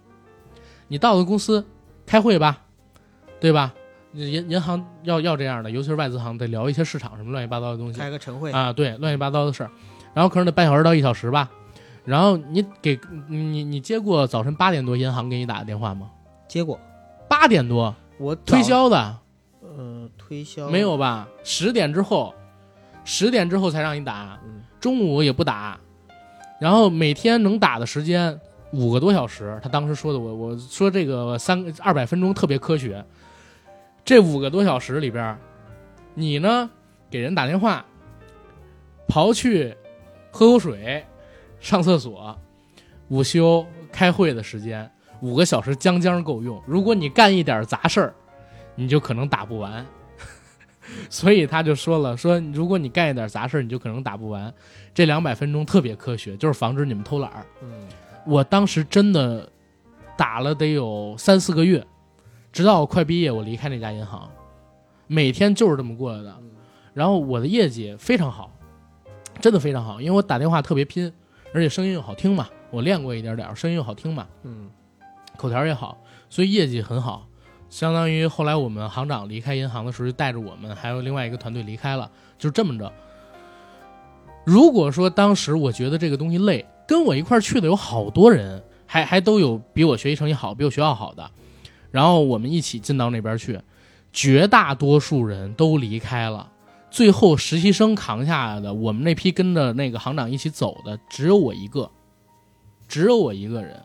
[0.89, 1.65] 你到了公司
[2.05, 2.61] 开会吧，
[3.39, 3.73] 对吧？
[4.13, 9.69] 银银行要要这样的，尤其是外资行，得聊一些市场什么乱七八糟的东西开个晨会，啊，对，乱七八糟的事儿。
[10.13, 11.51] 然后可能得半小时到一小时吧。
[12.03, 12.97] 然后你给
[13.27, 16.09] 你你接过早晨八点多银行给你打的电话吗？
[16.47, 16.79] 接过
[17.27, 19.17] 八点多我推，销的
[19.61, 21.27] 呃，推销没有吧？
[21.43, 22.33] 十点之后，
[23.03, 25.77] 十点之后才让你打，嗯中午也不打，
[26.59, 28.39] 然后每天能打的时间
[28.71, 29.59] 五个多小时。
[29.61, 33.05] 他当时说的，我我说这个三二百分钟特别科学。
[34.07, 35.37] 这五个多小时里边，
[36.13, 36.69] 你呢
[37.09, 37.85] 给人打电话，
[39.05, 39.75] 刨去
[40.31, 41.05] 喝口水、
[41.59, 42.33] 上厕所、
[43.09, 44.89] 午休、开会的时间，
[45.19, 46.63] 五个小时将将够用。
[46.65, 48.13] 如果你干一点杂事儿，
[48.75, 49.85] 你就可能打不完。
[51.11, 54.53] 所以他就说了，说如果你干一点杂事儿，你就可能打不完。
[54.93, 57.45] 这两百分钟特别科学，就是防止你们偷懒儿。
[57.61, 57.89] 嗯，
[58.25, 59.51] 我当时真的
[60.15, 61.85] 打了得有三四个月，
[62.57, 64.27] 直到我快毕业，我离开那家银行，
[65.05, 66.35] 每天就是这么过来的。
[66.91, 68.51] 然后我的业绩非常好，
[69.39, 71.13] 真的非常好，因为我打电话特别拼，
[71.53, 74.71] 而且声音又好听嘛，我练过一点点，声音又好听嘛，嗯，
[75.37, 75.99] 口条也好，
[76.31, 77.27] 所以业绩很好。
[77.69, 82.09] 相当于后来我们行长离开银行的时候，就带着我们还有另外一个团队离开了，
[82.39, 82.91] 就这么着。
[84.43, 91.29] 如果说当时我觉得这个东西累，跟我一块儿去的有好多人，还还都有比我学习成绩好、比我学校好的，
[91.91, 93.59] 然后我们一起进到那边去，
[94.11, 96.51] 绝大多数人都离开了，
[96.89, 101.89] 最后实习生扛下来的，我们那批跟着那个行长一起走的，只有我一个，
[102.87, 103.81] 只有我一个人，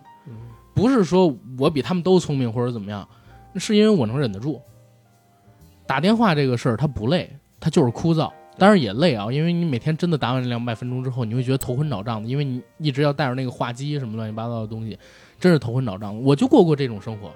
[0.75, 3.07] 不是说我比他们都聪明或者怎么样，
[3.57, 4.61] 是因为我能忍得住。
[5.87, 7.31] 打电话这个事儿它不累，
[7.61, 14.99] 它就是枯燥，当然也累啊，因为你每天真的打完两百分钟之后，你会觉得头昏脑胀的，因为你一直要带着那个话机什么乱七八糟的东西，
[15.39, 16.19] 真是头昏脑胀。
[16.23, 17.31] 我就过过这种生活，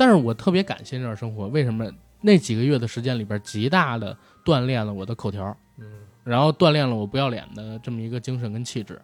[0.00, 1.86] 但是我特别感谢这段生活，为什么？
[2.22, 5.84] 那几个月的时间里边，极大的锻炼了我的口条，嗯，
[6.24, 8.98] 然后锻炼了我不要脸的这么一个精神跟气质，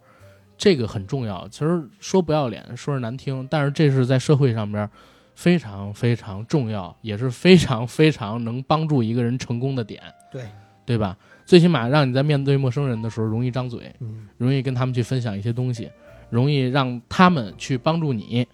[0.56, 1.46] 这个很重要。
[1.48, 4.88] 其实说不要脸，说是难听，但是这是在社会上边
[5.34, 10.02] 非常非常重要，也是非常非常能帮助一个人成功的点，
[10.32, 10.44] 对，
[10.86, 11.14] 对吧？
[11.44, 15.90] 最起码让你在面对陌生人的时候容易张嘴，嗯，容易跟他们去分享一些东西，
[16.30, 18.48] 容易让他们去帮助你，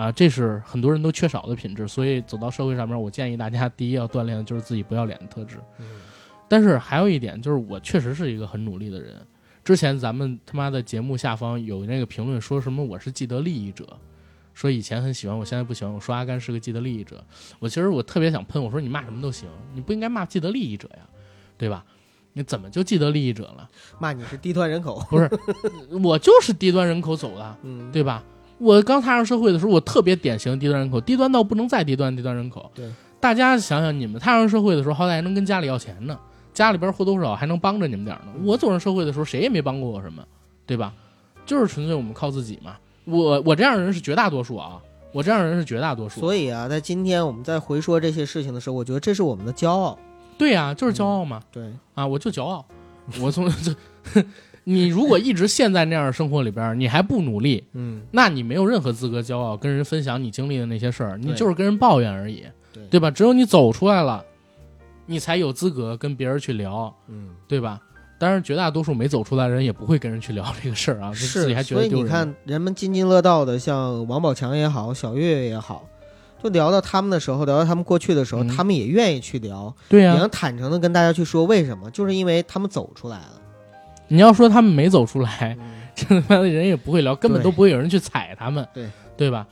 [0.00, 1.86] 啊，这是很多人都缺少的品质。
[1.86, 5.56] 所以走到社会上面，我建议大家 第一要锻炼的就是自己不要脸的特质。
[5.78, 5.86] 嗯
[6.48, 9.14] 但是还有一点就是，我确实是一个很努力的人。
[9.62, 13.86] 之前咱们他妈的节目下方有那个评论说什么我是既得利益者，
[14.52, 17.22] 说以前很喜欢我，现在不喜欢我，说阿甘是个既得利益者。
[17.60, 21.06] 我其实我特别想喷，我说你骂什么都行，你不应该骂既得利益者呀，
[21.56, 21.84] 对吧？
[22.32, 23.70] 你怎么就既得利益者了？
[24.00, 25.30] 骂你是低端人口，不是，
[26.02, 28.24] 我就是低端人口走的，嗯，对吧？
[28.60, 32.70] 我刚踏上社会的时候，我特别典型低端人口，低端到不能再低端，低端人口。
[32.74, 32.88] 对，
[33.18, 36.18] 大家想想，你们踏上社会的时候，好歹还能跟家里要钱呢，
[36.52, 38.32] 家里边或多或少还能帮着你们点儿呢。
[38.44, 40.22] 我走上社会的时候，谁也没帮过我什么，
[40.66, 40.92] 对吧？
[41.46, 42.76] 就是纯粹我们靠自己嘛。
[43.06, 44.78] 我我这样的人是绝大多数啊，
[45.12, 46.20] 我这样的人是绝大多数。
[46.20, 49.98] 所以啊，在今天我们在回说这些事情的时候，我觉得这是我们的骄傲。
[50.36, 51.42] 对呀、就是骄傲嘛。
[51.50, 52.64] 对，啊，我就骄傲，
[53.20, 53.74] 我从这，
[54.72, 63.10] 你如果一直陷在那样的生活里边儿，你还不努力， 嗯，那你没有任何资格骄傲，跟人分享你经历的那些事儿，你就是跟人抱怨而已，对对吧？
[63.10, 64.24] 只有你走出来了，
[65.06, 67.80] 你才有资格跟别人去聊，嗯，对吧？
[68.18, 72.06] 当然，绝大多数没走出来的人也不会跟人去聊这个事儿啊， 自己还是，所以觉得丢人。
[72.06, 75.88] 你看，人们津津乐道的，像王宝强也好，小岳岳也好，
[76.44, 83.39] 就聊到他们的时候，聊到他们过去的时候，嗯他们也愿意去聊，对呀、也能坦诚的跟大家去说为什么，就是因为他们走出来了。
[84.10, 89.46] 你要说他们没走出来，嗯 这他妈的人也不会聊，根本都不会有人去踩他们，对对吧？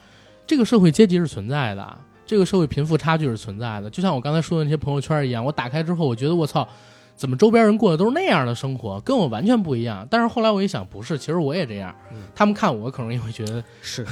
[0.47, 3.89] 这个社会阶级是存在的，这个社会贫富差距是存在的。
[3.89, 6.66] 就像我刚才说的那些朋友圈一样，我打开之后，我觉得我操，
[7.14, 10.06] 怎么周边人过的都是那样的生活，跟我完全不一样。
[10.10, 11.94] 但是后来我一想，不是，其实我也这样。
[12.12, 14.06] 嗯他们看我可能也会觉得，是，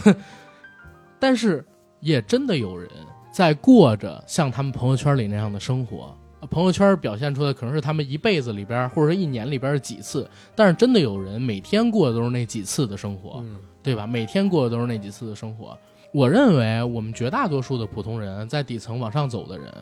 [1.19, 1.65] 但是
[2.01, 2.89] 也真的有人
[3.33, 6.17] 在过着像他们朋友圈里那样的生活。
[6.41, 13.41] 呃朋友圈表现出来可能是他们一辈子里边，或者说一年里边的几次，但是真的有人每天过的都是那几次的生活。
[13.43, 13.57] 嗯
[13.87, 14.05] 对吧？
[14.05, 15.79] 每天过的都是那几次的生活。
[16.13, 19.73] 我认为我们绝大多数的普通人，在底层往上走的人，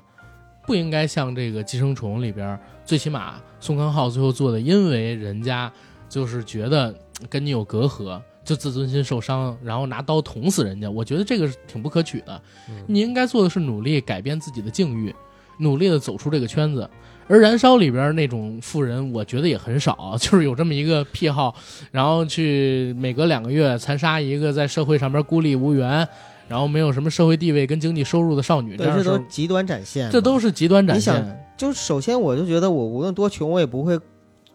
[0.67, 5.73] 不应该像这个《寄生虫》里边，最起码宋康昊最后做的，因为人家
[6.07, 6.95] 就是觉得
[7.31, 10.91] 跟你有隔阂，就自尊心受伤，然后拿刀捅死人家。
[10.91, 12.43] 我觉得这个是挺不可取的。
[12.69, 15.15] 嗯你应该做的是努力改变自己的境遇，
[15.59, 16.89] 努力的走出这个圈子。
[17.27, 21.55] 而《燃烧》里边那种富人，我觉得也很少， 就是有这么一个癖好，
[21.91, 26.07] 然后去每隔两个月残杀一个在社会上边孤立无援，
[26.49, 28.77] 然后没有什么社会地位跟经济收入的少女。
[28.77, 31.47] 这都极端展现，这都是极端展现你想现。
[31.57, 33.99] 就首先我就觉得我无论多穷，我也不会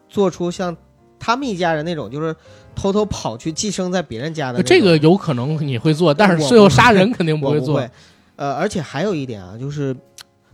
[0.07, 0.77] 做出像
[1.17, 2.35] 他们一家人那种，就是
[2.75, 7.83] 偷偷跑去寄生在别人家的这个有可能你会做，但是最后杀人肯定不会做。
[8.35, 9.95] 呃，而且还有一点啊，就是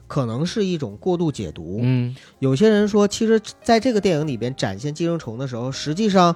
[0.07, 1.79] 可能是一种过度解读。
[1.81, 6.35] 嗯，有些人说，其实在这个电影里边展现寄生虫的时候，实际上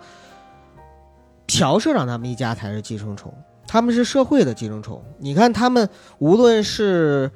[1.45, 3.33] 朴社长他们一家才是寄生虫，
[3.67, 5.03] 他们是社会的寄生虫。
[5.19, 7.31] 你看，他们无论是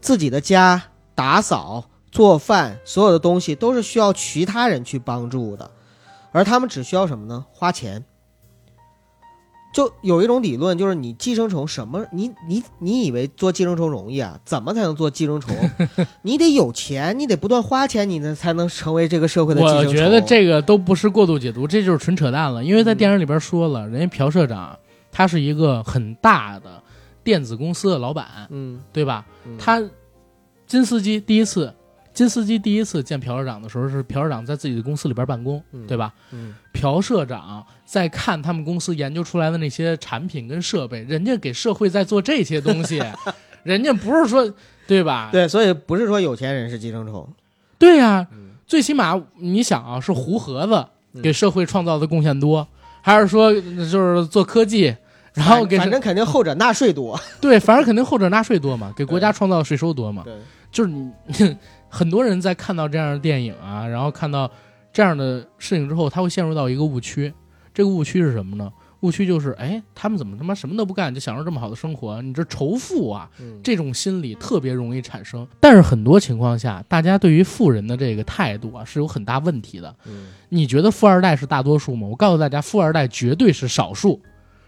[0.00, 0.82] 自己的家
[1.14, 5.70] 打扫、做饭，所有的东西都是需要其他人去帮助的，
[6.32, 7.44] 而他们只需要什么呢？
[7.52, 8.04] 花钱。
[9.76, 12.02] 就有一种理论，就是你寄生虫什么？
[12.10, 14.40] 你你你以为做寄生虫容易啊？
[14.42, 15.54] 怎么才能做寄生虫？
[16.24, 19.90] 你得有钱，你得不断花钱，你呢才能成为这个社会的寄生虫。
[19.90, 22.64] 我觉得这个都不是过度解读，这就是纯扯淡了。
[22.64, 24.74] 因为在电影里边说了，人家朴社长
[25.12, 26.82] 他是一个很大的
[27.22, 29.26] 电子公司的老板，嗯，对吧？
[29.44, 29.82] 嗯他
[30.66, 31.70] 金司机第一次，
[32.16, 36.10] 金司机第一次见朴社长的时候是朴社长在自己的公司里边办公，嗯对吧？
[36.32, 43.02] 嗯朴社长在看他们公司研究出来的那些产品跟设备，人家给社会在做这些东西，
[43.62, 44.50] 人家不是说
[44.86, 45.28] 对吧？
[45.30, 47.28] 对，所以不是说有钱人是寄生虫，
[47.78, 52.66] 对呀、嗯最起码你想啊，是胡盒子嗯给社会创造的贡献多，
[53.02, 54.96] 还是说就是做科技，
[55.34, 57.20] 然后给反反正肯定后者纳税多。
[57.40, 60.22] 对，反正肯定后者纳税多嘛，给国家创造税收多嘛。
[60.24, 60.34] 对，
[60.72, 61.12] 就是你
[61.96, 64.50] 很多人在看到这样的电影啊，然后看到
[64.92, 67.32] 这样的事情之后，他会陷入到一个误区。
[67.72, 68.70] 这个误区是什么呢？
[69.00, 72.20] 误区就是，哎，他们怎么他妈什么都不干就享受这么好的生活？
[72.20, 73.30] 你这仇富啊，
[73.62, 75.46] 这种心理特别容易产生。
[75.58, 79.94] 但是很多情况下，大家对于富人的这个态度啊是有很大问题的。
[80.50, 82.06] 你觉得富二代是大多数吗？
[82.06, 84.20] 我告诉大家，富二代绝对是少数，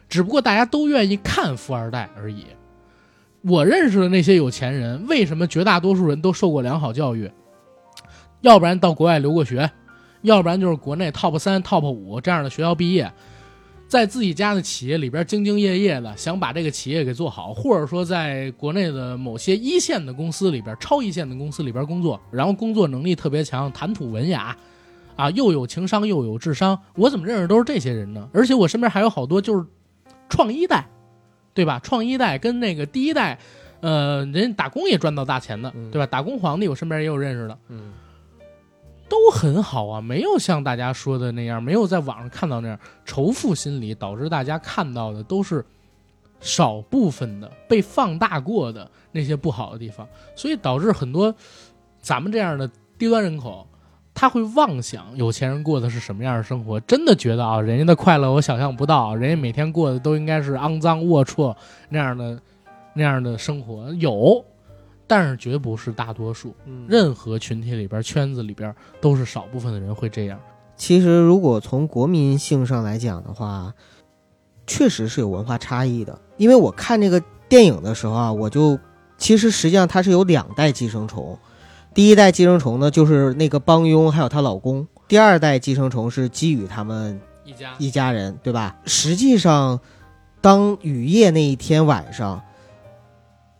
[0.09, 2.47] 只不过大家都愿意看富二代而已。
[3.43, 7.31] 我认识的那些有钱人，为什么绝大多数人都受过良好教育？
[8.41, 9.71] 要不然到国外留过学，
[10.23, 13.13] 要不然就是国内 top 三、top 五这样的学校毕业，
[13.87, 24.57] 在自己家的企业里边兢兢业业的想把这个企业给做好，或者说在国内的某些一线的公司里边、超一线的公司里边工作，然后工作能力特别强，谈吐文雅，
[25.17, 26.79] 啊，又有情商又有智商。
[26.97, 28.29] 我怎么认识都是这些人呢？
[28.33, 29.65] 而且我身边还有好多就是
[30.29, 30.87] 创一代，
[31.59, 31.81] 对吧？
[31.83, 33.37] 创一代跟那个第一代，
[33.81, 36.07] 呃，人打工也赚到大钱的，嗯对吧？
[36.07, 37.93] 打工皇帝我身边也有认识的，嗯
[39.09, 45.67] 都很好啊，没有像大家说的那样，没有在网上看到那样仇富心理，导致大家看到的都是
[46.41, 50.07] 少部分的被放大过的那些不好的地方，
[50.37, 51.35] 所以导致很多
[52.01, 53.67] 咱们这样的低端人口，
[54.21, 61.55] 他会妄想有钱人过的是什么样的生活，真的觉得啊，人家的快乐我想象不到，人家每天过的都应该是肮脏龌龊
[61.89, 62.37] 那样的
[62.95, 64.45] 那样的生活，有，
[65.07, 66.53] 但是绝不是大多数。
[66.65, 70.37] 嗯任何群体里边、圈子里边，都是少部分的人会这样。
[70.75, 73.73] 其实如果从国民性上来讲的话，
[74.67, 76.21] 确实是有文化差异的。
[76.39, 78.77] 因为我看这个电影的时候啊，我就
[79.17, 81.39] 其实实际上它是有两代寄生虫，
[81.99, 87.75] 第一代寄生虫呢就是那个帮佣还有她老公，第二代寄生虫是基宇他们一家。
[87.79, 88.77] 一家人，对吧？
[88.85, 89.81] 实际上，
[90.41, 92.41] 当雨夜那一天晚上，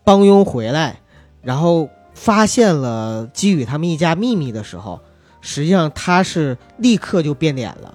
[0.05, 1.01] 帮佣回来，
[1.41, 5.01] 然后发现了基宇他们一家秘密的时候，
[5.41, 7.93] 实际上他是立刻就变脸了，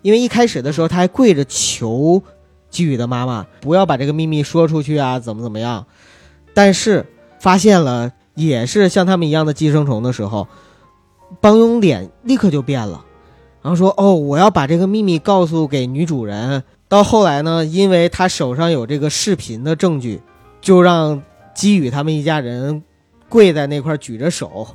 [0.00, 2.22] 因为一开始的时候他还跪着求
[2.70, 5.86] 基宇的妈妈不要把这个秘密说出去啊，怎么怎么样，
[6.54, 7.04] 但是
[7.38, 8.10] 发现了
[8.46, 10.48] 也是像他们一样的寄生虫的时候，
[11.40, 13.04] 帮佣脸立刻就变了。
[13.62, 20.20] 然后说：“哦，我要把这个秘密告诉给女主人。”到后来呢，因为他手上有这个视频的证据，
[20.60, 21.22] 就让
[21.54, 22.82] 基宇他们一家人
[23.28, 24.66] 跪在那块举着手。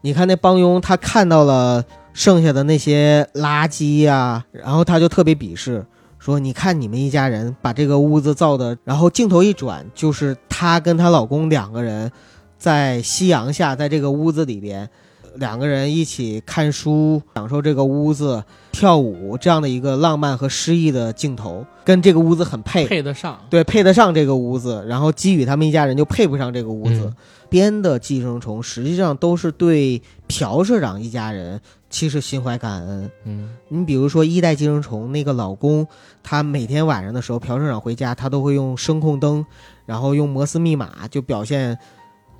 [0.00, 5.84] 你看那帮佣，他看到了剩下的那些垃圾呀、然后他就特别鄙视，
[6.18, 12.10] 说：“你看你们一家人把这个屋子造的。”然后镜头一转，就是她跟她老公两个人
[12.60, 14.88] 在夕阳下，在这个屋子里边，
[15.36, 23.40] 两个人一起看书，享受这个屋子跳舞这样的一个浪漫和诗意的镜头，跟这个屋子很配，配得上。
[23.48, 24.84] 对，配得上这个屋子。
[24.86, 27.00] 然后基宇他们一家人就配不上这个屋子。
[27.06, 27.16] 嗯
[27.50, 33.10] 编的寄生虫实际上都是对朴社长一家人其实心怀感恩。
[33.24, 35.84] 嗯你比如说一代寄生虫那个老公，
[36.22, 39.44] 他每天晚上的时候，朴社长回家，他都会用声控灯，
[39.84, 41.76] 然后用摩斯密码，就表现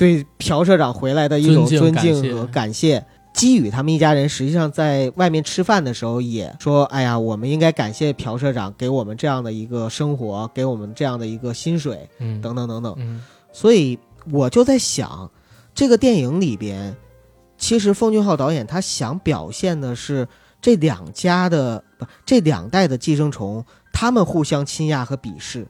[0.00, 3.04] 对朴社长回来的一种尊尊敬和感谢。
[3.34, 13.22] 基宇他们一家人实际上在外面吃饭的时候也说：“哎呀，我们应该感谢朴社长给我们这样的一个生活，给我们这样的一个薪水，嗯等等等等。”嗯
[13.52, 13.98] 所以
[14.32, 15.30] 我就在想，
[15.74, 16.96] 这个电影里边，
[17.58, 20.26] 其实奉俊昊导演他想表现的是
[20.62, 23.62] 这两家的不这两代的寄生虫，
[23.92, 25.66] 他们互相倾轧和鄙视，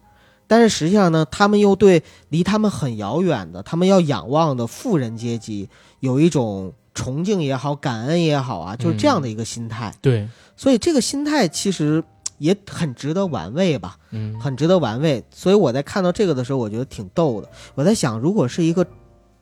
[0.50, 5.68] 但是实际上呢，他们又对离他们很遥远的、他们要仰望的富人阶级
[6.00, 9.94] 有一种崇敬也好、感恩也好啊，就是这样的一个心态。
[10.02, 12.02] 对，所以这个心态其实
[12.38, 13.96] 也很值得玩味吧。
[14.10, 15.22] 嗯很值得玩味。
[15.30, 17.48] 所以我在看到这个的时候，我觉得挺逗的。
[17.76, 18.84] 我在想，如果是一个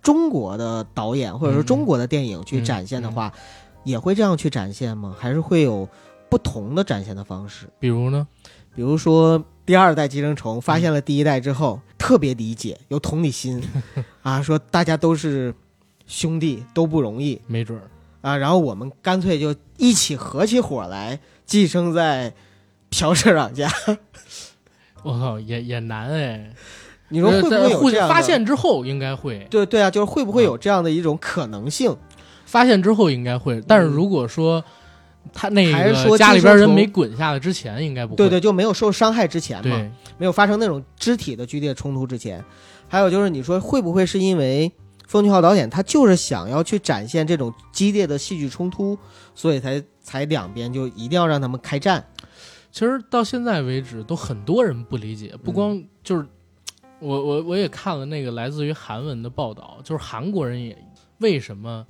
[0.03, 3.33] 中国的导演或者说中国的电影去展现的话，
[3.83, 5.17] 也会这样去展现吗？
[5.19, 5.89] 还是会有
[6.29, 7.67] 不同的展现的方式？
[7.81, 8.29] 比如呢？
[8.75, 13.63] 比如说第二代寄生虫发现了第一代之后，特别理解，有同理心
[14.25, 15.55] 啊，说大家都是
[16.07, 17.83] 兄弟，都不容易没准儿。
[18.23, 22.33] 啊，然后我们干脆就一起合起伙来，寄生在
[22.89, 23.71] 朴社长家。
[25.05, 26.51] 我靠，也也难哎。
[27.11, 31.95] 你说会不会有这样的发现之后应该会，对对啊，就是会不会有这样的一种可能性？
[32.47, 34.65] 发现之后应该会，但是如果说
[35.33, 38.17] 他那还是说个家里边人没滚下来之前，应该不会。
[38.17, 42.45] 对对，就没有受伤害之前嘛，对，没有发生那种肢体的剧烈冲突之前。
[42.89, 44.73] 还有就是，你说会不会是因为
[45.07, 48.99] 奉俊昊导演他就是想要去展现这种激烈的戏剧冲突，
[49.35, 52.05] 所以才才两边就一定要让他们开战？
[52.71, 56.27] 其实到现在为止，都很多人不理解，不光就是
[57.01, 60.77] 我我我也看了那个来自于韩文的报道，就是韩国人也
[61.19, 61.87] 为什么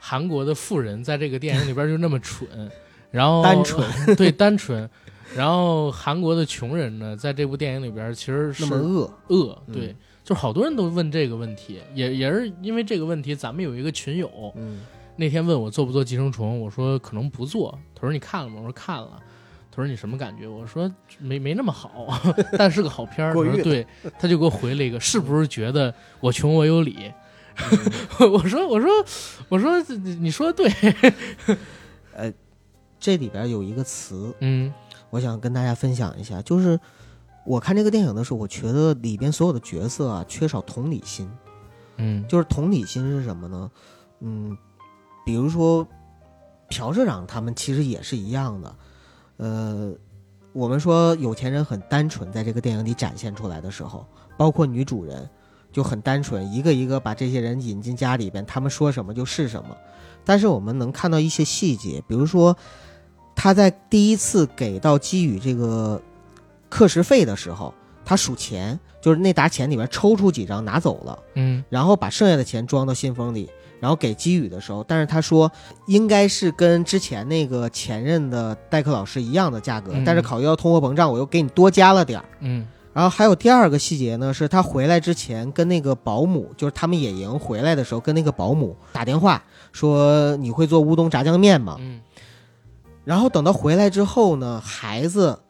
[0.00, 2.48] 韩国的富人在这个电影里边就那么蠢，
[3.12, 4.16] 然后单纯。
[4.16, 4.88] 对单纯，
[5.36, 9.74] 然后韩国的穷人呢，在这部电影里边其实是那么恶，恶，嗯。
[9.74, 9.94] 对，
[10.24, 14.80] 就是好多人都问这个问题，也也是因为这个问题，咱们有一个群友嗯，
[15.16, 18.56] 那天问我做不做寄生虫，我说可能不做，他说你看了吗？
[18.58, 19.20] 我说看了。
[19.72, 20.48] 他说你什么感觉？
[20.48, 20.90] 我说
[21.20, 22.12] 没没那么好，
[22.58, 23.86] 但是个好片他说对，
[24.18, 26.96] 他就给我回了一个，是不是觉得我穷我有理？
[28.32, 28.88] 我说我说
[29.48, 29.80] 我说
[30.18, 30.70] 你说的对，
[32.14, 32.32] 呃
[32.98, 34.72] 这里边有一个词，嗯
[35.10, 36.78] 我想跟大家分享一下，就是
[37.44, 41.28] 我看这个电影的时候，我觉得里边所有的角色啊缺少同理心。
[42.02, 43.70] 嗯就是同理心是什么呢？
[44.20, 44.56] 嗯，
[45.26, 45.86] 比如说
[46.70, 48.76] 朴社长他们其实也是一样的。
[49.38, 49.92] 呃，
[50.52, 54.06] 我们说有钱人很单纯，在这个电影里展现出来的时候，
[54.36, 55.28] 包括女主人
[55.72, 59.76] 就很单纯，一个一个把这些人引进家里边，他们说什么就是什么。
[60.24, 62.56] 但是我们能看到一些细节，比如说
[63.34, 66.00] 他在第一次给到基宇这个
[66.68, 67.72] 课时费的时候，
[68.04, 71.18] 他数钱，就是那沓钱里边抽出几张拿走了。
[71.34, 73.48] 嗯然后把剩下的钱装到信封里，
[73.80, 75.50] 然后给基宇的时候，但是他说
[75.86, 82.24] 应该是跟之前那个前任的代课老师一样的价格，嗯但是考虑到通货膨胀，我又给你多加了点儿。
[82.40, 89.42] 嗯然后还有第二个细节呢，是他回来之前跟那个保姆，就是他们野营回来的时候，跟那个保姆打电话
[89.72, 91.76] 说你会做乌冬炸酱面吗？
[91.78, 92.00] 嗯
[93.02, 95.40] 然后等到回来之后呢，孩子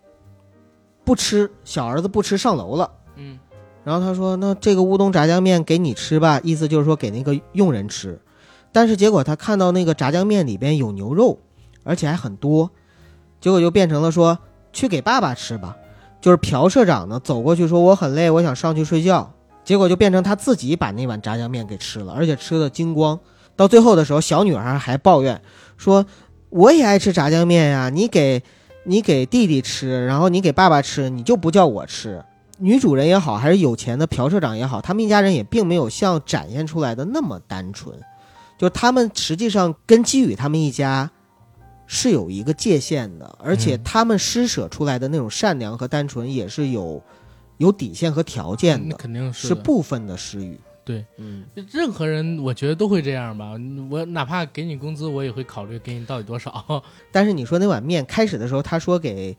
[1.04, 2.90] 不吃，小儿子不吃上楼了。
[3.16, 3.38] 嗯
[3.82, 8.20] 然后他说：“那这个乌冬炸酱面给你吃吧，意思就是说给那个佣人吃。
[8.72, 11.38] 但是结果他看到那个炸酱面里边有牛肉，
[11.82, 12.70] 而且还很多，
[13.40, 14.38] 结果就变成了说
[14.72, 15.76] 去给爸爸吃吧。
[16.20, 19.32] 就是朴社长呢走过去说我很累，我想上去睡觉。
[19.64, 23.18] 结果就变成他自己把那碗炸酱面给吃了，而且吃的精光。
[23.56, 25.40] 到最后的时候，小女孩还抱怨
[25.76, 26.04] 说：
[26.48, 28.42] 我也爱吃炸酱面呀，你给
[28.84, 32.24] 你给弟弟吃，然后你给爸爸吃，你就不叫我吃。”
[32.58, 37.98] 女主人也好，还是有钱的朴社长也好，他们一家人也并没有像展现出来的那么单纯，
[38.58, 41.10] 就他们实际上跟基宇他们一家
[41.92, 47.02] 是有一个界限的，而且嗯他们施舍出来的那种善良和单纯也是有
[47.56, 50.56] 有底线和条件的，是肯定是的部分的施予。
[50.84, 53.54] 对，嗯，任何人我觉得都会这样吧。
[53.90, 56.80] 我哪怕给你工资，我也会考虑给你到底多少。
[57.10, 59.36] 但是你说那碗面开始的时候，他说给。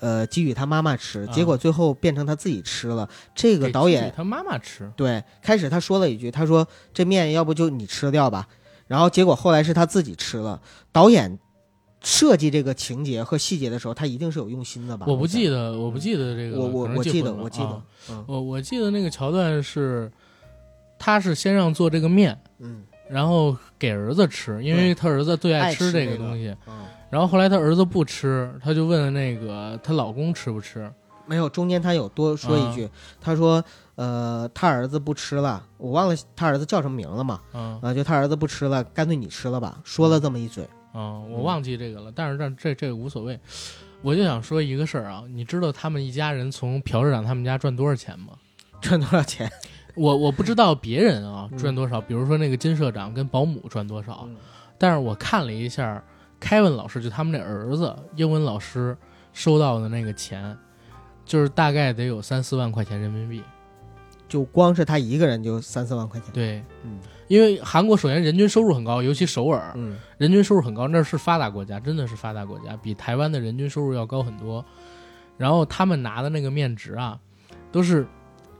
[0.00, 3.08] 呃，给予他妈妈吃，啊结果最后变成他自己吃了。
[3.34, 6.64] 这个导演他妈妈吃，对，开始他说了一句，他说
[6.94, 8.46] 这面要不就你吃掉吧。
[8.86, 10.62] 然后结果后来是他自己吃了。
[10.92, 11.36] 导演
[12.02, 15.06] 设计这个情节和细节的时候，他一定是有用心的吧？
[15.08, 17.66] 我不记得，得，我不记得这个，我我记我记得，我记得。
[17.66, 18.24] 啊，嗯。
[18.26, 20.10] 我我记得那个桥段是，
[20.98, 22.84] 他是先让做这个面，嗯。
[23.08, 26.54] 然后给儿子吃，因为他儿子最爱吃吃这个个东西。
[26.66, 30.92] 嗯，然后后来他儿子不吃，他就问那个她老公吃不吃。
[31.26, 32.88] 没有，中间他有多说一句，
[33.20, 33.64] 他说，
[33.94, 40.66] 呃，他儿子不吃了，我忘了他儿子叫什么名了嘛，嗯啊，就他儿子不吃了，干脆你吃了吧，说了这么一嘴，
[40.98, 43.38] 嗯，我忘记这个了，但是这这这个无所谓。
[44.02, 48.32] 我就想说一个事儿啊，你知道他们一家人从朴社长他们家赚多少钱吗？
[48.82, 49.50] 赚多少钱？
[49.94, 54.36] 我我不知道别人啊嗯赚多少，比如说那个金社长跟保姆赚多少，嗯
[54.78, 56.02] 但是我看了一下，
[56.38, 58.96] 凯文老师就他们那儿子英文老师
[59.32, 60.56] 收到的那个钱，
[61.24, 63.42] 就是大概得有三四万块钱人民币。
[64.28, 66.98] 就光是他一个人就三四万块钱，对，嗯
[67.28, 74.64] 因为韩国首先人均收入很高，尤其首尔嗯人均收入很高，那是发达国家，真的是发达国家，比台湾的人均收入要高很多。
[75.36, 77.20] 然后他们拿的那个面值啊，
[77.70, 78.06] 都是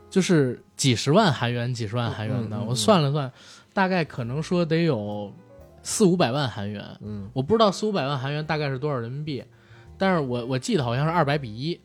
[0.08, 2.56] 就是几十万韩元、几十万韩元的。
[2.56, 3.32] 嗯嗯嗯我算了算，
[3.72, 5.32] 大概可能说得有
[5.82, 6.84] 四五百万韩元。
[7.00, 9.42] 嗯我不知道四五百万韩元大概是多少人民币，
[9.96, 11.80] 但是我我记得好像是二百比一。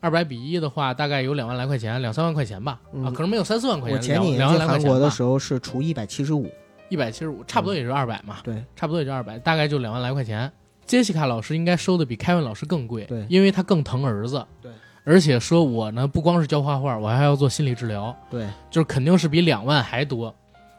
[0.00, 3.98] 二百比一的话，大概有两万来块钱，两三万块钱吧，嗯啊，可能没有三四万块钱。
[3.98, 6.50] 我前几年两两万来块去韩国的时候是除一百七十五，
[6.88, 8.38] 一百七十五，差不多也是二百嘛。
[8.42, 10.50] 对，差不多也就二百，大概就两万来块钱。
[10.86, 14.72] 杰西卡老师应该收的比凯文老师更贵，对因为他更疼儿子，对，
[15.04, 20.34] 而且说我呢不光是教画画，我还要做心理治疗，对，就是肯定是比两万还多，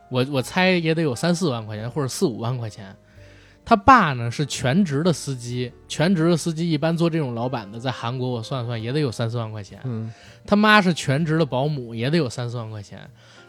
[0.10, 2.94] 我我猜也得有三四万块钱或者四五万块钱。
[3.64, 9.80] 他爸呢是全职的司机，全职的司机一般做这种老板的，在韩国我算算也得有三四万块钱。
[9.84, 10.12] 嗯
[10.46, 13.00] 他妈是全职的保姆，也得有三四万块钱，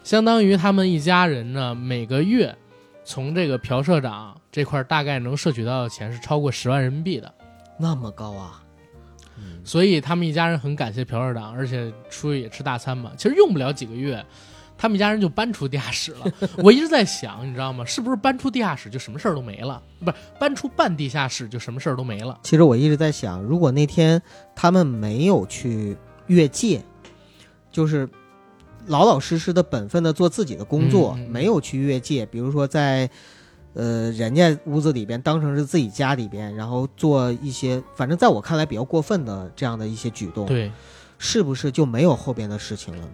[0.03, 2.55] 相当于他们一家人呢每个月
[3.03, 7.33] 从这个朴社长这块大概能摄取到的钱是超过十万人民币的，
[7.79, 8.63] 那么高啊，
[9.63, 13.11] 所以他们一家人很感谢朴社长，而且出去也吃大餐嘛。
[13.17, 14.23] 其实用不了几个月，
[14.83, 16.25] 他们一家人就搬出地下室了。
[16.61, 17.85] 我一直在想，你知道吗？
[17.85, 19.81] 是不是搬出地下室就什么事儿都没了？
[20.03, 22.37] 不是搬出半地下室就什么事儿都没了？
[22.43, 24.21] 其实我一直在想，如果那天
[24.53, 25.95] 他们没有去
[26.27, 26.83] 越界，
[27.71, 28.09] 就是
[28.87, 33.09] 老老实实的本分的做自己的工作，嗯嗯嗯没有去越界，比如说在
[33.75, 40.69] 呃人家屋子里边当成是自己家里边，然后做一些反正在我看来比较过分的这样的一些举动，对，
[41.17, 43.07] 是不是就没有后边的事情了？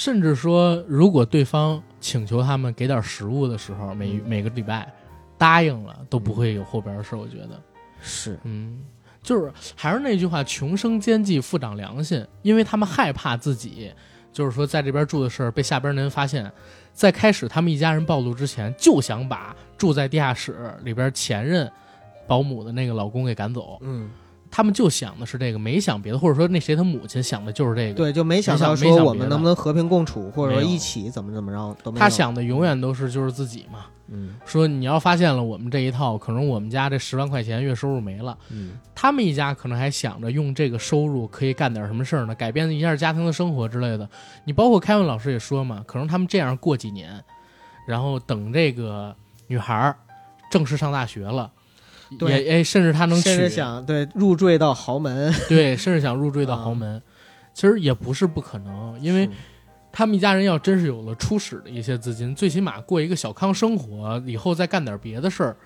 [0.00, 4.90] 甚至说，如果对方请求他们给点食物的时候，每嗯每个礼拜
[5.36, 7.14] 答应了，都不会有后边的事。
[7.14, 7.60] 我觉得，
[8.00, 8.80] 是，嗯，
[9.22, 13.92] 就是还是那句话，穷生奸计，富长良心，因为他们害怕自己，
[14.32, 16.50] 就是说在这边住的事儿被下边的人发现。
[16.94, 21.70] 在开始他们一家人暴露之前，就想把住在地下室里边前任
[22.26, 23.76] 保姆的那个老公给赶走。
[23.82, 24.10] 嗯，
[24.50, 27.94] 他们就想的是这个，没想别的，或者说那谁他母亲想的就是这个。
[27.94, 32.00] 对，就没想到说我们能不能和平共处，或者说一起怎么怎么着都没有。
[32.00, 33.86] 他，想的永远都是就是自己嘛。
[34.12, 38.36] 嗯说你要发现了我们这一套，可能我们家这十万块钱月收入没了。
[38.50, 44.08] 嗯他们一家可能还想着用这个收入可以干点什么事儿呢，改变一下家庭的生活之类的。
[44.44, 47.22] 你包括凯文老师也说嘛，可能他们这样过几年，
[47.86, 49.14] 然后等这个
[49.46, 49.96] 女孩儿
[50.50, 51.48] 正式上大学了，
[52.18, 52.44] 对。
[52.44, 56.64] 也哎，甚至他能娶甚至，想对入赘到豪门，对，甚至想入赘到啊。
[56.64, 57.00] 豪门，
[57.54, 59.28] 其实也不是不可能，因为
[59.92, 65.56] 他们一家人要真是有了初始的一些资金，最起码过一个小康生活，以后再干点别的事儿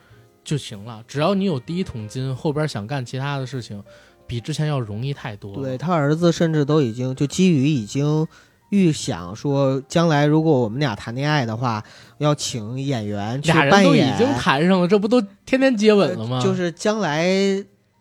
[0.43, 1.03] 就行了。
[1.07, 3.83] 只要你有第一桶金，后边想干其他的事情，
[4.27, 5.63] 比之前要容易太多了。
[5.63, 8.27] 对他儿子甚至都已经就基于已经
[8.75, 11.81] 预想说，将来如果我们俩谈恋爱的话，
[12.19, 16.39] 要请演员去俩人都已经谈上了，这不都天天接吻了吗？
[16.39, 17.25] 呃就是将来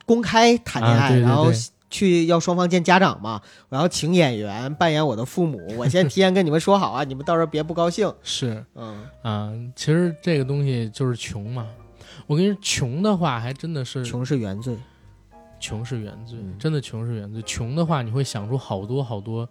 [0.06, 1.52] 公开谈恋爱，啊对对然后
[1.92, 3.40] 去要双方见家长嘛，
[3.70, 8.12] 我要请演员扮演我的父母， 我先提前跟你们说好啊，你们到时候别不高兴。
[8.24, 11.68] 是嗯，啊，其实这个东西就是穷嘛。
[12.26, 14.76] 我跟你说，穷的话还真的是穷是原罪。
[15.60, 17.42] 穷是原罪，嗯真的穷是原罪。
[17.44, 19.48] 穷的话，你会想出好多好多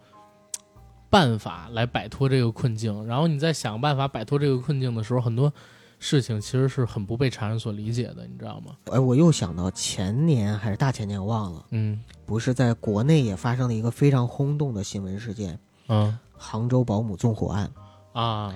[1.13, 3.05] 办法来摆脱这个困境。
[3.05, 5.53] 然后你在想办法摆脱这个困境的时候，很多
[5.99, 8.75] 事情其实是很不被常人所理解的，你知道吗？
[8.91, 17.69] 哎，我又想到前年还是大前年我忘了，嗯不是在国内也发生了一个非常轰动的新闻事件嗯——杭州保姆纵火案。
[18.13, 18.51] 啊，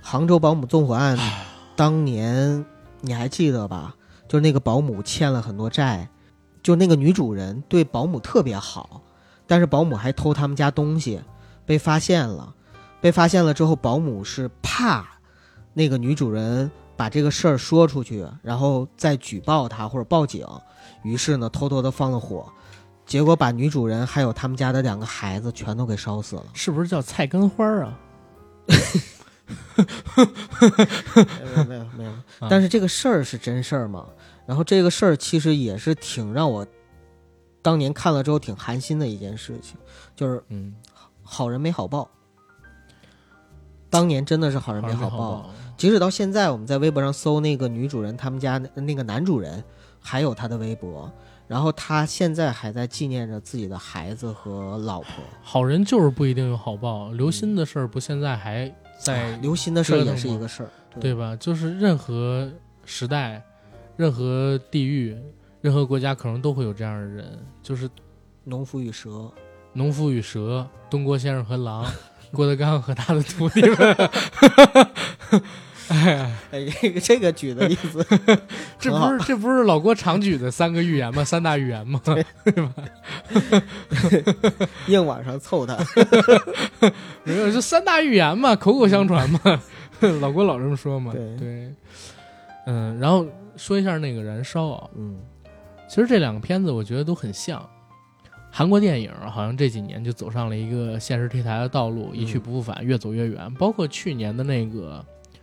[0.00, 1.18] 杭州保姆纵火案，
[1.74, 2.64] 当年
[3.00, 3.96] 你还记得吧？
[4.28, 6.08] 就是那个保姆欠了很多债，
[6.62, 9.02] 就那个女主人对保姆特别好，
[9.48, 11.20] 但是保姆还偷他们家东西，
[11.68, 12.54] 被发现了。
[13.00, 15.06] 被发现了之后，保姆是怕
[15.74, 20.44] 那个女主人把这个事儿说出去，然后再举报她或者报警，
[21.04, 22.50] 于是呢偷偷的放了火，
[23.06, 26.44] 结果把女主人还有他们家的两个孩子全都给烧死了。
[26.54, 27.96] 是不是叫菜根花啊？
[29.76, 32.12] 没有没有没有，
[32.50, 34.06] 但是这个事儿是真事儿嘛？
[34.44, 36.66] 然后这个事儿其实也是挺让我
[37.62, 39.76] 当年看了之后挺寒心的一件事情，
[40.16, 40.74] 就是嗯，
[41.30, 42.08] 好人没好报。
[43.90, 45.50] 当年真的是好人没好报，报。
[45.76, 49.62] 即使到现在，我们在微博上搜那个女主人他们家那那个男主人，
[50.00, 51.10] 还有他的微博，
[51.46, 55.10] 然后他现在还在纪念着自己的孩子和老婆。
[55.42, 57.10] 好人就是不一定有好报。
[57.12, 61.36] 刘鑫的事儿不现在还在刘鑫的事儿也是一个事儿，对吧？
[61.36, 62.50] 就是任何
[62.84, 63.42] 时代、
[63.96, 65.16] 任何地域、
[65.60, 67.88] 任何国家，可能都会有这样的人，就是
[68.44, 69.30] 农夫与蛇，
[69.78, 71.86] 农夫与蛇、东郭先生和狼、
[72.34, 73.96] 郭德纲和他的徒弟们。
[75.88, 78.04] 哎呀，哎，这个这个举的例子，
[78.78, 81.22] 这不是这不是老郭常举的三个寓言吗？
[81.24, 81.98] 三大寓言吗？
[82.04, 82.22] 对
[82.52, 82.74] 吧？
[84.88, 85.78] 硬往上凑他，
[87.24, 89.40] 没有，这三大寓言嘛，口口相传嘛。
[90.20, 91.12] 老郭老这么说嘛。
[91.12, 91.72] 对对，
[92.66, 93.24] 嗯，然后
[93.56, 95.16] 说一下那个《燃烧》啊，嗯
[95.88, 97.66] 其实这两个片子我觉得都很像。
[98.58, 103.54] 韩国电影好像这几年就走上了一个现实题材的道路，一去不复返，越走越远。
[103.54, 105.00] 包括去年的那个《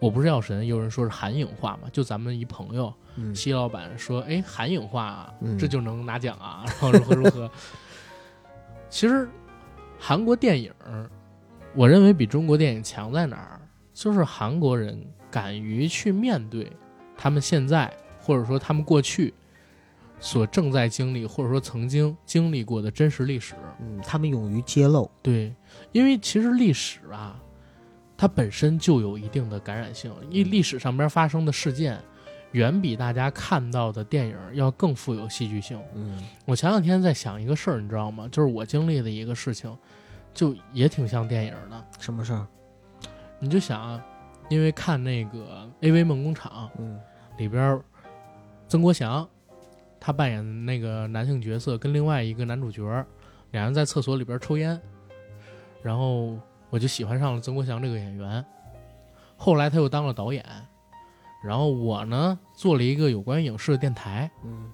[0.00, 7.48] 我不是药神》，有人说是韩影化嘛，就咱们一朋友嗯西老板说，哎，韩影化啊，嗯这就能拿奖啊， 然后如何如何。
[8.90, 9.28] 其实
[9.96, 10.72] 韩国电影，
[11.72, 13.60] 我认为比中国电影强在哪儿？
[13.94, 16.72] 就是韩国人敢于去面对
[17.16, 19.32] 他们现在或者说他们过去
[20.18, 23.54] 所正在经历或者说曾经经历过的真实历史。
[23.80, 25.54] 嗯，他们勇于揭露，对，
[25.92, 27.38] 因为其实历史啊，
[28.16, 32.00] 它本身就有一定的感染性，因为历史上边发生的事件，
[32.52, 35.78] 远比大家看到的电影要更富有戏剧性。
[35.94, 38.26] 嗯我前两天在想一个事儿，你知道吗？
[38.32, 39.76] 就是我经历的一个事情，
[40.32, 41.84] 就也挺像电影的。
[41.98, 42.46] 什么事儿？
[43.38, 44.02] 你就想啊，
[44.48, 46.98] 因为看那个《AV 梦工厂嗯》
[47.38, 47.78] 里边，
[48.66, 49.28] 曾国祥
[49.98, 53.06] 他扮演那个男性角色，跟另外一个男主角儿，
[53.50, 54.80] 两人在厕所里边抽烟，
[55.82, 56.38] 然后
[56.70, 58.44] 我就喜欢上了曾国祥这个演员。
[59.36, 60.44] 后来他又当了导演，
[61.44, 64.72] 然后我呢做了一个有关于影视的电台，嗯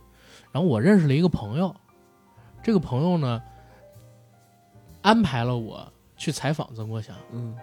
[0.52, 1.74] 然后我认识了一个朋友，
[2.62, 3.42] 这个朋友呢
[5.00, 7.16] 安排了我去采访曾国祥。
[7.32, 7.56] 嗯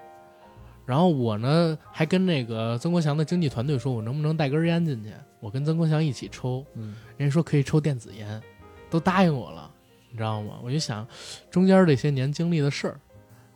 [0.89, 5.13] 然后我呢，还跟那个曾国祥的经纪团队说，我能不能带根烟进去？
[5.39, 8.41] 我跟曾国祥一起抽，嗯人家说可以抽电子烟，
[8.89, 9.69] 都答应我了，
[10.09, 10.55] 你知道吗？
[10.63, 11.07] 我就想，
[11.51, 12.99] 中间这些年经历的事儿，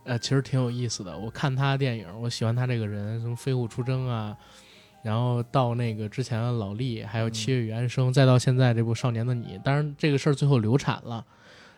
[0.04, 1.18] 呃，其实挺有意思的。
[1.18, 4.38] 我看他的电影，我喜欢他这个人，从《飞虎出征》啊，
[5.04, 9.58] 然后到那个之前的老力，还有《七月与安生》，再到现在这部《少年的你》。
[9.64, 11.26] 当然，这个事儿最后流产了，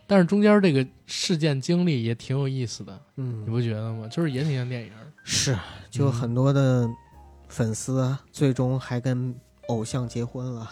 [0.06, 4.06] 但是中间这个事件经历也挺有意思的，你嗯，不觉得吗？
[4.10, 4.92] 就是也挺像电影。
[5.28, 5.58] 是，
[5.90, 6.88] 就很多的
[7.50, 9.36] 粉丝啊最终还跟
[9.68, 10.70] 偶像结婚了，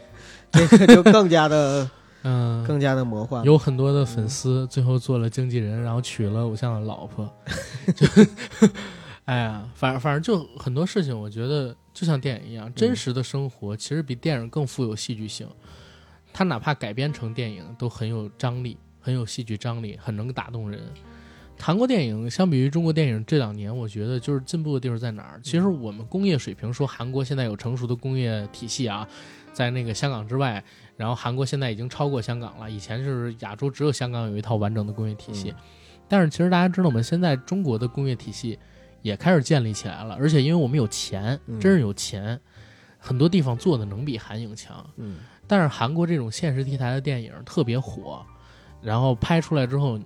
[0.50, 1.88] 这个就更加的
[2.24, 3.44] 嗯，更加的魔幻。
[3.44, 7.30] 有很多的粉丝最后做了经纪人，然后娶了偶像的老婆。
[7.94, 8.06] 就，
[9.26, 15.46] 哎呀，反正反正就很多事情，我觉得就像电影一样，真实的生活其实比电影更富有戏剧性。
[16.32, 20.80] 它哪怕改编成电影，都很有张力，很有戏剧张力，很能打动人。
[21.60, 25.40] 韩国电影相比于中国电影这两年，我觉得就是进步的地方在哪儿？
[25.42, 29.06] 其实我们工业水平说韩国现在有成熟的工业体系啊，
[29.52, 30.62] 在那个香港之外，
[30.96, 32.70] 然后韩国现在已经超过香港了。
[32.70, 35.54] 以前就是亚洲只有香港有一套完整的工业体系，
[36.08, 37.04] 但是其实大家知道我们？
[37.04, 38.58] 现在中国的工业体系
[39.02, 42.40] 也开始建立起来了，而且因为我们有钱，嗯真是有钱，
[42.98, 44.84] 很多地方做的能比韩影强。
[44.96, 48.24] 嗯但是韩国这种现实题材的电影特别火，
[48.80, 49.98] 然后拍出来之后，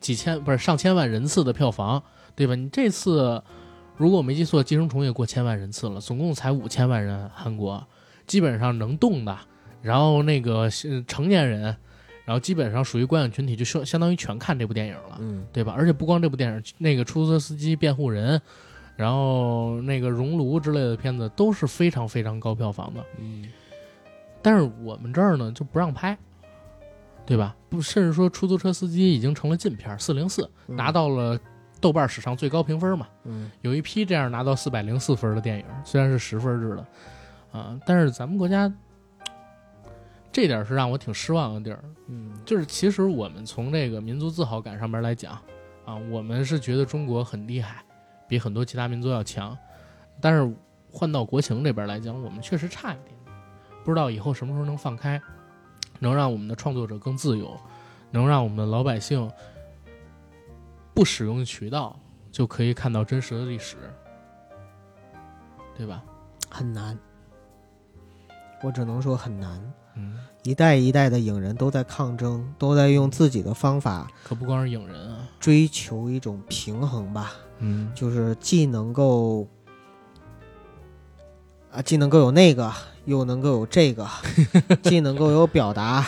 [0.00, 2.02] 几千不是上千万人次的票房，
[2.34, 2.54] 对吧？
[2.54, 3.42] 你这次
[3.96, 7.86] 如果我没记错，《寄生虫》也过千万人次了，总共才五千万人，韩国
[8.26, 9.38] 基本上能动的，
[9.82, 11.62] 然后那个呃成年人，
[12.24, 15.18] 然后基本上属于观影群体，就相相当于全看这部电影了。
[15.20, 15.74] 嗯对吧？
[15.76, 18.40] 而且不光这部电影，那个出租车司机、辩护人，
[18.96, 23.04] 然后那个熔炉之类的片子都是非常非常高票房的。
[23.18, 23.48] 嗯
[24.44, 26.18] 但是我们这儿呢就不让拍，
[27.32, 27.56] 对吧？
[27.70, 31.38] 不，甚至说出租车司机已经成了禁片，四零四嗯拿到了
[31.80, 33.08] 豆瓣史上最高评分嘛。
[33.24, 36.86] 嗯有一批这样拿到四百零四分的电影，虽然是十分制的，
[37.58, 38.70] 啊，但是咱们国家
[40.30, 41.82] 这点是让我挺失望的地儿。
[42.08, 45.32] 嗯就是其实我们从这个民族自豪感上面来讲，
[45.86, 47.82] 啊，我们是觉得中国很厉害，
[48.28, 49.56] 比很多其他民族要强。
[50.20, 50.54] 但是
[50.90, 53.16] 换到国情这边来讲，我们确实差一点，
[53.82, 55.18] 不知道以后什么时候能放开，
[56.02, 57.56] 能让我们的创作者更自由，
[58.10, 59.30] 能让我们的老百姓
[60.92, 61.96] 不使用渠道
[62.32, 63.76] 就可以看到真实的历史，
[65.76, 66.02] 对吧？
[66.50, 66.98] 很难，
[68.64, 69.72] 我只能说很难。
[69.94, 79.46] 嗯，一代一代的影人都在抗争，都在用自己的方法可不光是影人啊，追求一种平衡吧，嗯，就是既能够
[81.70, 82.72] 啊，既能够有那个，
[83.04, 84.06] 又能够有这个，
[84.82, 86.06] 既能够有表达，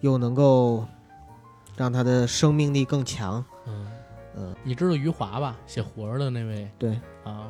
[0.00, 0.86] 又能够
[1.76, 3.44] 让他的生命力更强。
[3.66, 3.86] 嗯
[4.36, 5.56] 嗯，你知道余华吧？
[5.66, 7.48] 写活儿的那位对啊，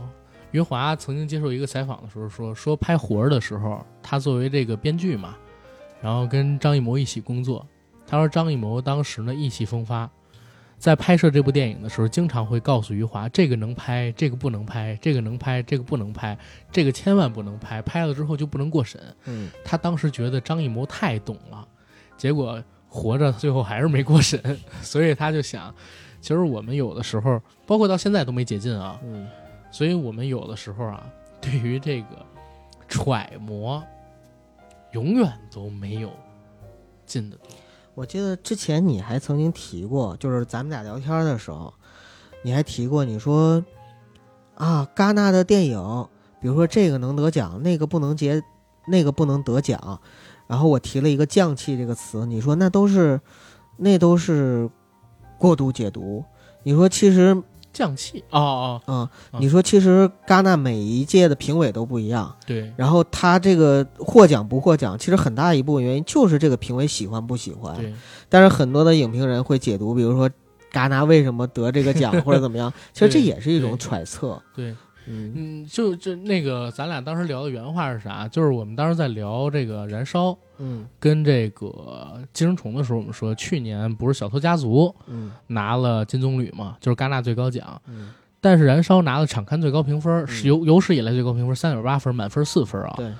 [0.51, 5.37] 余华曾经接受一个采访的时候说，说拍活儿的时候，他作为这个编剧嘛，
[6.01, 7.67] 然后跟张艺谋一起工作。
[8.07, 10.11] 他说张艺谋当时呢意气风发，
[10.81, 16.36] 在拍摄这部电影的时候，经常会告诉余华，这个能拍，这个不能拍，这个能拍，这个不能拍，
[16.73, 18.98] 这个千万不能拍，拍了之后就不能过审。
[19.27, 21.69] 嗯，他当时觉得张艺谋太懂了，
[22.16, 24.40] 结果活着最后还是没过审，
[24.81, 25.73] 所以他就想，
[26.23, 29.28] 其实我们有的时候，包括到现在都没解禁啊，嗯，
[29.70, 31.07] 所以我们有的时候啊，
[31.43, 32.24] 对于这个
[32.89, 33.85] 揣摩，
[34.93, 36.11] 永远都没有
[37.05, 37.48] 进的多。
[38.01, 41.70] 我记得之前你还曾经提过，就是咱们俩聊天的时候，
[42.43, 43.62] 你还提过，你说
[44.55, 46.09] 啊，戛纳的电影，
[46.40, 48.43] 比如说这个能得奖，那个不能结，
[48.86, 50.01] 那个不能得奖，
[50.47, 53.20] 然后我提了一个“降气”这个词，你说那都是，
[53.77, 54.70] 那都是
[55.36, 56.24] 过度解读。
[56.62, 57.43] 你说其实，
[57.73, 58.23] 降气。
[58.31, 62.73] 哦哦，嗯，嗯你说其实戛纳每一届的评委都不一样，对。
[62.77, 67.77] 然后他这个获奖不获奖，其实很大一部分原因就是这个评委喜欢不喜欢。
[67.77, 67.93] 对，
[68.29, 70.29] 但是很多的影评人会解读，比如说
[70.73, 74.41] 戛纳为什么得这个奖 或者怎么样，其实这也是一种揣测。
[74.55, 74.71] 对，
[75.07, 75.33] 嗯。
[75.37, 78.29] 嗯，就就那个，咱俩当时聊的原话是啥？
[78.29, 80.87] 就是我们当时在聊这个燃烧嗯。
[80.99, 85.32] 跟这个寄生虫的时候，我们说去年不是小偷家族嗯。
[85.49, 88.11] 拿了金棕榈嘛，就是戛纳最高奖，嗯，
[88.41, 90.27] 但是燃烧拿了场刊最高评分，嗯。
[90.28, 92.95] 是有有史以来最高评分三点八分，满分四分啊。
[92.97, 93.12] 对，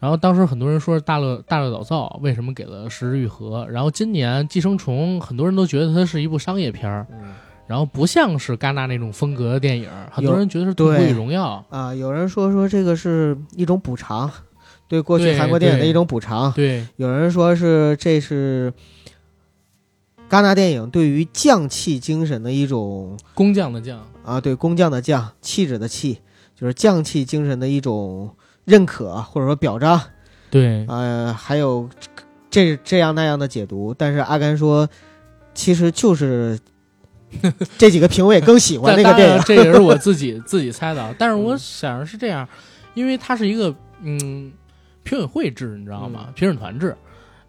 [0.00, 3.66] 然后当时很多人说大乐大乐早造为什么给了十日愈合？
[3.70, 7.32] 然后今年寄生虫很多人都觉得它是一部商业片儿，嗯。
[7.64, 11.64] 然后不像是戛纳那种风格的电影，很多人觉得是《对痛苦与荣耀。
[11.70, 14.30] 啊，有人说说这个是一种补偿，
[14.92, 16.52] 对过去韩国电影的一种补偿》。。
[16.54, 18.70] 对有人说是这是
[20.28, 26.18] 戛纳电影对于匠气精神的一种工匠的匠，啊，对工匠的匠，气质的气，
[26.54, 28.36] 就是匠气精神的一种
[28.66, 29.98] 认可或者说表彰。
[30.50, 31.88] 对呃，还有
[32.50, 34.86] 这这样那样的解读，但是阿甘说，
[35.54, 36.58] 其实就是
[37.78, 39.42] 这几个评委更喜欢那个电影。
[39.46, 42.46] 这也是我 自己自己猜的，但是我嗯想是这样，
[42.92, 44.52] 因为它是一个嗯
[45.02, 46.32] 评委会制，你知道吗？
[46.34, 46.96] 评审团制，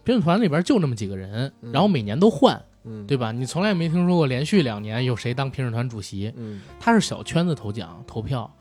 [0.02, 3.32] 评审团里边就那么几个人，嗯然后每年都换，嗯，对吧？
[3.32, 8.52] 你从来没听说过连续两年有谁当评审团主席，嗯他是小圈子投奖投票，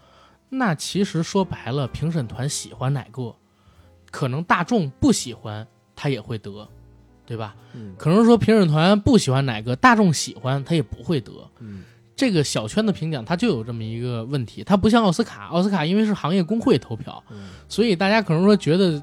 [0.49, 3.35] 那其实说白了，评审团喜欢哪个，
[4.11, 6.67] 可能大众不喜欢他也会得，
[7.25, 7.55] 对吧？
[7.73, 11.31] 嗯可能说评审团不喜欢哪个，大众喜欢他也不会得。
[11.59, 11.83] 嗯
[12.15, 19.01] 这个小圈的评奖它就有这么一个问题，它不像奥斯卡，奥斯卡因为是行业工会投票，嗯，所以大家可能说觉得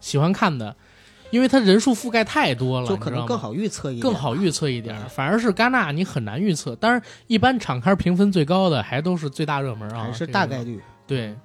[0.00, 0.74] 喜欢看的，
[1.30, 5.08] 因为它人数覆盖太多了，就可能更好预测一点，更好预测一点对。
[5.08, 10.80] 反而是戛纳你很难预测，当然一般场刊评分最高的还都是最大热门啊，还是大概率。
[11.06, 11.36] 对，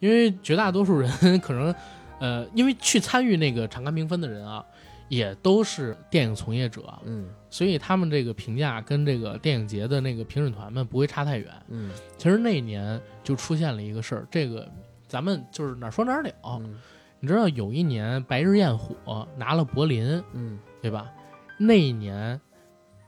[0.00, 1.10] 因为绝大多数人
[1.40, 1.74] 可能，
[2.18, 4.64] 呃，因为去参与那个场刊评分的人啊，
[5.08, 7.28] 也都是电影从业者，嗯。
[7.50, 11.50] 所以他们这个评价跟这个电影节的那个评审团们不会差太远。
[11.68, 11.90] 嗯。
[12.18, 14.68] 其实那一年就出现了一个事儿，这个
[15.06, 16.30] 咱们就是哪儿说哪儿了。
[16.44, 16.78] 嗯。
[17.18, 18.94] 你知道有一年《白日焰火》
[19.38, 20.58] 拿了柏林，嗯。
[20.82, 21.10] 对吧？
[21.58, 22.38] 那一年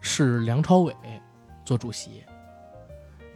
[0.01, 0.93] 是梁朝伟
[1.65, 2.25] 做主席，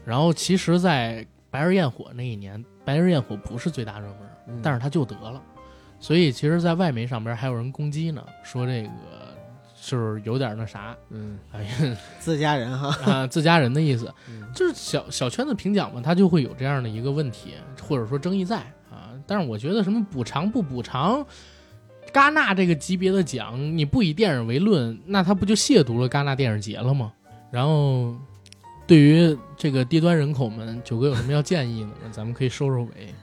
[0.05, 4.19] 然后其实，在《白日焰火》那一年，《白日焰火》不是最大热门，
[4.49, 5.41] 嗯，但是他就得了，
[6.03, 8.91] 所以其实，在外媒上边还有人攻击呢，说这个
[9.81, 12.89] 就是有点那啥，嗯哎呀 自家人哈。
[13.05, 18.59] 啊，自家人的意思，嗯就是小小圈子评奖嘛，他就会有这样的一个问题，或者说争议在
[18.91, 19.15] 啊。
[19.29, 21.25] 但是我觉得什么补偿不补偿，
[22.13, 27.13] 戛纳这个级别的奖，你不以电影为论，那他不就亵渎了戛纳电影节了吗？
[27.53, 28.13] 然后，
[28.89, 31.93] 对于这个低端人口们，九哥有什么要建议呢？
[32.11, 33.15] 咱们可以收收尾。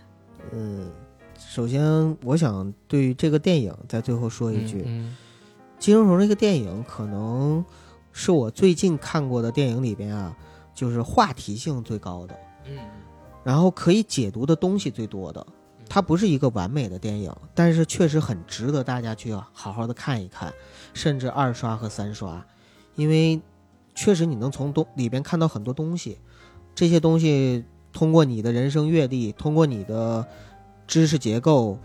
[0.54, 0.90] 嗯，
[1.50, 5.18] 首先我想对于这个电影在最后说一句，嗯
[5.84, 7.66] 《寄生虫》这个电影可能
[8.12, 10.38] 是我最近看过的电影里边啊，
[10.76, 12.40] 就是话题性最高的。
[12.68, 12.78] 嗯
[13.44, 15.44] 然后可以解读的东西最多的。
[15.88, 20.54] 它不是一个完美的电影，但是确实很值得大家去好好的看一看，
[20.94, 22.46] 甚至二刷和三刷，
[22.94, 23.42] 因为
[23.96, 26.20] 确实你能从东里边看到很多东西，
[26.76, 30.28] 这些东西通过你的人生阅历，通过你的
[30.90, 31.78] 知识结构，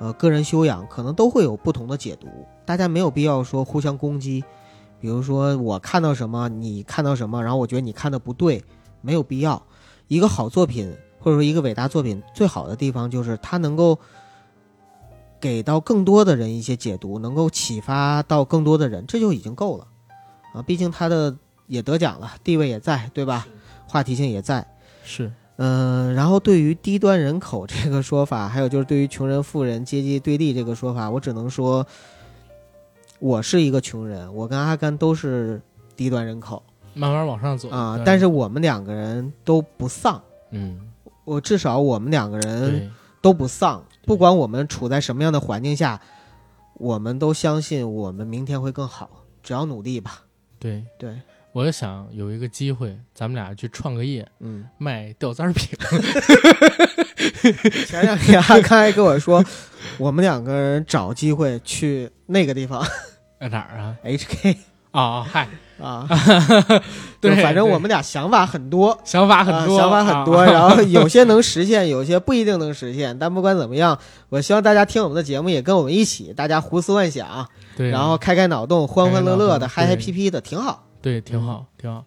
[0.00, 2.26] 呃，个人修养，可能都会有不同的解读。
[2.64, 4.42] 大家没有必要说互相攻击，
[4.98, 8.64] 比如说我看到什么，你看到什么，然后我觉得你看的不对，
[9.02, 9.62] 没有必要。
[10.08, 10.92] 一个好作品。
[11.20, 13.98] 或者说，一个伟大作品最好的地方就是它能够
[15.40, 19.88] 给到更多的人一些解读，能够启发到更多的人，这就已经够了
[20.54, 20.62] 啊！
[20.62, 23.48] 毕竟他的也得奖了，地位也在，对吧？
[23.88, 24.64] 话题性也在，
[25.02, 26.14] 是嗯。
[26.14, 31.86] 然后对于低端人口这个说法，还有就是对于穷人富人阶级对立这个说法，我只能说，
[33.18, 35.60] 我是一个穷人，我跟阿甘都是
[35.94, 36.62] 低端人口，
[36.94, 38.00] 慢慢往上走啊。
[38.04, 40.20] 但是我们两个人都不丧，
[40.50, 40.80] 嗯。
[41.24, 42.90] 我至少我们两个人
[43.20, 46.00] 都不丧，不管我们处在什么样的环境下，
[46.72, 49.10] 我们都相信我们明天会更好，
[49.42, 50.22] 只要努力吧。
[50.58, 51.20] 对对，
[51.58, 55.66] 我就想有一个机会，咱们俩去创个业，嗯，卖吊簪饼。
[57.84, 59.44] 前两天阿开跟我说，
[59.98, 62.80] 我们两个人找机会去那个地方，
[63.40, 64.56] 在哪儿啊？HK
[64.92, 65.48] 啊，嗨。
[65.82, 66.06] 啊，
[67.20, 73.16] 对，反正我们俩想法很多，想法很多，想法很多，然后 有些能实现，有些不一定能实现。
[73.18, 73.98] 但不管怎么样，
[74.28, 80.87] 我希望大家听我们的节目，也跟我们一起，大家胡思乱想，对，然后开开脑洞，欢欢乐乐的，嗨嗨皮皮的，挺好。
[81.00, 82.04] 对，挺好，挺好。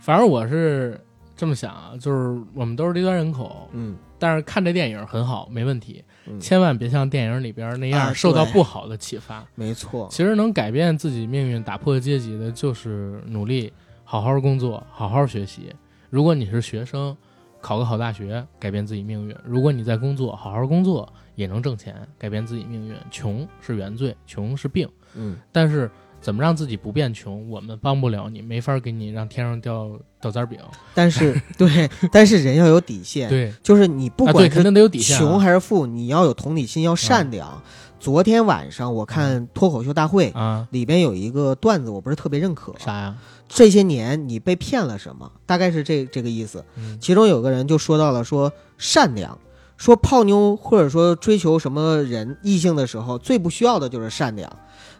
[0.00, 0.98] 反正我是
[1.36, 6.02] 这么想啊，就是我们都是低端人口，嗯，但是看这电影很好，没问题。
[6.38, 9.44] 千万别像电影里边那样受到不好的启发。
[9.54, 13.72] 没错，其实能改变自己命运、打破阶级的，就是努力、
[14.04, 15.74] 好好工作、好好学习。
[16.08, 17.16] 如果你是学生，
[17.60, 22.94] 考个好大学，改变自己命运；如果你在工作，好好工作也能挣钱，改变自己命运。
[23.10, 24.88] 穷是原罪，穷是病。
[25.14, 25.90] 嗯，但是。
[26.20, 27.48] 怎么让自己不变穷？
[27.48, 29.90] 我们帮不了你，没法给你让天上掉
[30.20, 30.58] 掉渣饼。
[30.94, 33.28] 但是， 对，但是人要有底线。
[33.28, 37.62] 对，就是你不管肯定得有底线，穷还是富，你要有同理心，要善良。
[37.98, 42.74] 昨天晚上我看脱口秀大会啊，里边有一个段子，我不是特别认可。
[42.78, 43.16] 啥呀？
[43.46, 45.30] 这些年你被骗了什么？
[45.44, 46.64] 大概是这这个意思。
[47.00, 49.38] 其中有个人就说到了说善良，
[49.76, 54.50] 说泡妞或者说追求什么人异性的时候，最不需要的就是善良。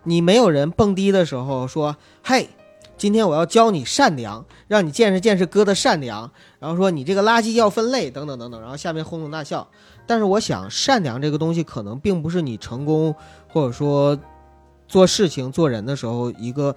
[0.05, 2.49] 你没有人蹦迪的时候说：“嘿，
[2.97, 8.61] 今天我要教你善良，让你见识见识哥的善良。”然后说你这个垃圾要分类，等等等等。
[8.61, 9.69] 然后下面哄哄大笑。
[10.07, 13.15] 但是我想，善良这个东西可能并不是你成功
[13.49, 14.19] 或者说
[14.89, 16.75] 做事情做人的时候一个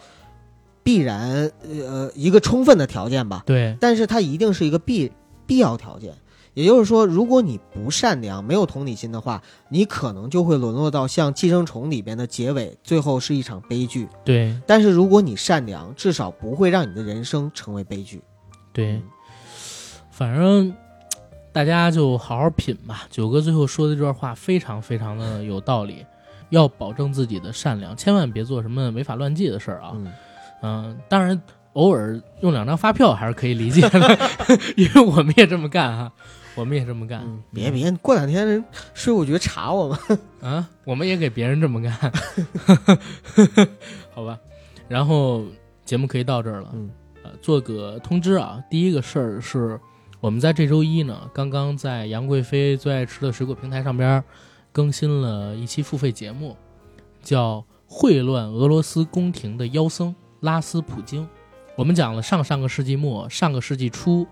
[0.84, 3.44] 必然呃一个充分的条件吧。
[3.46, 3.76] 对。
[3.80, 5.12] 但是它一定是一个必
[5.46, 6.14] 必要条件。
[6.54, 14.08] 也就是说，如果你不善良、没有同理心的话，你可能就会沦落到像《寄生虫》里边的结尾，最后是一场悲剧。
[14.24, 14.56] 对。
[14.68, 18.22] 但是如果你善良，至少不会让你的人生成为悲剧。
[18.72, 19.02] 对。
[20.12, 20.72] 反正
[21.52, 23.08] 大家就好好品吧。
[23.10, 26.06] 九哥最后说的这段话非常非常的有道理，
[26.50, 29.94] 要保证自己的善良，千万别做什么违法乱纪的事儿啊。
[30.62, 30.98] 嗯。
[31.10, 31.42] 当然，
[31.74, 34.20] 偶尔用两张发票还是可以理解的，
[34.78, 36.14] 因为我们也这么干哈。
[36.56, 38.64] 我们也这么干，别别，过两天
[38.94, 40.70] 税务局查我们 啊！
[40.86, 41.92] 我们也给别人这么干，
[44.14, 44.38] 好吧？
[44.88, 45.44] 然后
[45.84, 46.92] 节目可以到这儿了，嗯，
[47.24, 48.64] 呃，做个通知啊。
[48.70, 49.80] 第一个事儿是，
[50.20, 54.24] 我们在这周一呢，刚刚在杨贵妃最爱吃的水果平台上边
[54.72, 56.56] 更新了一期付费节目，
[57.24, 57.58] 叫
[57.88, 61.24] 《混乱俄罗斯宫廷的妖僧拉斯普京》。
[61.76, 64.28] 我们讲了上上个世纪末、上个世纪初。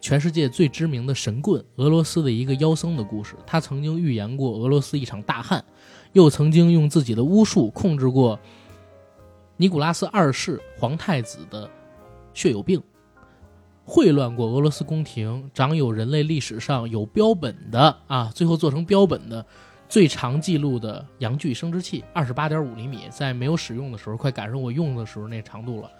[0.00, 3.34] 全世界最知名的神棍，俄罗斯的一个妖僧的故事。
[3.46, 5.62] 他曾经预言过俄罗斯一场大旱，
[6.12, 8.38] 又曾经用自己的巫术控制过
[9.56, 11.70] 尼古拉斯二世皇太子的
[12.32, 12.82] 血友病，
[13.84, 19.44] 混乱过俄罗斯宫廷，长有人类历史上有标本的啊，最后做成标本的
[19.86, 25.90] 最长记录的阳具生殖器，二十八点五厘米，在没有使用的时候，快赶上我用的时候那长度了。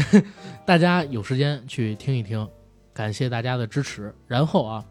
[0.64, 2.48] 大家有时间去听一听。
[2.96, 4.14] 感谢大家的支持。
[4.26, 4.84] 然后啊，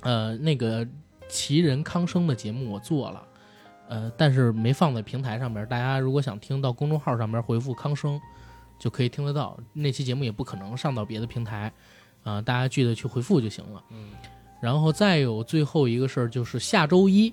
[0.00, 0.86] 呃，那个
[1.28, 3.28] 奇人康生的节目我做了，
[3.90, 5.68] 呃，但是没放在平台上边。
[5.68, 8.18] 大家如果想听到公众号上边回复康生，
[8.78, 9.58] 就可以听得到。
[9.74, 11.70] 那期节目也不可能上到别的平台，
[12.22, 13.84] 啊，大家记得去回复就行了。
[13.90, 14.12] 嗯。
[14.62, 17.30] 然后再有最后一个事儿，就是下周一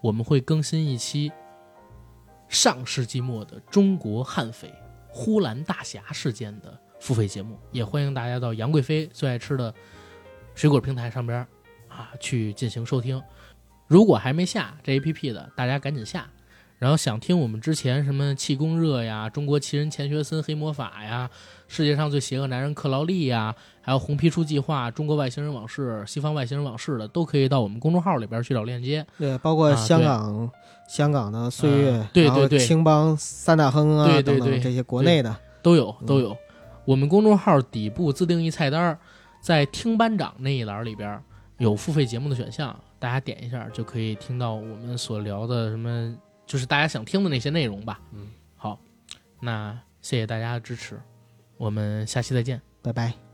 [0.00, 1.30] 我们会更新一期
[2.48, 4.72] 上世纪末的中国悍匪
[5.06, 6.80] 呼兰大侠事件的。
[7.00, 9.74] 付费节目也欢迎大家到杨贵妃最爱吃的
[10.54, 11.38] 水果平台上边
[11.88, 13.20] 啊去进行收听。
[13.88, 16.28] 如果还没下这 APP 的，大家赶紧下。
[16.78, 21.28] 然后想听我们之前什么气功热呀、中国奇人钱学森黑魔法呀、
[21.68, 29.06] 世界上最邪恶男人克劳利呀，还有红皮书计划、中国外星人往事、西方外星人往事的，都可以到我们公众号里边去找链接。
[29.18, 30.50] 对，包括啊香对港、
[30.88, 36.34] 香港的岁月，啊对对对青帮三大亨啊对对对等等这些国内的，都有嗯都有。
[36.90, 38.98] 我们公众号底部自定义菜单儿，
[39.40, 41.22] 在听班长那一栏里边儿
[41.58, 46.12] 有付费节目的选项，大家点一下就可以听到我们所聊的什么，
[46.46, 48.00] 就是大家想听的那些内容吧。
[48.10, 48.26] 嗯，
[48.56, 48.76] 好，
[49.38, 51.00] 那谢谢大家的支持，
[51.58, 52.60] 我们下期再见。
[52.82, 53.29] 拜拜。